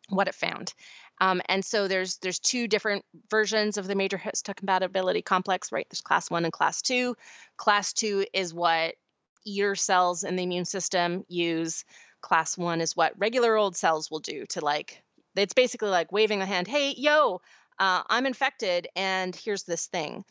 what 0.09 0.27
it 0.27 0.35
found. 0.35 0.73
Um, 1.19 1.41
and 1.49 1.65
so 1.65 1.87
there's 1.87 2.17
there's 2.17 2.39
two 2.39 2.67
different 2.67 3.03
versions 3.29 3.77
of 3.77 3.87
the 3.87 3.95
major 3.95 4.17
histocompatibility 4.17 5.23
complex, 5.23 5.71
right? 5.71 5.87
There's 5.89 6.01
class 6.01 6.29
one 6.29 6.45
and 6.45 6.53
class 6.53 6.81
two. 6.81 7.15
Class 7.57 7.93
two 7.93 8.25
is 8.33 8.53
what 8.53 8.95
your 9.43 9.75
cells 9.75 10.23
in 10.23 10.35
the 10.35 10.43
immune 10.43 10.65
system 10.65 11.23
use 11.27 11.85
class 12.21 12.57
one 12.57 12.81
is 12.81 12.95
what 12.95 13.17
regular 13.17 13.55
old 13.55 13.75
cells 13.75 14.09
will 14.11 14.19
do 14.19 14.45
to 14.47 14.63
like 14.63 15.01
it's 15.35 15.53
basically 15.53 15.89
like 15.89 16.11
waving 16.11 16.39
the 16.39 16.45
hand 16.45 16.67
hey 16.67 16.93
yo 16.97 17.39
uh, 17.79 18.01
i'm 18.09 18.25
infected 18.25 18.87
and 18.95 19.35
here's 19.35 19.63
this 19.63 19.87
thing. 19.87 20.23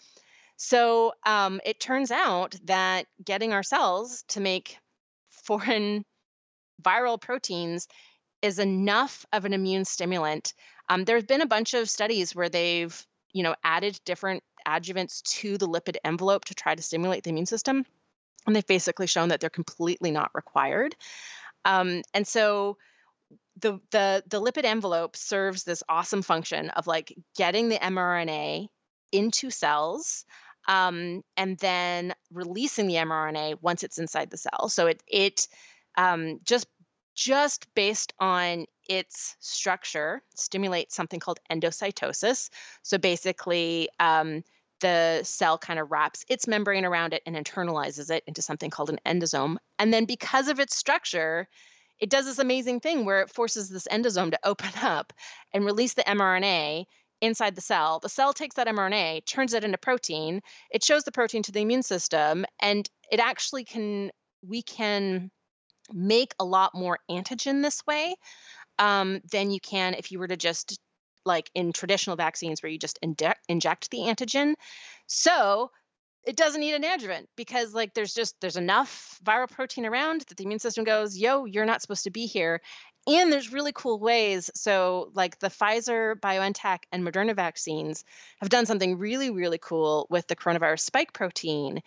So 0.57 1.13
um, 1.25 1.61
it 1.65 1.81
turns 1.81 2.11
out 2.11 2.57
that 2.65 3.07
getting 3.23 3.53
our 3.53 3.63
cells 3.63 4.25
to 4.29 4.41
make 4.41 4.79
foreign 5.31 6.05
viral 6.83 7.21
proteins 7.21 7.89
is 8.43 8.59
enough 8.59 9.27
of 9.33 9.45
an 9.45 9.53
immune 9.53 9.85
stimulant. 9.85 10.55
Um, 10.89 11.05
there's 11.05 11.25
been 11.25 11.41
a 11.41 11.47
bunch 11.47 11.75
of 11.75 11.91
studies 11.91 12.35
where 12.35 12.49
they've 12.49 13.07
you 13.33 13.43
know 13.43 13.55
added 13.63 13.99
different 14.05 14.43
adjuvants 14.67 15.23
to 15.23 15.59
the 15.59 15.69
lipid 15.69 15.97
envelope 16.05 16.47
to 16.47 16.55
try 16.55 16.75
to 16.75 16.83
stimulate 16.83 17.23
the 17.23 17.31
immune 17.31 17.47
system 17.47 17.85
and 18.47 18.57
they've 18.57 18.67
basically 18.67 19.07
shown 19.07 19.29
that 19.29 19.41
they're 19.41 19.51
completely 19.51 20.11
not 20.11 20.31
required 20.35 20.97
um, 21.67 22.03
and 22.15 22.27
so 22.27 22.79
the 23.61 23.81
the 23.91 24.23
the 24.29 24.41
lipid 24.41 24.65
envelope 24.65 25.17
serves 25.17 25.65
this 25.65 25.83
awesome 25.89 26.23
function 26.23 26.71
of 26.71 26.87
like 26.87 27.15
getting 27.37 27.69
the 27.69 27.77
mRNA 27.77 28.69
into 29.13 29.51
cells 29.51 30.25
um, 30.69 31.23
and 31.37 31.59
then 31.59 32.15
releasing 32.33 32.87
the 32.87 32.95
mRNA 32.95 33.59
once 33.63 33.83
it's 33.83 33.99
inside 33.99 34.31
the 34.31 34.37
cell. 34.37 34.69
So 34.69 34.87
it 34.87 35.03
it 35.07 35.49
um, 35.97 36.41
just 36.45 36.67
just 37.15 37.67
based 37.75 38.13
on 38.21 38.67
its 38.89 39.37
structure 39.41 40.23
stimulates 40.35 40.95
something 40.95 41.19
called 41.19 41.41
endocytosis. 41.51 42.51
So 42.83 42.99
basically, 42.99 43.89
um, 43.99 44.43
the 44.81 45.21
cell 45.23 45.59
kind 45.59 45.79
of 45.79 45.91
wraps 45.91 46.25
its 46.29 46.47
membrane 46.47 46.85
around 46.85 47.15
it 47.15 47.23
and 47.27 47.37
internalizes 47.37 48.11
it 48.11 48.23
into 48.27 48.43
something 48.43 48.71
called 48.71 48.91
an 48.91 49.01
endosome. 49.07 49.57
And 49.79 49.93
then 49.93 50.05
because 50.05 50.49
of 50.49 50.61
its 50.61 50.77
structure, 50.77 51.49
it 51.99 52.11
does 52.11 52.27
this 52.27 52.39
amazing 52.39 52.81
thing 52.81 53.05
where 53.05 53.23
it 53.23 53.31
forces 53.31 53.69
this 53.69 53.89
endosome 53.91 54.31
to 54.31 54.39
open 54.45 54.71
up 54.83 55.13
and 55.53 55.65
release 55.65 55.95
the 55.95 56.05
mRNA 56.05 56.85
inside 57.23 57.55
the 57.55 57.63
cell. 57.63 57.99
The 58.01 58.09
cell 58.09 58.33
takes 58.33 58.57
that 58.57 58.67
mRNA, 58.67 59.25
turns 59.25 59.55
it 59.55 59.65
into 59.65 59.79
protein. 59.79 60.43
It 60.71 60.85
shows 60.85 61.05
the 61.05 61.13
protein 61.13 61.43
to 61.45 61.53
the 61.53 61.61
immune 61.61 61.83
system, 61.83 62.45
and 62.61 62.89
it 63.11 63.21
actually 63.21 63.65
can, 63.65 64.11
we 64.47 64.63
can 64.63 65.31
make 65.93 66.35
a 66.39 66.45
lot 66.45 66.75
more 66.75 66.99
antigen 67.11 67.63
this 67.63 67.81
way 67.87 68.15
um, 68.79 69.21
than 69.31 69.51
you 69.51 69.61
can 69.61 69.95
if 69.95 70.13
you 70.13 70.19
were 70.19 70.29
to 70.29 70.37
just 70.37 70.79
like 71.27 71.51
in 71.55 71.73
traditional 71.73 72.17
vaccines 72.17 72.63
where 72.63 72.71
you 72.71 72.79
just 72.79 72.99
inject 73.03 73.41
inject 73.49 73.91
the 73.91 73.99
antigen. 73.99 74.55
So 75.07 75.71
it 76.25 76.37
doesn't 76.37 76.61
need 76.61 76.75
an 76.75 76.85
adjuvant 76.85 77.29
because 77.37 77.73
like 77.73 77.95
there's 77.95 78.13
just 78.15 78.41
there's 78.41 78.57
enough 78.57 79.19
viral 79.25 79.51
protein 79.51 79.87
around 79.87 80.23
that 80.23 80.37
the 80.37 80.45
immune 80.45 80.59
system 80.59 80.85
goes, 80.85 81.17
yo, 81.17 81.45
you're 81.45 81.65
not 81.65 81.83
supposed 81.83 82.05
to 82.05 82.11
be 82.11 82.27
here. 82.27 82.61
And 83.07 83.33
there's 83.33 83.53
really 83.53 83.73
cool 83.73 84.01
ways. 84.01 84.51
So, 84.57 85.13
like 85.15 85.39
the 85.39 85.49
Pfizer, 85.49 86.17
BioNTech, 86.17 86.79
and 86.91 87.07
Moderna 87.07 87.37
vaccines 87.37 88.05
have 88.41 88.49
done 88.49 88.67
something 88.67 88.99
really, 88.99 89.31
really 89.31 89.59
cool 89.59 90.09
with 90.11 90.27
the 90.27 90.35
coronavirus 90.35 90.81
spike 90.81 91.13
protein. 91.13 91.83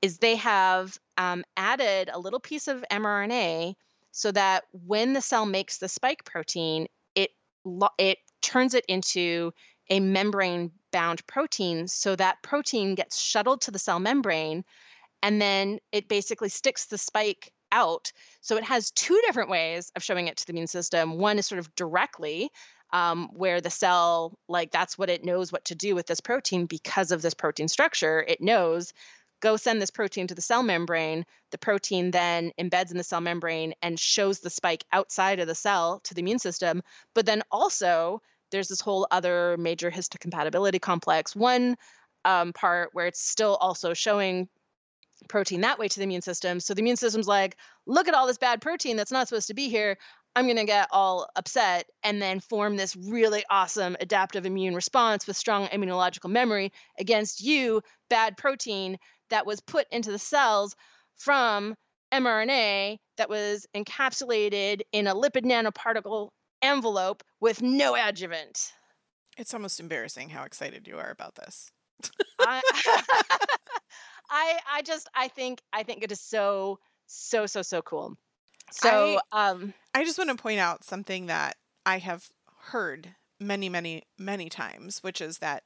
Is 0.00 0.18
they 0.18 0.36
have 0.36 0.98
um, 1.18 1.44
added 1.56 2.10
a 2.12 2.18
little 2.18 2.40
piece 2.40 2.68
of 2.68 2.82
mRNA 2.90 3.74
so 4.12 4.32
that 4.32 4.64
when 4.72 5.12
the 5.12 5.20
cell 5.20 5.44
makes 5.44 5.78
the 5.78 5.88
spike 5.88 6.24
protein, 6.24 6.86
it 7.14 7.30
it 7.98 8.18
turns 8.42 8.74
it 8.74 8.84
into 8.88 9.52
a 9.88 10.00
membrane 10.00 10.72
bound 10.90 11.26
protein. 11.26 11.88
So 11.88 12.14
that 12.16 12.42
protein 12.42 12.94
gets 12.94 13.20
shuttled 13.20 13.62
to 13.62 13.70
the 13.70 13.78
cell 13.78 14.00
membrane, 14.00 14.64
and 15.22 15.40
then 15.40 15.78
it 15.90 16.08
basically 16.08 16.48
sticks 16.48 16.86
the 16.86 16.98
spike 16.98 17.52
out. 17.70 18.12
So 18.40 18.56
it 18.56 18.64
has 18.64 18.90
two 18.90 19.20
different 19.24 19.50
ways 19.50 19.90
of 19.96 20.02
showing 20.02 20.28
it 20.28 20.36
to 20.38 20.46
the 20.46 20.52
immune 20.52 20.66
system. 20.66 21.18
One 21.18 21.38
is 21.38 21.46
sort 21.46 21.58
of 21.58 21.74
directly, 21.74 22.50
um, 22.92 23.30
where 23.32 23.60
the 23.60 23.70
cell, 23.70 24.38
like 24.48 24.70
that's 24.70 24.98
what 24.98 25.10
it 25.10 25.24
knows 25.24 25.50
what 25.50 25.64
to 25.66 25.74
do 25.74 25.94
with 25.94 26.06
this 26.06 26.20
protein 26.20 26.66
because 26.66 27.10
of 27.10 27.22
this 27.22 27.34
protein 27.34 27.68
structure. 27.68 28.22
It 28.26 28.40
knows 28.40 28.92
go 29.40 29.56
send 29.56 29.82
this 29.82 29.90
protein 29.90 30.28
to 30.28 30.34
the 30.34 30.40
cell 30.40 30.62
membrane. 30.62 31.26
The 31.50 31.58
protein 31.58 32.12
then 32.12 32.52
embeds 32.58 32.92
in 32.92 32.96
the 32.96 33.04
cell 33.04 33.20
membrane 33.20 33.74
and 33.82 33.98
shows 33.98 34.38
the 34.38 34.50
spike 34.50 34.84
outside 34.92 35.40
of 35.40 35.48
the 35.48 35.54
cell 35.54 36.00
to 36.04 36.14
the 36.14 36.20
immune 36.20 36.38
system. 36.38 36.82
But 37.12 37.26
then 37.26 37.42
also, 37.50 38.22
there's 38.52 38.68
this 38.68 38.80
whole 38.80 39.06
other 39.10 39.56
major 39.58 39.90
histocompatibility 39.90 40.80
complex. 40.80 41.34
One 41.34 41.76
um, 42.24 42.52
part 42.52 42.90
where 42.92 43.06
it's 43.06 43.20
still 43.20 43.56
also 43.56 43.94
showing 43.94 44.48
protein 45.28 45.62
that 45.62 45.78
way 45.78 45.88
to 45.88 45.98
the 45.98 46.04
immune 46.04 46.22
system. 46.22 46.60
So 46.60 46.74
the 46.74 46.80
immune 46.80 46.96
system's 46.96 47.28
like, 47.28 47.56
look 47.86 48.08
at 48.08 48.14
all 48.14 48.26
this 48.26 48.38
bad 48.38 48.60
protein 48.60 48.96
that's 48.96 49.12
not 49.12 49.28
supposed 49.28 49.48
to 49.48 49.54
be 49.54 49.68
here. 49.68 49.96
I'm 50.34 50.46
going 50.46 50.56
to 50.56 50.64
get 50.64 50.88
all 50.90 51.28
upset 51.36 51.86
and 52.02 52.20
then 52.20 52.40
form 52.40 52.76
this 52.76 52.96
really 52.96 53.44
awesome 53.50 53.96
adaptive 54.00 54.46
immune 54.46 54.74
response 54.74 55.26
with 55.26 55.36
strong 55.36 55.66
immunological 55.66 56.30
memory 56.30 56.72
against 56.98 57.42
you, 57.42 57.82
bad 58.08 58.36
protein 58.36 58.98
that 59.30 59.46
was 59.46 59.60
put 59.60 59.86
into 59.90 60.10
the 60.10 60.18
cells 60.18 60.74
from 61.16 61.74
mRNA 62.12 62.98
that 63.16 63.28
was 63.28 63.66
encapsulated 63.74 64.82
in 64.92 65.06
a 65.06 65.14
lipid 65.14 65.44
nanoparticle 65.44 66.30
envelope 66.62 67.22
with 67.40 67.62
no 67.62 67.96
adjuvant. 67.96 68.72
It's 69.36 69.54
almost 69.54 69.80
embarrassing 69.80 70.30
how 70.30 70.44
excited 70.44 70.86
you 70.86 70.98
are 70.98 71.10
about 71.10 71.34
this. 71.34 71.70
I, 72.38 72.60
I 74.30 74.58
I 74.70 74.82
just 74.82 75.08
I 75.14 75.28
think 75.28 75.60
I 75.72 75.82
think 75.82 76.02
it 76.02 76.12
is 76.12 76.20
so 76.20 76.78
so 77.06 77.46
so 77.46 77.62
so 77.62 77.82
cool. 77.82 78.16
So 78.70 79.20
I, 79.32 79.50
um 79.50 79.74
I 79.94 80.04
just 80.04 80.18
want 80.18 80.30
to 80.30 80.36
point 80.36 80.60
out 80.60 80.84
something 80.84 81.26
that 81.26 81.56
I 81.84 81.98
have 81.98 82.28
heard 82.70 83.14
many 83.40 83.68
many 83.68 84.04
many 84.18 84.48
times, 84.48 85.02
which 85.02 85.20
is 85.20 85.38
that 85.38 85.64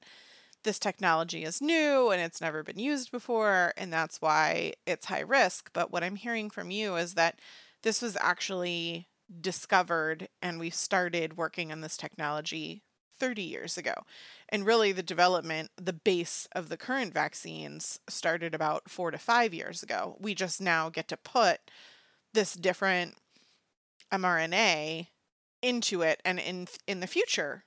this 0.64 0.78
technology 0.78 1.44
is 1.44 1.62
new 1.62 2.10
and 2.10 2.20
it's 2.20 2.40
never 2.40 2.64
been 2.64 2.78
used 2.78 3.12
before 3.12 3.72
and 3.76 3.92
that's 3.92 4.20
why 4.20 4.72
it's 4.84 5.06
high 5.06 5.20
risk, 5.20 5.70
but 5.72 5.92
what 5.92 6.02
I'm 6.02 6.16
hearing 6.16 6.50
from 6.50 6.70
you 6.72 6.96
is 6.96 7.14
that 7.14 7.40
this 7.82 8.02
was 8.02 8.16
actually 8.20 9.06
discovered 9.40 10.28
and 10.40 10.58
we 10.58 10.70
started 10.70 11.36
working 11.36 11.72
on 11.72 11.80
this 11.80 11.96
technology 11.96 12.82
30 13.18 13.42
years 13.42 13.78
ago. 13.78 13.94
And 14.48 14.66
really, 14.66 14.92
the 14.92 15.02
development, 15.02 15.70
the 15.76 15.92
base 15.92 16.46
of 16.52 16.68
the 16.68 16.76
current 16.76 17.14
vaccines 17.14 17.98
started 18.08 18.54
about 18.54 18.90
four 18.90 19.10
to 19.10 19.18
five 19.18 19.54
years 19.54 19.82
ago. 19.82 20.16
We 20.20 20.34
just 20.34 20.60
now 20.60 20.90
get 20.90 21.08
to 21.08 21.16
put 21.16 21.60
this 22.34 22.54
different 22.54 23.14
mRNA 24.12 25.08
into 25.62 26.02
it. 26.02 26.20
And 26.24 26.38
in, 26.38 26.68
in 26.86 27.00
the 27.00 27.06
future, 27.06 27.64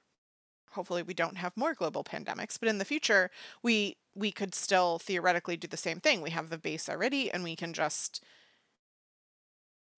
hopefully 0.72 1.04
we 1.04 1.14
don't 1.14 1.38
have 1.38 1.58
more 1.58 1.74
global 1.74 2.04
pandemics, 2.04 2.58
but 2.60 2.70
in 2.70 2.78
the 2.78 2.86
future, 2.86 3.30
we 3.64 3.98
we 4.16 4.32
could 4.32 4.54
still 4.54 5.00
theoretically 5.00 5.56
do 5.56 5.68
the 5.68 5.78
same 5.78 6.00
thing. 6.00 6.22
We 6.22 6.32
have 6.32 6.50
the 6.50 6.58
base 6.58 6.90
already 6.90 7.32
and 7.32 7.44
we 7.44 7.56
can 7.56 7.74
just 7.74 8.24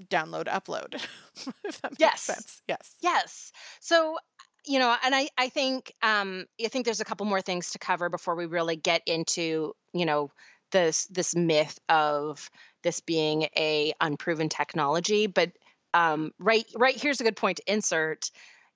download 0.10 0.46
upload 0.46 0.96
if 1.64 1.82
that 1.82 1.92
makes 1.92 2.00
yes. 2.00 2.22
sense. 2.22 2.62
Yes. 2.68 2.96
Yes. 3.02 3.52
So 3.80 4.18
you 4.66 4.78
know 4.78 4.96
and 5.04 5.16
i 5.16 5.28
i 5.40 5.50
think 5.50 5.92
um 6.04 6.46
i 6.64 6.68
think 6.68 6.86
there's 6.86 7.02
a 7.02 7.06
couple 7.06 7.26
more 7.26 7.42
things 7.42 7.72
to 7.72 7.80
cover 7.80 8.10
before 8.10 8.36
we 8.36 8.46
really 8.46 8.76
get 8.76 9.02
into 9.08 9.74
you 9.92 10.06
know 10.06 10.30
this 10.72 11.08
this 11.08 11.36
myth 11.36 11.80
of 11.90 12.48
this 12.84 13.00
being 13.00 13.48
a 13.58 13.92
unproven 14.00 14.50
technology 14.50 15.26
but 15.26 15.52
um 15.96 16.32
right 16.38 16.66
right 16.76 16.96
here's 16.96 17.20
a 17.20 17.24
good 17.24 17.36
point 17.36 17.58
to 17.58 17.74
insert. 17.74 18.30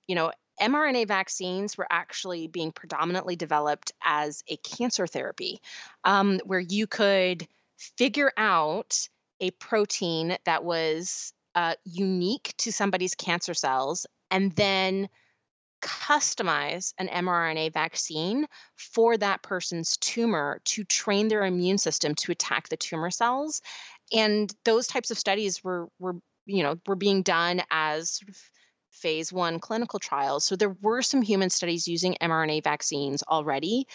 You 0.08 0.16
know 0.16 0.32
mRNA 0.60 1.06
vaccines 1.08 1.76
were 1.76 1.86
actually 1.90 2.46
being 2.46 2.72
predominantly 2.72 3.36
developed 3.36 3.92
as 4.02 4.42
a 4.48 4.56
cancer 4.56 5.06
therapy, 5.06 5.60
um, 6.04 6.40
where 6.44 6.60
you 6.60 6.86
could 6.86 7.46
figure 7.98 8.32
out 8.36 9.08
a 9.40 9.50
protein 9.52 10.36
that 10.44 10.64
was 10.64 11.32
uh, 11.54 11.74
unique 11.84 12.54
to 12.58 12.72
somebody's 12.72 13.14
cancer 13.14 13.54
cells 13.54 14.06
and 14.30 14.52
then 14.52 15.08
customize 15.82 16.94
an 16.98 17.08
mRNA 17.08 17.72
vaccine 17.72 18.46
for 18.76 19.16
that 19.16 19.42
person's 19.42 19.96
tumor 19.98 20.60
to 20.64 20.84
train 20.84 21.28
their 21.28 21.44
immune 21.44 21.78
system 21.78 22.14
to 22.14 22.32
attack 22.32 22.68
the 22.68 22.76
tumor 22.76 23.10
cells. 23.10 23.62
And 24.12 24.52
those 24.64 24.86
types 24.86 25.10
of 25.10 25.18
studies 25.18 25.62
were 25.62 25.88
were 25.98 26.16
you 26.46 26.62
know 26.62 26.76
were 26.86 26.96
being 26.96 27.22
done 27.22 27.62
as 27.70 28.20
phase 28.90 29.32
one 29.32 29.60
clinical 29.60 29.98
trials. 29.98 30.44
So 30.44 30.56
there 30.56 30.74
were 30.80 31.02
some 31.02 31.22
human 31.22 31.50
studies 31.50 31.86
using 31.86 32.16
mRNA 32.20 32.64
vaccines 32.64 33.22
already, 33.22 33.86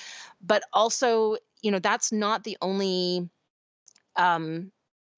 but 0.41 0.63
also 0.71 1.37
you 1.61 1.71
know 1.71 1.79
that's 1.79 2.11
not 2.11 2.43
the 2.43 2.57
only 2.61 3.29
um, 4.15 4.71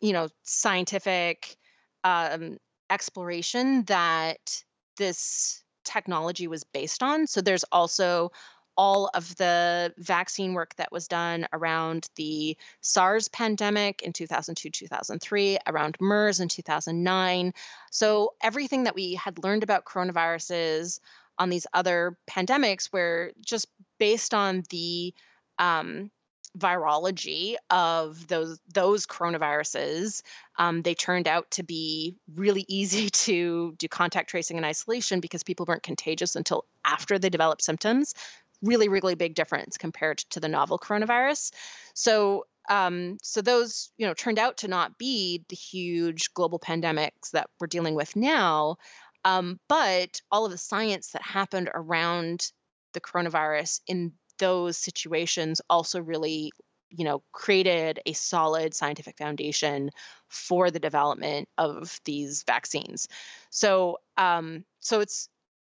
you 0.03 0.11
know 0.13 0.27
scientific 0.43 1.55
um, 2.03 2.57
exploration 2.89 3.83
that 3.85 4.63
this 4.97 5.63
technology 5.85 6.47
was 6.47 6.63
based 6.63 7.01
on. 7.01 7.25
So 7.25 7.41
there's 7.41 7.63
also 7.71 8.31
all 8.75 9.09
of 9.13 9.35
the 9.37 9.93
vaccine 9.97 10.53
work 10.53 10.75
that 10.75 10.91
was 10.91 11.07
done 11.07 11.47
around 11.53 12.07
the 12.15 12.57
SARS 12.81 13.27
pandemic 13.29 14.01
in 14.01 14.11
2002 14.11 14.69
2003, 14.69 15.57
around 15.67 15.95
MERS 16.01 16.39
in 16.39 16.49
2009. 16.49 17.53
So 17.91 18.33
everything 18.41 18.83
that 18.83 18.95
we 18.95 19.13
had 19.13 19.43
learned 19.43 19.63
about 19.63 19.85
coronaviruses 19.85 20.99
on 21.37 21.49
these 21.49 21.67
other 21.73 22.17
pandemics 22.29 22.91
were 22.91 23.31
just 23.45 23.67
based 23.99 24.33
on 24.33 24.63
the 24.69 25.13
um, 25.59 26.11
virology 26.57 27.55
of 27.69 28.27
those 28.27 28.59
those 28.73 29.07
coronaviruses 29.07 30.21
um, 30.59 30.83
they 30.83 30.93
turned 30.93 31.27
out 31.27 31.49
to 31.51 31.63
be 31.63 32.15
really 32.35 32.65
easy 32.67 33.09
to 33.09 33.73
do 33.77 33.87
contact 33.87 34.29
tracing 34.29 34.57
and 34.57 34.65
isolation 34.65 35.19
because 35.19 35.43
people 35.43 35.65
weren't 35.67 35.83
contagious 35.83 36.35
until 36.35 36.65
after 36.85 37.17
they 37.17 37.29
developed 37.29 37.63
symptoms. 37.63 38.13
Really 38.61 38.87
really 38.87 39.15
big 39.15 39.35
difference 39.35 39.77
compared 39.77 40.19
to 40.29 40.39
the 40.39 40.47
novel 40.47 40.77
coronavirus. 40.77 41.51
So 41.95 42.45
um, 42.69 43.17
so 43.21 43.41
those 43.41 43.91
you 43.97 44.05
know 44.05 44.13
turned 44.13 44.39
out 44.39 44.57
to 44.57 44.67
not 44.67 44.97
be 44.97 45.43
the 45.49 45.55
huge 45.55 46.33
global 46.33 46.59
pandemics 46.59 47.31
that 47.33 47.49
we're 47.59 47.67
dealing 47.67 47.95
with 47.95 48.15
now 48.15 48.77
um, 49.25 49.59
but 49.67 50.21
all 50.31 50.45
of 50.45 50.51
the 50.51 50.57
science 50.57 51.11
that 51.11 51.21
happened 51.21 51.69
around 51.73 52.51
the 52.93 53.01
coronavirus 53.01 53.81
in 53.87 54.13
those 54.39 54.77
situations 54.77 55.61
also 55.69 56.01
really 56.01 56.51
you 56.89 57.03
know 57.05 57.23
created 57.31 57.99
a 58.05 58.13
solid 58.13 58.73
scientific 58.73 59.17
foundation 59.17 59.89
for 60.29 60.71
the 60.71 60.79
development 60.79 61.49
of 61.57 61.99
these 62.05 62.43
vaccines. 62.43 63.07
So 63.49 63.97
um, 64.17 64.63
so 64.79 64.99
it's 64.99 65.29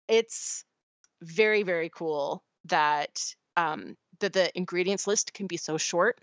it's 0.08 0.66
very 1.22 1.64
very 1.64 1.90
cool 1.90 2.44
that 2.66 3.20
um, 3.56 3.96
that 4.20 4.34
the 4.34 4.56
ingredients 4.58 5.08
list 5.08 5.34
can 5.34 5.48
be 5.48 5.58
so 5.58 5.78
short 5.78 6.20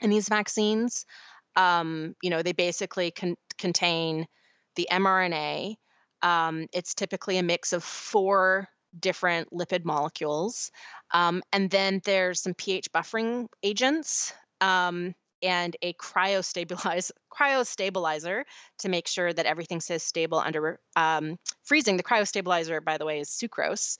in 0.00 0.10
these 0.10 0.28
vaccines. 0.28 1.06
Um, 1.56 2.14
you 2.22 2.30
know, 2.30 2.42
they 2.42 2.52
basically 2.52 3.10
con- 3.10 3.36
contain 3.58 4.26
the 4.76 4.88
mRNA. 4.90 5.76
Um, 6.22 6.66
it's 6.72 6.94
typically 6.94 7.38
a 7.38 7.42
mix 7.42 7.72
of 7.72 7.84
four 7.84 8.68
different 8.98 9.50
lipid 9.52 9.84
molecules. 9.84 10.70
Um, 11.12 11.42
and 11.52 11.70
then 11.70 12.00
there's 12.04 12.40
some 12.40 12.54
pH 12.54 12.92
buffering 12.92 13.46
agents 13.62 14.32
um, 14.60 15.14
and 15.42 15.76
a 15.82 15.92
cryostabilize, 15.94 17.10
cryostabilizer 17.32 18.44
to 18.78 18.88
make 18.88 19.06
sure 19.06 19.32
that 19.32 19.46
everything 19.46 19.80
stays 19.80 20.02
stable 20.02 20.38
under 20.38 20.80
um, 20.96 21.38
freezing. 21.62 21.96
The 21.96 22.02
cryostabilizer, 22.02 22.82
by 22.82 22.98
the 22.98 23.06
way, 23.06 23.20
is 23.20 23.30
sucrose. 23.30 23.98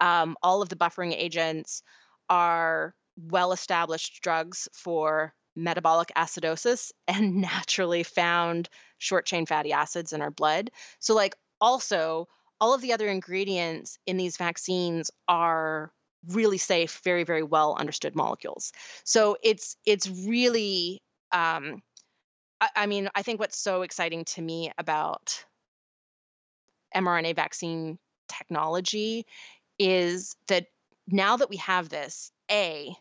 Um, 0.00 0.36
all 0.42 0.62
of 0.62 0.68
the 0.68 0.76
buffering 0.76 1.14
agents 1.16 1.82
are 2.28 2.94
well 3.16 3.52
established 3.52 4.22
drugs 4.22 4.68
for 4.72 5.32
metabolic 5.54 6.12
acidosis 6.16 6.92
and 7.08 7.36
naturally 7.36 8.02
found 8.02 8.68
short 8.98 9.26
chain 9.26 9.46
fatty 9.46 9.72
acids 9.72 10.12
in 10.12 10.22
our 10.22 10.30
blood. 10.30 10.70
So, 10.98 11.14
like, 11.14 11.34
also, 11.60 12.28
all 12.60 12.74
of 12.74 12.80
the 12.80 12.92
other 12.92 13.08
ingredients 13.08 13.98
in 14.06 14.16
these 14.16 14.36
vaccines 14.36 15.10
are 15.28 15.92
really 16.28 16.58
safe, 16.58 17.00
very, 17.04 17.24
very 17.24 17.42
well 17.42 17.76
understood 17.78 18.16
molecules. 18.16 18.72
So 19.04 19.36
it's 19.42 19.76
it's 19.84 20.08
really 20.08 21.02
um, 21.32 21.82
I, 22.60 22.68
I 22.76 22.86
mean, 22.86 23.08
I 23.14 23.22
think 23.22 23.40
what's 23.40 23.58
so 23.58 23.82
exciting 23.82 24.24
to 24.26 24.42
me 24.42 24.70
about 24.78 25.44
mRNA 26.94 27.36
vaccine 27.36 27.98
technology 28.28 29.26
is 29.78 30.36
that 30.48 30.66
now 31.08 31.36
that 31.36 31.50
we 31.50 31.56
have 31.56 31.88
this, 31.88 32.32
A, 32.50 32.94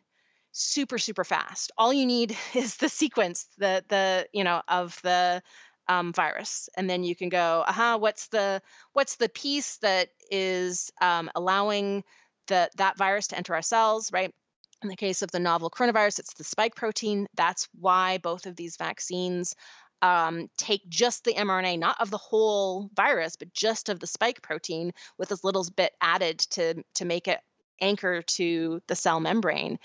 super, 0.52 0.98
super 0.98 1.24
fast. 1.24 1.72
All 1.78 1.94
you 1.94 2.06
need 2.06 2.36
is 2.54 2.78
the 2.78 2.90
sequence, 2.90 3.48
the 3.58 3.84
the, 3.88 4.28
you 4.34 4.44
know, 4.44 4.62
of 4.68 5.00
the 5.04 5.42
um, 5.88 6.14
virus, 6.14 6.70
and 6.78 6.90
then 6.90 7.04
you 7.04 7.16
can 7.16 7.30
go, 7.30 7.64
aha, 7.68 7.98
what's 7.98 8.28
the 8.28 8.62
what's 8.94 9.16
the 9.18 9.30
piece 9.30 9.78
that 9.78 10.10
is 10.32 10.92
um, 11.02 11.30
allowing 11.36 12.04
the 12.48 12.70
that 12.78 12.98
virus 12.98 13.28
to 13.28 13.38
enter 13.38 13.56
our 13.56 13.62
cells, 13.62 14.12
right? 14.12 14.34
In 14.82 14.90
the 14.90 14.96
case 14.96 15.22
of 15.22 15.32
the 15.32 15.40
novel 15.40 15.70
coronavirus, 15.70 16.20
it's 16.20 16.34
the 16.34 16.44
spike 16.44 16.76
protein. 16.76 17.28
That's 17.36 17.68
why 17.80 18.18
both 18.18 18.46
of 18.46 18.56
these 18.56 18.78
vaccines 18.78 19.56
um, 20.02 20.50
take 20.58 20.88
just 20.90 21.24
the 21.24 21.34
mRNA, 21.34 21.80
not 21.80 22.00
of 22.00 22.12
the 22.12 22.18
whole 22.18 22.90
virus, 22.94 23.36
but 23.36 23.54
just 23.54 23.90
of 23.90 24.00
the 24.00 24.08
spike 24.08 24.42
protein 24.42 24.92
with 25.18 25.32
as 25.32 25.44
little 25.44 25.66
bit 25.76 25.94
added 26.02 26.40
to 26.40 26.84
to 26.96 27.06
make 27.06 27.28
it 27.28 27.40
anchor 27.82 28.22
to 28.22 28.82
the 28.88 28.96
cell 28.96 29.20
membrane, 29.20 29.80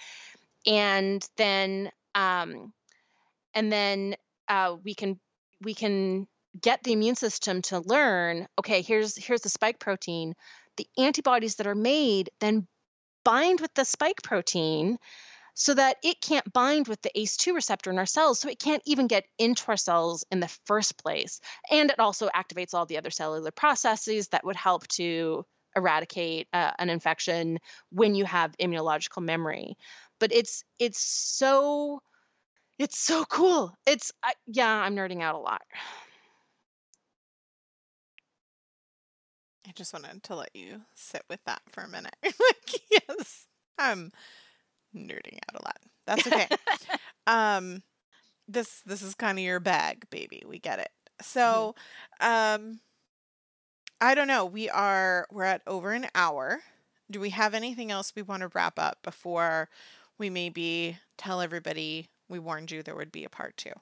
and 0.67 1.27
then 1.37 1.91
um, 2.15 2.73
and 3.55 3.73
then 3.73 4.17
uh, 4.49 4.77
we 4.83 4.95
can 4.95 5.19
we 5.63 5.75
can 5.75 6.27
get 6.61 6.83
the 6.83 6.93
immune 6.93 7.17
system 7.17 7.63
to 7.63 7.81
learn. 7.81 8.47
Okay, 8.59 8.83
here's 8.83 9.17
here's 9.17 9.43
the 9.43 9.49
spike 9.49 9.79
protein. 9.79 10.35
The 10.77 10.87
antibodies 10.99 11.57
that 11.57 11.67
are 11.67 11.75
made 11.75 12.31
then 12.41 12.67
bind 13.25 13.61
with 13.61 13.73
the 13.75 13.85
spike 13.85 14.23
protein 14.23 14.99
so 15.55 15.75
that 15.75 15.99
it 16.03 16.21
can't 16.23 16.51
bind 16.53 16.89
with 16.89 17.03
the 17.03 17.11
ACE2 17.15 17.55
receptor 17.55 17.91
in 17.91 17.99
our 17.99 18.07
cells, 18.07 18.41
so 18.41 18.49
it 18.49 18.59
can't 18.59 18.83
even 18.87 19.07
get 19.07 19.25
into 19.39 19.65
our 19.69 19.77
cells 19.77 20.25
in 20.31 20.41
the 20.41 20.57
first 20.65 20.97
place. 20.97 21.41
And 21.71 21.91
it 21.91 21.99
also 21.99 22.29
activates 22.29 22.73
all 22.73 22.87
the 22.87 22.97
other 22.97 23.11
cellular 23.11 23.51
processes 23.51 24.29
that 24.29 24.45
would 24.45 24.57
help 24.57 24.87
to 24.89 25.45
eradicate 25.77 26.49
uh, 26.53 26.73
an 26.79 26.89
infection 26.89 27.59
when 27.91 28.15
you 28.15 28.25
have 28.25 28.57
immunological 28.59 29.23
memory. 29.23 29.77
But 30.19 30.33
it's 30.33 30.65
it's 30.79 31.01
so 31.01 32.01
it's 32.81 32.99
so 32.99 33.27
cool. 33.27 33.77
It's 33.87 34.11
I, 34.23 34.33
yeah, 34.47 34.73
I'm 34.73 34.97
nerding 34.97 35.21
out 35.21 35.35
a 35.35 35.39
lot. 35.39 35.61
I 39.69 39.73
just 39.75 39.93
wanted 39.93 40.23
to 40.25 40.35
let 40.35 40.49
you 40.55 40.81
sit 40.95 41.23
with 41.29 41.41
that 41.45 41.61
for 41.69 41.83
a 41.83 41.89
minute. 41.89 42.17
like, 42.23 42.81
yes, 42.91 43.47
I'm 43.79 44.11
nerding 44.97 45.39
out 45.49 45.61
a 45.61 45.63
lot. 45.63 45.77
That's 46.07 46.27
okay. 46.27 46.49
um, 47.27 47.83
this 48.49 48.81
this 48.87 49.03
is 49.03 49.15
kind 49.15 49.39
of 49.39 49.45
your 49.45 49.61
bag, 49.61 50.09
baby. 50.09 50.43
We 50.47 50.59
get 50.59 50.79
it. 50.79 50.91
So, 51.21 51.75
um, 52.23 52.81
I 54.01 54.15
don't 54.15 54.27
know. 54.27 54.47
We 54.47 54.71
are 54.71 55.27
we're 55.31 55.45
at 55.45 55.61
over 55.67 55.93
an 55.93 56.07
hour. 56.15 56.61
Do 57.11 57.21
we 57.21 57.29
have 57.31 57.53
anything 57.53 57.91
else 57.91 58.15
we 58.17 58.23
want 58.23 58.41
to 58.41 58.51
wrap 58.55 58.79
up 58.79 59.03
before 59.03 59.69
we 60.17 60.31
maybe 60.31 60.99
tell 61.19 61.43
everybody 61.43 62.09
we 62.31 62.39
warned 62.39 62.71
you 62.71 62.83
there 62.83 62.97
would 62.97 63.13
be 63.13 63.25
a 63.25 63.31
part 63.31 63.57
two? 63.57 63.73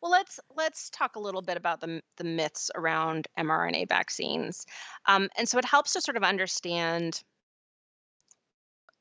Well, 0.00 0.10
let's 0.10 0.38
let's 0.54 0.90
talk 0.90 1.16
a 1.16 1.20
little 1.20 1.42
bit 1.42 1.56
about 1.56 1.80
the 1.80 2.02
the 2.16 2.24
myths 2.24 2.70
around 2.74 3.26
mRNA 3.38 3.88
vaccines, 3.88 4.66
um, 5.06 5.28
and 5.36 5.48
so 5.48 5.58
it 5.58 5.64
helps 5.64 5.94
to 5.94 6.00
sort 6.00 6.16
of 6.16 6.22
understand, 6.22 7.22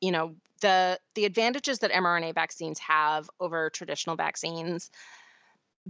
you 0.02 0.12
know, 0.12 0.36
the 0.62 0.98
the 1.16 1.26
advantages 1.26 1.80
that 1.80 1.92
mRNA 1.92 2.34
vaccines 2.34 2.80
have 2.80 3.30
over 3.40 3.70
traditional 3.70 4.16
vaccines, 4.16 4.90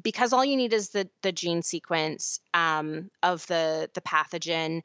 because 0.02 0.34
all 0.34 0.44
you 0.44 0.58
need 0.58 0.74
is 0.74 0.90
the 0.90 1.08
the 1.22 1.32
gene 1.32 1.62
sequence 1.62 2.40
um, 2.54 3.10
of 3.22 3.46
the 3.48 3.90
the 3.94 4.02
pathogen. 4.02 4.82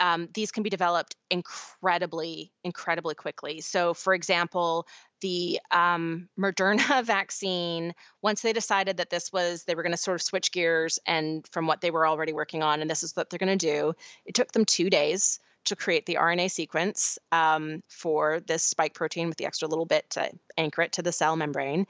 Um, 0.00 0.28
these 0.32 0.52
can 0.52 0.62
be 0.62 0.70
developed 0.70 1.16
incredibly, 1.28 2.52
incredibly 2.62 3.16
quickly. 3.16 3.60
So, 3.60 3.94
for 3.94 4.14
example, 4.14 4.86
the 5.20 5.60
um, 5.70 6.28
Moderna 6.38 7.04
vaccine, 7.04 7.94
once 8.22 8.42
they 8.42 8.52
decided 8.52 8.96
that 8.96 9.10
this 9.10 9.32
was, 9.32 9.64
they 9.64 9.74
were 9.74 9.82
going 9.82 9.92
to 9.92 9.98
sort 9.98 10.16
of 10.16 10.22
switch 10.22 10.52
gears 10.52 10.98
and 11.06 11.46
from 11.48 11.66
what 11.66 11.80
they 11.80 11.90
were 11.90 12.06
already 12.06 12.32
working 12.32 12.62
on, 12.62 12.80
and 12.80 12.90
this 12.90 13.02
is 13.02 13.14
what 13.16 13.30
they're 13.30 13.38
going 13.38 13.58
to 13.58 13.66
do, 13.66 13.94
it 14.24 14.34
took 14.34 14.52
them 14.52 14.64
two 14.64 14.90
days 14.90 15.40
to 15.64 15.76
create 15.76 16.06
the 16.06 16.14
RNA 16.14 16.50
sequence 16.50 17.18
um, 17.32 17.82
for 17.88 18.40
this 18.40 18.62
spike 18.62 18.94
protein 18.94 19.28
with 19.28 19.36
the 19.36 19.46
extra 19.46 19.68
little 19.68 19.84
bit 19.84 20.08
to 20.10 20.30
anchor 20.56 20.82
it 20.82 20.92
to 20.92 21.02
the 21.02 21.12
cell 21.12 21.36
membrane. 21.36 21.86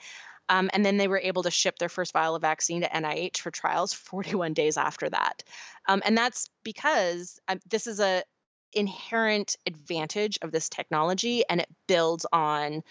Um, 0.49 0.70
and 0.72 0.85
then 0.85 0.97
they 0.97 1.09
were 1.09 1.20
able 1.22 1.43
to 1.43 1.51
ship 1.51 1.79
their 1.79 1.89
first 1.89 2.12
vial 2.12 2.34
of 2.34 2.42
vaccine 2.42 2.80
to 2.80 2.88
NIH 2.88 3.38
for 3.38 3.50
trials 3.50 3.92
41 3.95 4.55
days 4.55 4.76
after 4.76 5.09
that. 5.11 5.42
Um, 5.88 6.03
and 6.05 6.17
that's 6.17 6.50
because 6.64 7.38
um, 7.49 7.61
this 7.68 7.87
is 7.87 8.00
a 8.00 8.22
inherent 8.75 9.57
advantage 9.67 10.38
of 10.42 10.53
this 10.53 10.68
technology 10.68 11.42
and 11.49 11.61
it 11.61 11.68
builds 11.87 12.26
on 12.33 12.83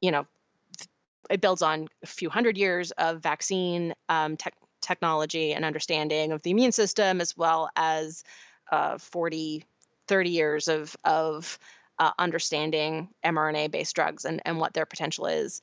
you 0.00 0.10
know, 0.10 0.26
it 1.30 1.40
builds 1.40 1.62
on 1.62 1.88
a 2.02 2.06
few 2.06 2.30
hundred 2.30 2.56
years 2.56 2.90
of 2.92 3.22
vaccine 3.22 3.94
um, 4.08 4.36
te- 4.36 4.50
technology 4.80 5.52
and 5.52 5.64
understanding 5.64 6.32
of 6.32 6.42
the 6.42 6.50
immune 6.50 6.72
system, 6.72 7.20
as 7.20 7.36
well 7.36 7.68
as 7.76 8.22
uh, 8.70 8.98
40, 8.98 9.64
30 10.06 10.30
years 10.30 10.68
of, 10.68 10.96
of 11.04 11.58
uh, 11.98 12.12
understanding 12.18 13.08
mRNA 13.24 13.70
based 13.70 13.94
drugs 13.94 14.24
and, 14.24 14.40
and 14.44 14.58
what 14.58 14.74
their 14.74 14.86
potential 14.86 15.26
is. 15.26 15.60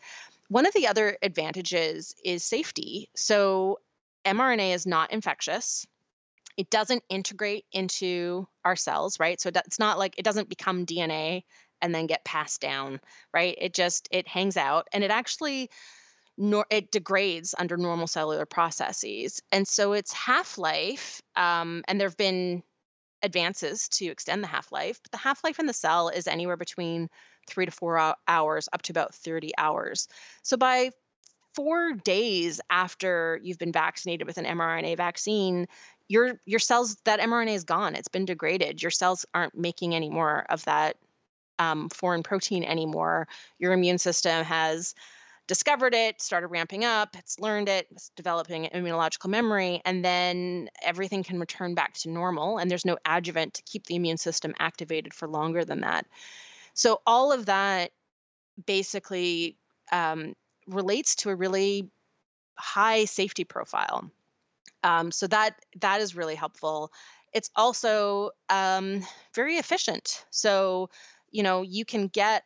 One 0.49 0.65
of 0.65 0.73
the 0.73 0.87
other 0.87 1.17
advantages 1.21 2.15
is 2.23 2.43
safety. 2.43 3.09
So, 3.15 3.79
mRNA 4.25 4.73
is 4.73 4.85
not 4.85 5.11
infectious. 5.11 5.85
It 6.55 6.69
doesn't 6.69 7.03
integrate 7.09 7.65
into 7.71 8.47
our 8.63 8.75
cells, 8.75 9.19
right? 9.19 9.41
So 9.41 9.49
it's 9.53 9.79
not 9.79 9.97
like 9.97 10.15
it 10.17 10.23
doesn't 10.23 10.49
become 10.49 10.85
DNA 10.85 11.43
and 11.83 11.93
then 11.93 12.07
get 12.07 12.25
passed 12.25 12.61
down, 12.61 12.99
right? 13.33 13.55
It 13.59 13.73
just 13.73 14.07
it 14.09 14.27
hangs 14.27 14.57
out 14.57 14.87
and 14.91 15.03
it 15.03 15.11
actually 15.11 15.69
nor 16.35 16.65
it 16.71 16.89
degrades 16.89 17.53
under 17.59 17.77
normal 17.77 18.07
cellular 18.07 18.47
processes. 18.47 19.39
And 19.51 19.67
so 19.67 19.93
its 19.93 20.11
half-life, 20.11 21.21
um, 21.35 21.83
and 21.87 21.99
there 21.99 22.07
have 22.07 22.17
been 22.17 22.63
advances 23.21 23.87
to 23.89 24.05
extend 24.05 24.43
the 24.43 24.47
half-life, 24.47 24.99
but 25.03 25.11
the 25.11 25.19
half-life 25.19 25.59
in 25.59 25.67
the 25.67 25.73
cell 25.73 26.09
is 26.09 26.27
anywhere 26.27 26.57
between 26.57 27.07
three 27.47 27.65
to 27.65 27.71
four 27.71 28.15
hours 28.27 28.67
up 28.73 28.81
to 28.83 28.91
about 28.91 29.13
30 29.13 29.51
hours. 29.59 30.07
So 30.41 30.57
by 30.57 30.89
four 31.53 31.93
days 31.93 32.59
after 32.69 33.39
you've 33.43 33.59
been 33.59 33.71
vaccinated 33.71 34.25
with 34.25 34.39
an 34.39 34.45
mRNA 34.45 34.97
vaccine, 34.97 35.67
your 36.07 36.39
your 36.45 36.59
cells 36.59 36.97
that 37.05 37.19
mRNA 37.19 37.55
is 37.55 37.63
gone. 37.63 37.95
It's 37.95 38.07
been 38.07 38.25
degraded. 38.25 38.81
Your 38.81 38.91
cells 38.91 39.25
aren't 39.33 39.55
making 39.55 39.93
any 39.93 40.09
more 40.09 40.45
of 40.49 40.65
that 40.65 40.97
um, 41.63 41.89
foreign 41.89 42.23
protein 42.23 42.63
anymore. 42.63 43.27
Your 43.59 43.73
immune 43.73 43.97
system 43.97 44.43
has 44.43 44.95
discovered 45.47 45.93
it, 45.93 46.21
started 46.21 46.47
ramping 46.47 46.85
up, 46.85 47.15
it's 47.17 47.39
learned 47.39 47.67
it, 47.67 47.87
it's 47.91 48.11
developing 48.15 48.69
immunological 48.73 49.29
memory, 49.29 49.81
and 49.85 50.03
then 50.03 50.69
everything 50.81 51.23
can 51.23 51.39
return 51.39 51.75
back 51.75 51.93
to 51.93 52.09
normal. 52.09 52.57
And 52.57 52.71
there's 52.71 52.85
no 52.85 52.97
adjuvant 53.05 53.55
to 53.55 53.63
keep 53.63 53.85
the 53.85 53.95
immune 53.95 54.17
system 54.17 54.53
activated 54.59 55.13
for 55.13 55.27
longer 55.27 55.65
than 55.65 55.81
that. 55.81 56.05
So, 56.73 57.01
all 57.05 57.31
of 57.31 57.47
that 57.47 57.91
basically 58.65 59.57
um, 59.91 60.33
relates 60.67 61.15
to 61.15 61.29
a 61.29 61.35
really 61.35 61.89
high 62.57 63.05
safety 63.05 63.43
profile. 63.43 64.09
Um, 64.83 65.11
so 65.11 65.27
that 65.27 65.55
that 65.79 66.01
is 66.01 66.15
really 66.15 66.35
helpful. 66.35 66.91
It's 67.33 67.49
also 67.55 68.31
um, 68.49 69.01
very 69.33 69.55
efficient. 69.55 70.25
So 70.29 70.89
you 71.33 71.43
know 71.43 71.61
you 71.61 71.83
can 71.83 72.07
get 72.07 72.43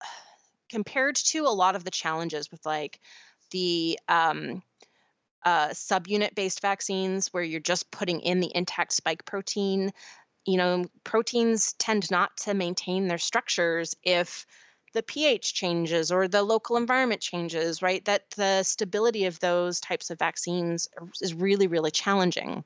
compared 0.70 1.16
to 1.16 1.40
a 1.40 1.52
lot 1.52 1.76
of 1.76 1.84
the 1.84 1.90
challenges 1.90 2.50
with 2.50 2.64
like 2.64 2.98
the 3.50 3.98
um, 4.08 4.62
uh, 5.44 5.68
subunit 5.68 6.34
based 6.34 6.60
vaccines 6.60 7.28
where 7.28 7.42
you're 7.42 7.60
just 7.60 7.90
putting 7.90 8.20
in 8.20 8.40
the 8.40 8.52
intact 8.54 8.92
spike 8.92 9.24
protein. 9.24 9.92
You 10.46 10.56
know, 10.56 10.84
proteins 11.04 11.74
tend 11.74 12.10
not 12.10 12.36
to 12.38 12.54
maintain 12.54 13.08
their 13.08 13.18
structures 13.18 13.94
if 14.02 14.46
the 14.94 15.02
pH 15.02 15.52
changes 15.52 16.10
or 16.10 16.28
the 16.28 16.42
local 16.42 16.76
environment 16.76 17.20
changes, 17.20 17.82
right? 17.82 18.04
That 18.06 18.30
the 18.30 18.62
stability 18.62 19.26
of 19.26 19.38
those 19.40 19.80
types 19.80 20.10
of 20.10 20.18
vaccines 20.18 20.88
is 21.20 21.34
really, 21.34 21.66
really 21.66 21.90
challenging. 21.90 22.64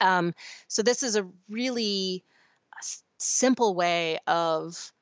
Um, 0.00 0.34
so, 0.68 0.82
this 0.82 1.02
is 1.02 1.16
a 1.16 1.28
really 1.48 2.24
simple 3.18 3.74
way 3.74 4.18
of 4.26 4.92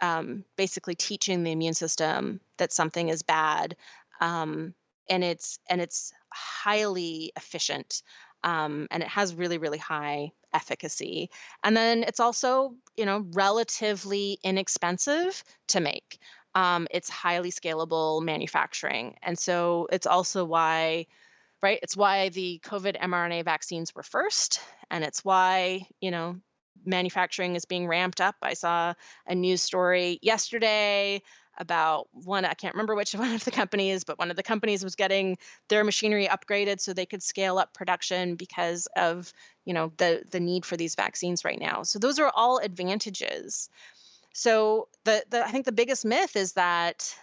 um, 0.00 0.44
basically 0.56 0.94
teaching 0.94 1.42
the 1.42 1.52
immune 1.52 1.74
system 1.74 2.40
that 2.58 2.72
something 2.72 3.08
is 3.08 3.22
bad. 3.22 3.76
Um, 4.20 4.74
and 5.08 5.24
it's 5.24 5.58
and 5.68 5.80
it's 5.80 6.12
highly 6.30 7.32
efficient 7.36 8.02
um, 8.44 8.86
and 8.90 9.02
it 9.02 9.08
has 9.08 9.34
really 9.34 9.58
really 9.58 9.78
high 9.78 10.32
efficacy 10.52 11.30
and 11.62 11.76
then 11.76 12.02
it's 12.02 12.20
also 12.20 12.74
you 12.96 13.04
know 13.04 13.26
relatively 13.32 14.38
inexpensive 14.42 15.42
to 15.68 15.80
make 15.80 16.18
um, 16.54 16.86
it's 16.90 17.10
highly 17.10 17.50
scalable 17.50 18.22
manufacturing 18.22 19.16
and 19.22 19.38
so 19.38 19.86
it's 19.92 20.06
also 20.06 20.44
why 20.44 21.06
right 21.62 21.78
it's 21.82 21.96
why 21.96 22.28
the 22.30 22.60
covid 22.64 22.98
mrna 23.00 23.44
vaccines 23.44 23.94
were 23.94 24.02
first 24.02 24.60
and 24.90 25.04
it's 25.04 25.24
why 25.24 25.86
you 26.00 26.10
know 26.10 26.36
manufacturing 26.84 27.56
is 27.56 27.64
being 27.64 27.86
ramped 27.86 28.20
up. 28.20 28.36
I 28.42 28.54
saw 28.54 28.94
a 29.26 29.34
news 29.34 29.62
story 29.62 30.18
yesterday 30.22 31.22
about 31.58 32.06
one 32.12 32.44
i 32.44 32.54
can't 32.54 32.74
remember 32.74 32.94
which 32.94 33.14
one 33.14 33.32
of 33.32 33.44
the 33.44 33.50
companies 33.50 34.04
but 34.04 34.18
one 34.18 34.30
of 34.30 34.36
the 34.36 34.42
companies 34.42 34.84
was 34.84 34.94
getting 34.94 35.38
their 35.68 35.84
machinery 35.84 36.26
upgraded 36.26 36.80
so 36.80 36.92
they 36.92 37.06
could 37.06 37.22
scale 37.22 37.58
up 37.58 37.72
production 37.72 38.34
because 38.36 38.86
of 38.96 39.32
you 39.64 39.74
know 39.74 39.92
the 39.96 40.22
the 40.30 40.40
need 40.40 40.64
for 40.64 40.76
these 40.76 40.94
vaccines 40.94 41.44
right 41.44 41.60
now. 41.60 41.82
So 41.82 41.98
those 41.98 42.18
are 42.18 42.30
all 42.34 42.58
advantages. 42.58 43.68
So 44.32 44.88
the, 45.04 45.24
the 45.30 45.44
i 45.44 45.50
think 45.50 45.64
the 45.64 45.72
biggest 45.72 46.04
myth 46.04 46.36
is 46.36 46.52
that 46.52 47.14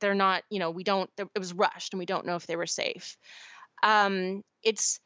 they're 0.00 0.14
not 0.14 0.44
you 0.50 0.58
know 0.58 0.70
we 0.70 0.84
don't 0.84 1.10
it 1.18 1.28
was 1.38 1.52
rushed 1.52 1.92
and 1.92 1.98
we 1.98 2.06
don't 2.06 2.26
know 2.26 2.36
if 2.36 2.46
they 2.46 2.56
were 2.56 2.66
safe. 2.66 3.16
Um, 3.82 4.42
it's 4.62 5.00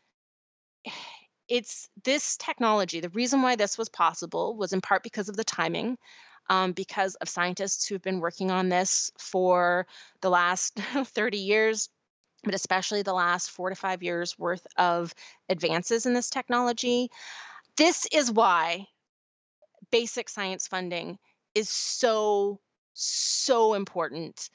it's 1.48 1.88
this 2.04 2.36
technology 2.36 3.00
the 3.00 3.08
reason 3.10 3.42
why 3.42 3.56
this 3.56 3.78
was 3.78 3.88
possible 3.88 4.56
was 4.56 4.72
in 4.72 4.80
part 4.80 5.02
because 5.02 5.28
of 5.28 5.36
the 5.36 5.44
timing 5.44 5.96
um, 6.48 6.72
because 6.72 7.14
of 7.16 7.28
scientists 7.28 7.86
who've 7.86 8.02
been 8.02 8.20
working 8.20 8.50
on 8.50 8.68
this 8.68 9.10
for 9.18 9.86
the 10.20 10.30
last 10.30 10.74
30 11.04 11.38
years, 11.38 11.88
but 12.44 12.54
especially 12.54 13.02
the 13.02 13.12
last 13.12 13.50
four 13.50 13.70
to 13.70 13.76
five 13.76 14.02
years 14.02 14.38
worth 14.38 14.66
of 14.76 15.14
advances 15.48 16.06
in 16.06 16.14
this 16.14 16.30
technology. 16.30 17.10
This 17.76 18.06
is 18.12 18.30
why 18.30 18.86
basic 19.90 20.28
science 20.28 20.66
funding 20.66 21.18
is 21.54 21.68
so, 21.68 22.60
so 22.94 23.74
important. 23.74 24.48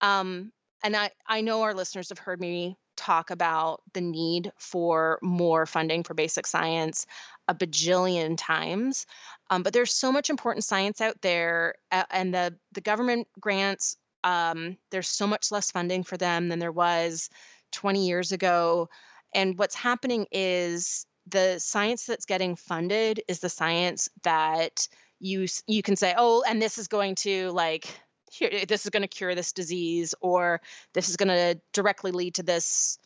Um, 0.00 0.52
and 0.82 0.96
I, 0.96 1.10
I 1.26 1.40
know 1.40 1.62
our 1.62 1.74
listeners 1.74 2.08
have 2.10 2.18
heard 2.18 2.40
me 2.40 2.76
talk 2.96 3.30
about 3.30 3.82
the 3.92 4.00
need 4.00 4.52
for 4.58 5.18
more 5.22 5.66
funding 5.66 6.02
for 6.02 6.14
basic 6.14 6.46
science 6.46 7.06
a 7.48 7.54
bajillion 7.54 8.36
times. 8.38 9.06
Um, 9.50 9.62
but 9.62 9.72
there's 9.72 9.94
so 9.94 10.10
much 10.10 10.30
important 10.30 10.64
science 10.64 11.00
out 11.00 11.20
there, 11.22 11.74
and 11.90 12.32
the 12.34 12.56
the 12.72 12.80
government 12.80 13.28
grants. 13.40 13.96
Um, 14.22 14.78
there's 14.90 15.08
so 15.08 15.26
much 15.26 15.52
less 15.52 15.70
funding 15.70 16.02
for 16.02 16.16
them 16.16 16.48
than 16.48 16.58
there 16.58 16.72
was 16.72 17.28
20 17.72 18.06
years 18.06 18.32
ago. 18.32 18.88
And 19.34 19.58
what's 19.58 19.74
happening 19.74 20.26
is 20.32 21.06
the 21.26 21.58
science 21.58 22.06
that's 22.06 22.24
getting 22.24 22.56
funded 22.56 23.22
is 23.28 23.40
the 23.40 23.48
science 23.48 24.08
that 24.22 24.88
you 25.20 25.46
you 25.66 25.82
can 25.82 25.96
say, 25.96 26.14
oh, 26.16 26.42
and 26.46 26.60
this 26.60 26.78
is 26.78 26.88
going 26.88 27.14
to 27.16 27.50
like 27.50 27.86
here, 28.34 28.64
this 28.66 28.84
is 28.84 28.90
going 28.90 29.02
to 29.02 29.08
cure 29.08 29.34
this 29.34 29.52
disease, 29.52 30.14
or 30.20 30.60
this 30.92 31.08
is 31.08 31.16
going 31.16 31.28
to 31.28 31.60
directly 31.72 32.10
lead 32.10 32.34
to 32.34 32.42
this 32.42 32.98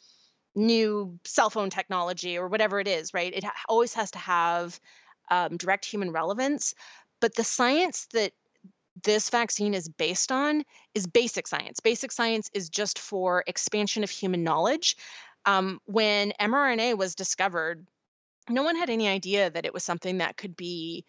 new 0.55 1.19
cell 1.25 1.51
phone 1.51 1.71
technology 1.71 2.37
or 2.37 2.49
whatever 2.49 2.81
it 2.81 2.89
is, 2.89 3.15
right? 3.15 3.33
It 3.35 3.45
ha- 3.45 3.55
always 3.69 3.95
has 3.95 4.11
to 4.13 4.19
have 4.19 4.79
um, 5.31 5.57
direct 5.57 5.85
human 5.85 6.11
relevance. 6.11 6.75
But 7.21 7.35
the 7.35 7.45
science 7.45 8.07
that 8.13 8.33
this 9.05 9.31
vaccine 9.31 9.75
is 9.75 9.89
based 9.89 10.33
on 10.33 10.65
is 10.95 11.07
basic 11.07 11.47
science. 11.47 11.81
Basic 11.81 12.11
science 12.11 12.51
is 12.53 12.69
just 12.69 12.99
for 12.99 13.45
expansion 13.47 14.03
of 14.03 14.11
human 14.11 14.43
knowledge. 14.43 14.97
Um, 15.45 15.81
when 15.85 16.33
mRNA 16.41 16.99
was 16.99 17.15
discovered, 17.15 17.87
no 18.51 18.63
one 18.63 18.77
had 18.77 18.91
any 18.91 19.09
idea 19.09 19.51
that 19.51 19.65
it 19.65 19.75
was 19.75 19.85
something 19.85 20.19
that 20.19 20.37
could 20.37 20.57
be 20.57 21.05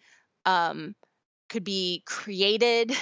um, 0.46 0.94
could 1.48 1.64
be 1.64 2.02
created 2.06 2.92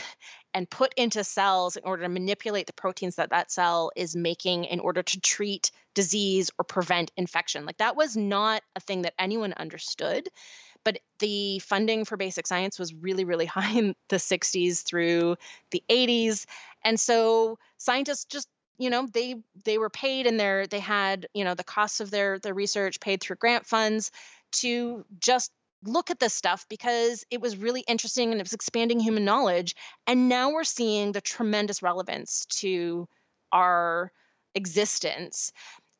and 0.55 0.69
put 0.69 0.95
into 0.97 1.25
cells 1.25 1.77
in 1.77 1.85
order 1.85 2.03
to 2.03 2.09
manipulate 2.09 2.67
the 2.67 2.73
proteins 2.73 3.17
that 3.17 3.31
that 3.31 3.51
cell 3.51 3.91
is 3.97 4.17
making 4.17 4.65
in 4.65 4.81
order 4.81 5.03
to 5.03 5.21
treat 5.21 5.71
disease 5.95 6.51
or 6.59 6.65
prevent 6.65 7.11
infection. 7.17 7.67
Like 7.67 7.79
that 7.79 7.97
was 7.97 8.17
not 8.17 8.63
a 8.77 8.81
thing 8.81 9.03
that 9.03 9.15
anyone 9.19 9.53
understood. 9.53 10.29
But 10.85 11.01
the 11.19 11.59
funding 11.59 12.05
for 12.05 12.17
basic 12.17 12.47
science 12.47 12.79
was 12.79 12.95
really, 12.95 13.25
really 13.25 13.47
high 13.47 13.73
in 13.73 13.95
the 14.09 14.17
60s 14.17 14.83
through 14.83 15.37
the 15.71 15.83
80s. 15.89 16.47
And 16.85 16.99
so 16.99 17.59
scientists 17.77 18.25
just 18.25 18.49
you 18.79 18.91
know 18.91 19.09
they 19.13 19.35
they 19.65 19.77
were 19.77 19.91
paid 19.91 20.29
and 20.29 20.39
they 20.39 20.67
they 20.71 20.79
had 20.79 21.27
you 21.35 21.45
know 21.45 21.55
the 21.55 21.65
costs 21.65 22.01
of 22.01 22.13
their 22.13 22.39
their 22.39 22.55
research 22.55 23.01
paid 23.01 23.21
through 23.21 23.35
grant 23.35 23.67
funds 23.67 24.13
to 24.53 25.05
just 25.19 25.51
look 25.85 26.11
at 26.11 26.19
this 26.19 26.35
stuff 26.35 26.67
because 26.69 27.25
it 27.31 27.41
was 27.41 27.57
really 27.57 27.83
interesting 27.87 28.31
and 28.31 28.41
it 28.41 28.45
was 28.45 28.53
expanding 28.53 29.01
human 29.01 29.25
knowledge. 29.25 29.75
And 30.07 30.29
now 30.29 30.51
we're 30.51 30.65
seeing 30.65 31.13
the 31.13 31.21
tremendous 31.21 31.83
relevance 31.83 32.47
to 32.61 33.09
our 33.53 34.13
existence. 34.55 35.53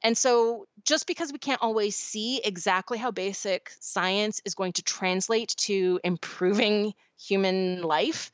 And 0.03 0.17
so, 0.17 0.67
just 0.85 1.07
because 1.07 1.33
we 1.33 1.39
can't 1.39 1.63
always 1.63 1.97
see 1.97 2.41
exactly 2.45 2.99
how 2.99 3.11
basic 3.11 3.73
science 3.81 4.41
is 4.45 4.55
going 4.55 4.73
to 4.75 4.83
translate 4.83 5.55
to 5.59 5.99
improving 6.05 6.95
human 7.19 7.83
life, 7.83 8.31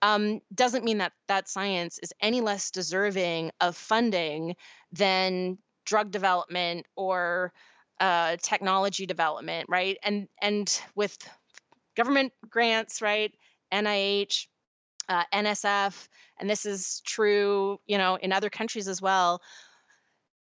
um, 0.00 0.40
doesn't 0.54 0.84
mean 0.84 0.98
that 0.98 1.12
that 1.26 1.48
science 1.48 1.98
is 1.98 2.12
any 2.20 2.40
less 2.40 2.70
deserving 2.70 3.50
of 3.60 3.76
funding 3.76 4.54
than 4.92 5.58
drug 5.84 6.12
development 6.12 6.86
or 6.94 7.52
uh, 8.00 8.36
technology 8.42 9.06
development, 9.06 9.66
right? 9.68 9.98
And 10.02 10.28
and 10.40 10.80
with 10.94 11.16
government 11.96 12.32
grants, 12.48 13.02
right? 13.02 13.32
NIH, 13.72 14.46
uh, 15.08 15.24
NSF, 15.32 16.08
and 16.38 16.48
this 16.48 16.64
is 16.64 17.02
true, 17.04 17.78
you 17.86 17.98
know, 17.98 18.16
in 18.16 18.32
other 18.32 18.50
countries 18.50 18.88
as 18.88 19.02
well. 19.02 19.42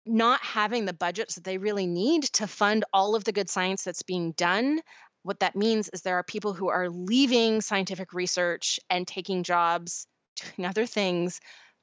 Not 0.04 0.40
having 0.42 0.84
the 0.84 0.92
budgets 0.92 1.34
that 1.34 1.44
they 1.44 1.58
really 1.58 1.86
need 1.86 2.24
to 2.34 2.46
fund 2.46 2.84
all 2.92 3.16
of 3.16 3.24
the 3.24 3.32
good 3.32 3.50
science 3.50 3.82
that's 3.82 4.02
being 4.02 4.32
done. 4.32 4.80
What 5.22 5.40
that 5.40 5.56
means 5.56 5.88
is 5.92 6.02
there 6.02 6.18
are 6.18 6.22
people 6.22 6.52
who 6.52 6.68
are 6.68 6.88
leaving 6.88 7.60
scientific 7.60 8.12
research 8.12 8.78
and 8.88 9.06
taking 9.06 9.42
jobs 9.42 10.06
doing 10.36 10.66
other 10.68 10.86
things 10.86 11.40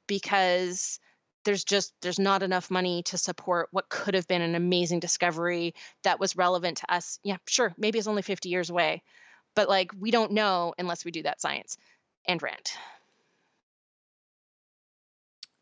because 0.08 1.00
there's 1.44 1.64
just 1.64 1.94
there's 2.02 2.20
not 2.20 2.44
enough 2.44 2.72
money 2.72 3.04
to 3.04 3.18
support 3.18 3.70
what 3.72 3.90
could 3.90 4.14
have 4.14 4.28
been 4.28 4.42
an 4.42 4.56
amazing 4.56 5.00
discovery 5.00 5.74
that 6.04 6.20
was 6.20 6.36
relevant 6.36 6.78
to 6.78 6.94
us. 6.94 7.20
Yeah 7.24 7.38
sure 7.48 7.74
maybe 7.78 8.00
it's 8.00 8.08
only 8.08 8.22
50 8.22 8.50
years 8.50 8.70
away 8.70 9.04
but 9.56 9.70
like 9.70 9.92
we 10.00 10.12
don't 10.12 10.32
know 10.32 10.74
unless 10.78 11.06
we 11.06 11.12
do 11.12 11.24
that 11.24 11.42
science 11.42 11.78
and 12.28 12.42
rant. 12.42 12.78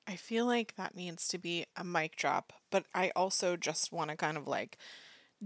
I 0.07 0.15
feel 0.15 0.45
like 0.45 0.75
that 0.75 0.95
needs 0.95 1.27
to 1.29 1.37
be 1.37 1.65
a 1.75 1.83
mic 1.83 2.15
drop 2.15 2.53
but 2.69 2.83
i 2.93 3.11
also 3.15 3.55
just 3.55 3.91
want 3.91 4.09
to 4.09 4.17
kind 4.17 4.37
of 4.37 4.47
like 4.47 4.77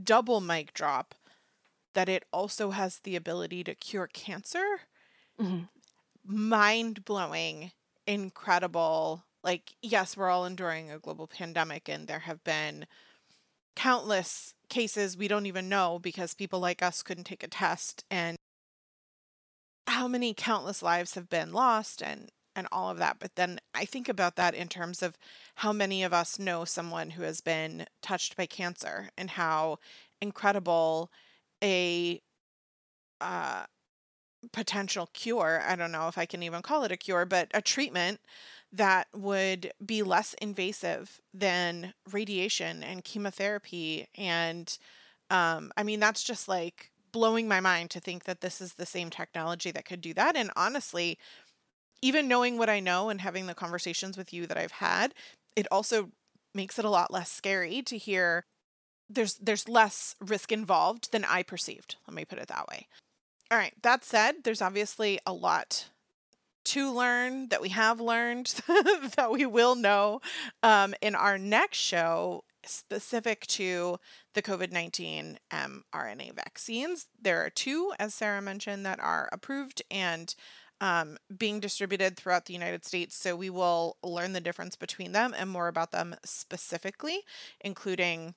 double 0.01 0.41
mic 0.41 0.73
drop 0.73 1.13
that 1.93 2.09
it 2.09 2.25
also 2.31 2.71
has 2.71 2.99
the 2.99 3.15
ability 3.15 3.63
to 3.63 3.73
cure 3.73 4.07
cancer. 4.07 4.81
Mm-hmm. 5.41 5.63
mind 6.25 7.03
blowing 7.03 7.71
incredible 8.07 9.25
like 9.45 9.75
yes 9.81 10.17
we're 10.17 10.29
all 10.29 10.45
enduring 10.45 10.91
a 10.91 10.99
global 10.99 11.27
pandemic 11.27 11.87
and 11.87 12.07
there 12.07 12.19
have 12.19 12.43
been 12.43 12.85
countless 13.75 14.53
cases 14.67 15.15
we 15.15 15.27
don't 15.27 15.45
even 15.45 15.69
know 15.69 15.99
because 16.01 16.33
people 16.33 16.59
like 16.59 16.81
us 16.81 17.03
couldn't 17.03 17.25
take 17.25 17.43
a 17.43 17.47
test 17.47 18.03
and 18.09 18.35
how 19.87 20.07
many 20.07 20.33
countless 20.33 20.81
lives 20.81 21.13
have 21.13 21.29
been 21.29 21.53
lost 21.53 22.01
and 22.01 22.29
and 22.55 22.67
all 22.71 22.89
of 22.89 22.97
that. 22.97 23.17
But 23.19 23.35
then 23.35 23.59
I 23.73 23.85
think 23.85 24.07
about 24.07 24.37
that 24.37 24.55
in 24.55 24.67
terms 24.67 25.03
of 25.03 25.17
how 25.55 25.73
many 25.73 26.03
of 26.03 26.13
us 26.13 26.39
know 26.39 26.63
someone 26.65 27.11
who 27.11 27.23
has 27.23 27.41
been 27.41 27.85
touched 28.01 28.37
by 28.37 28.45
cancer 28.45 29.09
and 29.17 29.31
how 29.31 29.79
incredible 30.21 31.11
a 31.63 32.21
uh, 33.19 33.65
potential 34.53 35.09
cure. 35.13 35.61
I 35.65 35.75
don't 35.75 35.91
know 35.91 36.07
if 36.07 36.17
I 36.17 36.25
can 36.25 36.43
even 36.43 36.61
call 36.61 36.83
it 36.83 36.91
a 36.91 36.97
cure, 36.97 37.25
but 37.25 37.49
a 37.53 37.61
treatment 37.61 38.21
that 38.75 39.07
would 39.15 39.71
be 39.83 40.03
less 40.03 40.33
invasive 40.41 41.21
than 41.33 41.93
radiation 42.11 42.83
and 42.83 43.03
chemotherapy. 43.03 44.07
And 44.15 44.77
um, 45.29 45.71
I 45.77 45.83
mean, 45.83 45.99
that's 45.99 46.23
just 46.23 46.47
like 46.47 46.91
blowing 47.11 47.47
my 47.47 47.61
mind 47.61 47.89
to 47.91 47.99
think 47.99 48.25
that 48.25 48.41
this 48.41 48.59
is 48.59 48.73
the 48.73 48.85
same 48.85 49.09
technology 49.09 49.71
that 49.71 49.85
could 49.85 50.01
do 50.01 50.13
that. 50.13 50.35
And 50.35 50.51
honestly, 50.55 51.17
even 52.01 52.27
knowing 52.27 52.57
what 52.57 52.69
I 52.69 52.81
know 52.81 53.09
and 53.09 53.21
having 53.21 53.47
the 53.47 53.55
conversations 53.55 54.17
with 54.17 54.33
you 54.33 54.45
that 54.47 54.57
I've 54.57 54.73
had, 54.73 55.13
it 55.55 55.67
also 55.71 56.11
makes 56.53 56.77
it 56.77 56.85
a 56.85 56.89
lot 56.89 57.11
less 57.11 57.31
scary 57.31 57.81
to 57.83 57.97
hear 57.97 58.45
there's 59.09 59.35
there's 59.35 59.69
less 59.69 60.15
risk 60.19 60.51
involved 60.51 61.11
than 61.11 61.23
I 61.23 61.43
perceived. 61.43 61.95
Let 62.07 62.15
me 62.15 62.25
put 62.25 62.39
it 62.39 62.47
that 62.47 62.67
way. 62.67 62.87
All 63.51 63.57
right, 63.57 63.73
that 63.83 64.03
said, 64.03 64.37
there's 64.43 64.61
obviously 64.61 65.19
a 65.25 65.33
lot 65.33 65.89
to 66.65 66.91
learn 66.91 67.49
that 67.49 67.61
we 67.61 67.69
have 67.69 67.99
learned 67.99 68.47
that 69.15 69.29
we 69.31 69.45
will 69.45 69.75
know 69.75 70.21
um, 70.63 70.93
in 71.01 71.15
our 71.15 71.37
next 71.37 71.77
show 71.77 72.43
specific 72.65 73.45
to 73.47 73.97
the 74.33 74.41
COVID 74.41 74.71
19 74.71 75.39
mRNA 75.51 76.35
vaccines. 76.35 77.07
There 77.21 77.43
are 77.45 77.49
two, 77.49 77.93
as 77.99 78.13
Sarah 78.13 78.41
mentioned, 78.41 78.85
that 78.85 78.99
are 78.99 79.29
approved 79.31 79.81
and 79.89 80.33
um, 80.81 81.17
being 81.35 81.59
distributed 81.59 82.17
throughout 82.17 82.45
the 82.45 82.53
United 82.53 82.85
States. 82.85 83.15
So 83.15 83.35
we 83.35 83.49
will 83.49 83.97
learn 84.03 84.33
the 84.33 84.41
difference 84.41 84.75
between 84.75 85.13
them 85.13 85.33
and 85.37 85.49
more 85.49 85.67
about 85.67 85.91
them 85.91 86.15
specifically, 86.25 87.21
including 87.61 88.35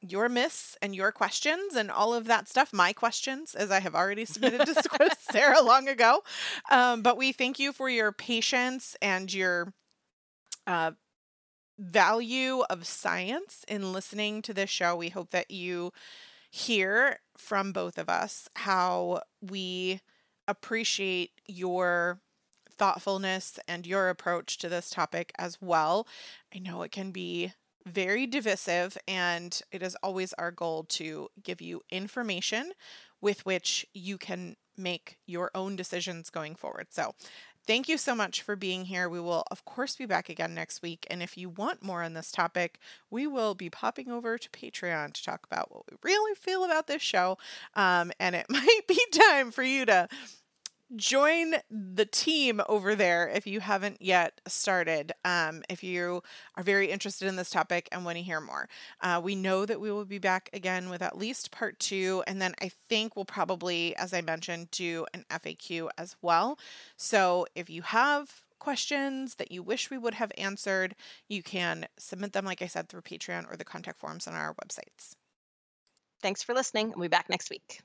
your 0.00 0.28
myths 0.28 0.76
and 0.80 0.94
your 0.94 1.12
questions 1.12 1.74
and 1.74 1.90
all 1.90 2.14
of 2.14 2.26
that 2.26 2.48
stuff. 2.48 2.72
My 2.72 2.92
questions, 2.92 3.54
as 3.54 3.70
I 3.70 3.80
have 3.80 3.94
already 3.94 4.24
submitted 4.24 4.66
to 4.66 5.10
Sarah 5.30 5.62
long 5.62 5.88
ago. 5.88 6.22
Um, 6.70 7.02
but 7.02 7.16
we 7.16 7.32
thank 7.32 7.58
you 7.58 7.72
for 7.72 7.88
your 7.88 8.12
patience 8.12 8.96
and 9.02 9.32
your 9.32 9.74
uh, 10.66 10.92
value 11.78 12.62
of 12.70 12.86
science 12.86 13.64
in 13.68 13.92
listening 13.92 14.42
to 14.42 14.54
this 14.54 14.70
show. 14.70 14.96
We 14.96 15.08
hope 15.10 15.30
that 15.30 15.50
you 15.50 15.92
hear 16.50 17.20
from 17.36 17.72
both 17.72 17.96
of 17.98 18.08
us 18.08 18.48
how 18.56 19.22
we 19.40 20.00
appreciate 20.48 21.30
your 21.46 22.20
thoughtfulness 22.76 23.58
and 23.68 23.86
your 23.86 24.08
approach 24.08 24.58
to 24.58 24.68
this 24.68 24.90
topic 24.90 25.32
as 25.38 25.58
well. 25.60 26.06
I 26.54 26.58
know 26.58 26.82
it 26.82 26.90
can 26.90 27.12
be 27.12 27.52
very 27.86 28.26
divisive, 28.26 28.96
and 29.08 29.60
it 29.72 29.82
is 29.82 29.96
always 30.02 30.32
our 30.34 30.50
goal 30.50 30.84
to 30.84 31.28
give 31.42 31.60
you 31.60 31.82
information 31.90 32.72
with 33.20 33.44
which 33.44 33.86
you 33.94 34.18
can 34.18 34.56
make 34.76 35.18
your 35.26 35.50
own 35.54 35.76
decisions 35.76 36.30
going 36.30 36.54
forward. 36.54 36.86
So, 36.90 37.14
thank 37.66 37.88
you 37.88 37.98
so 37.98 38.14
much 38.14 38.42
for 38.42 38.56
being 38.56 38.86
here. 38.86 39.08
We 39.08 39.20
will, 39.20 39.44
of 39.50 39.64
course, 39.64 39.96
be 39.96 40.06
back 40.06 40.28
again 40.28 40.54
next 40.54 40.82
week. 40.82 41.06
And 41.10 41.22
if 41.22 41.36
you 41.36 41.48
want 41.48 41.82
more 41.82 42.02
on 42.02 42.14
this 42.14 42.32
topic, 42.32 42.78
we 43.10 43.26
will 43.26 43.54
be 43.54 43.70
popping 43.70 44.10
over 44.10 44.38
to 44.38 44.50
Patreon 44.50 45.12
to 45.12 45.22
talk 45.22 45.44
about 45.44 45.70
what 45.70 45.84
we 45.90 45.96
really 46.02 46.34
feel 46.34 46.64
about 46.64 46.86
this 46.86 47.02
show. 47.02 47.38
Um, 47.74 48.12
and 48.18 48.34
it 48.34 48.46
might 48.50 48.80
be 48.88 48.98
time 49.12 49.50
for 49.50 49.62
you 49.62 49.86
to 49.86 50.08
join 50.96 51.54
the 51.70 52.04
team 52.04 52.60
over 52.68 52.94
there 52.94 53.28
if 53.28 53.46
you 53.46 53.60
haven't 53.60 54.00
yet 54.00 54.40
started. 54.46 55.12
Um, 55.24 55.62
if 55.68 55.82
you 55.84 56.22
are 56.56 56.62
very 56.62 56.90
interested 56.90 57.28
in 57.28 57.36
this 57.36 57.50
topic 57.50 57.88
and 57.92 58.04
want 58.04 58.16
to 58.16 58.22
hear 58.22 58.40
more, 58.40 58.68
uh, 59.00 59.20
we 59.22 59.34
know 59.34 59.64
that 59.66 59.80
we 59.80 59.90
will 59.90 60.04
be 60.04 60.18
back 60.18 60.50
again 60.52 60.90
with 60.90 61.02
at 61.02 61.16
least 61.16 61.50
part 61.50 61.78
two, 61.78 62.22
and 62.26 62.40
then 62.40 62.54
I 62.60 62.70
think 62.88 63.16
we'll 63.16 63.24
probably, 63.24 63.94
as 63.96 64.12
I 64.12 64.20
mentioned, 64.20 64.70
do 64.70 65.06
an 65.14 65.24
FAQ 65.30 65.88
as 65.96 66.16
well. 66.22 66.58
So 66.96 67.46
if 67.54 67.70
you 67.70 67.82
have 67.82 68.42
questions 68.58 69.36
that 69.36 69.50
you 69.50 69.62
wish 69.62 69.90
we 69.90 69.98
would 69.98 70.14
have 70.14 70.32
answered, 70.36 70.94
you 71.28 71.42
can 71.42 71.86
submit 71.98 72.32
them, 72.32 72.44
like 72.44 72.62
I 72.62 72.66
said, 72.66 72.88
through 72.88 73.02
Patreon 73.02 73.50
or 73.50 73.56
the 73.56 73.64
contact 73.64 73.98
forms 73.98 74.28
on 74.28 74.34
our 74.34 74.54
websites. 74.54 75.16
Thanks 76.22 76.42
for 76.42 76.54
listening. 76.54 76.90
We'll 76.90 77.04
be 77.04 77.08
back 77.08 77.30
next 77.30 77.50
week. 77.50 77.80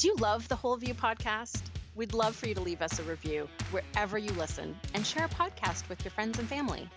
Do 0.00 0.08
you 0.08 0.14
love 0.14 0.48
the 0.48 0.56
Whole 0.56 0.78
View 0.78 0.94
podcast? 0.94 1.60
We'd 1.94 2.14
love 2.14 2.34
for 2.34 2.48
you 2.48 2.54
to 2.54 2.60
leave 2.62 2.80
us 2.80 2.98
a 2.98 3.02
review 3.02 3.46
wherever 3.70 4.16
you 4.16 4.30
listen 4.30 4.74
and 4.94 5.06
share 5.06 5.26
a 5.26 5.28
podcast 5.28 5.86
with 5.90 6.02
your 6.02 6.10
friends 6.10 6.38
and 6.38 6.48
family. 6.48 6.88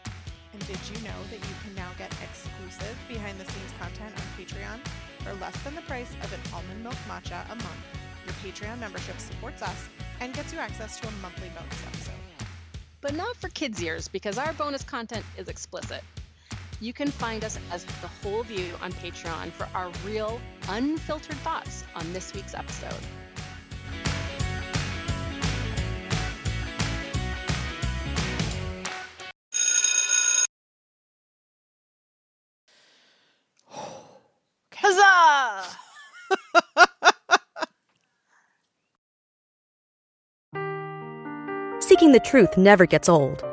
And 0.54 0.68
did 0.68 0.80
you 0.88 0.96
know 1.04 1.20
that 1.30 1.36
you 1.36 1.56
can 1.66 1.76
now 1.76 1.90
get 1.98 2.16
exclusive 2.24 2.98
behind 3.10 3.38
the 3.42 3.44
scenes 3.44 3.74
content 3.78 4.14
on 4.16 4.24
Patreon 4.42 4.80
for 5.20 5.34
less 5.42 5.62
than 5.64 5.76
the 5.76 5.82
price 5.82 6.14
of 6.24 6.32
an 6.32 6.40
almond 6.54 6.82
milk 6.82 6.96
matcha 7.06 7.44
a 7.52 7.56
month? 7.56 7.84
Your 8.24 8.36
Patreon 8.36 8.80
membership 8.80 9.20
supports 9.20 9.62
us 9.62 9.90
and 10.22 10.34
gets 10.34 10.54
you 10.54 10.60
access 10.60 10.98
to 11.02 11.08
a 11.10 11.12
monthly 11.22 11.50
bonus 11.50 11.86
episode. 11.86 12.48
But 13.02 13.16
not 13.16 13.36
for 13.36 13.50
kids' 13.50 13.84
ears 13.84 14.08
because 14.08 14.38
our 14.38 14.54
bonus 14.54 14.86
content 14.86 15.26
is 15.38 15.50
explicit. 15.50 16.06
You 16.84 16.92
can 16.92 17.10
find 17.10 17.46
us 17.46 17.58
as 17.72 17.86
The 17.86 18.10
Whole 18.10 18.44
View 18.44 18.74
on 18.82 18.92
Patreon 18.92 19.54
for 19.54 19.70
our 19.74 19.90
real, 20.06 20.42
unfiltered 20.68 21.38
thoughts 21.38 21.86
on 21.96 22.12
this 22.12 22.34
week's 22.34 22.54
episode. 22.54 22.94
Huzzah! 34.76 35.70
Seeking 41.80 42.12
the 42.12 42.20
truth 42.20 42.58
never 42.58 42.86
gets 42.86 43.08
old. 43.08 43.53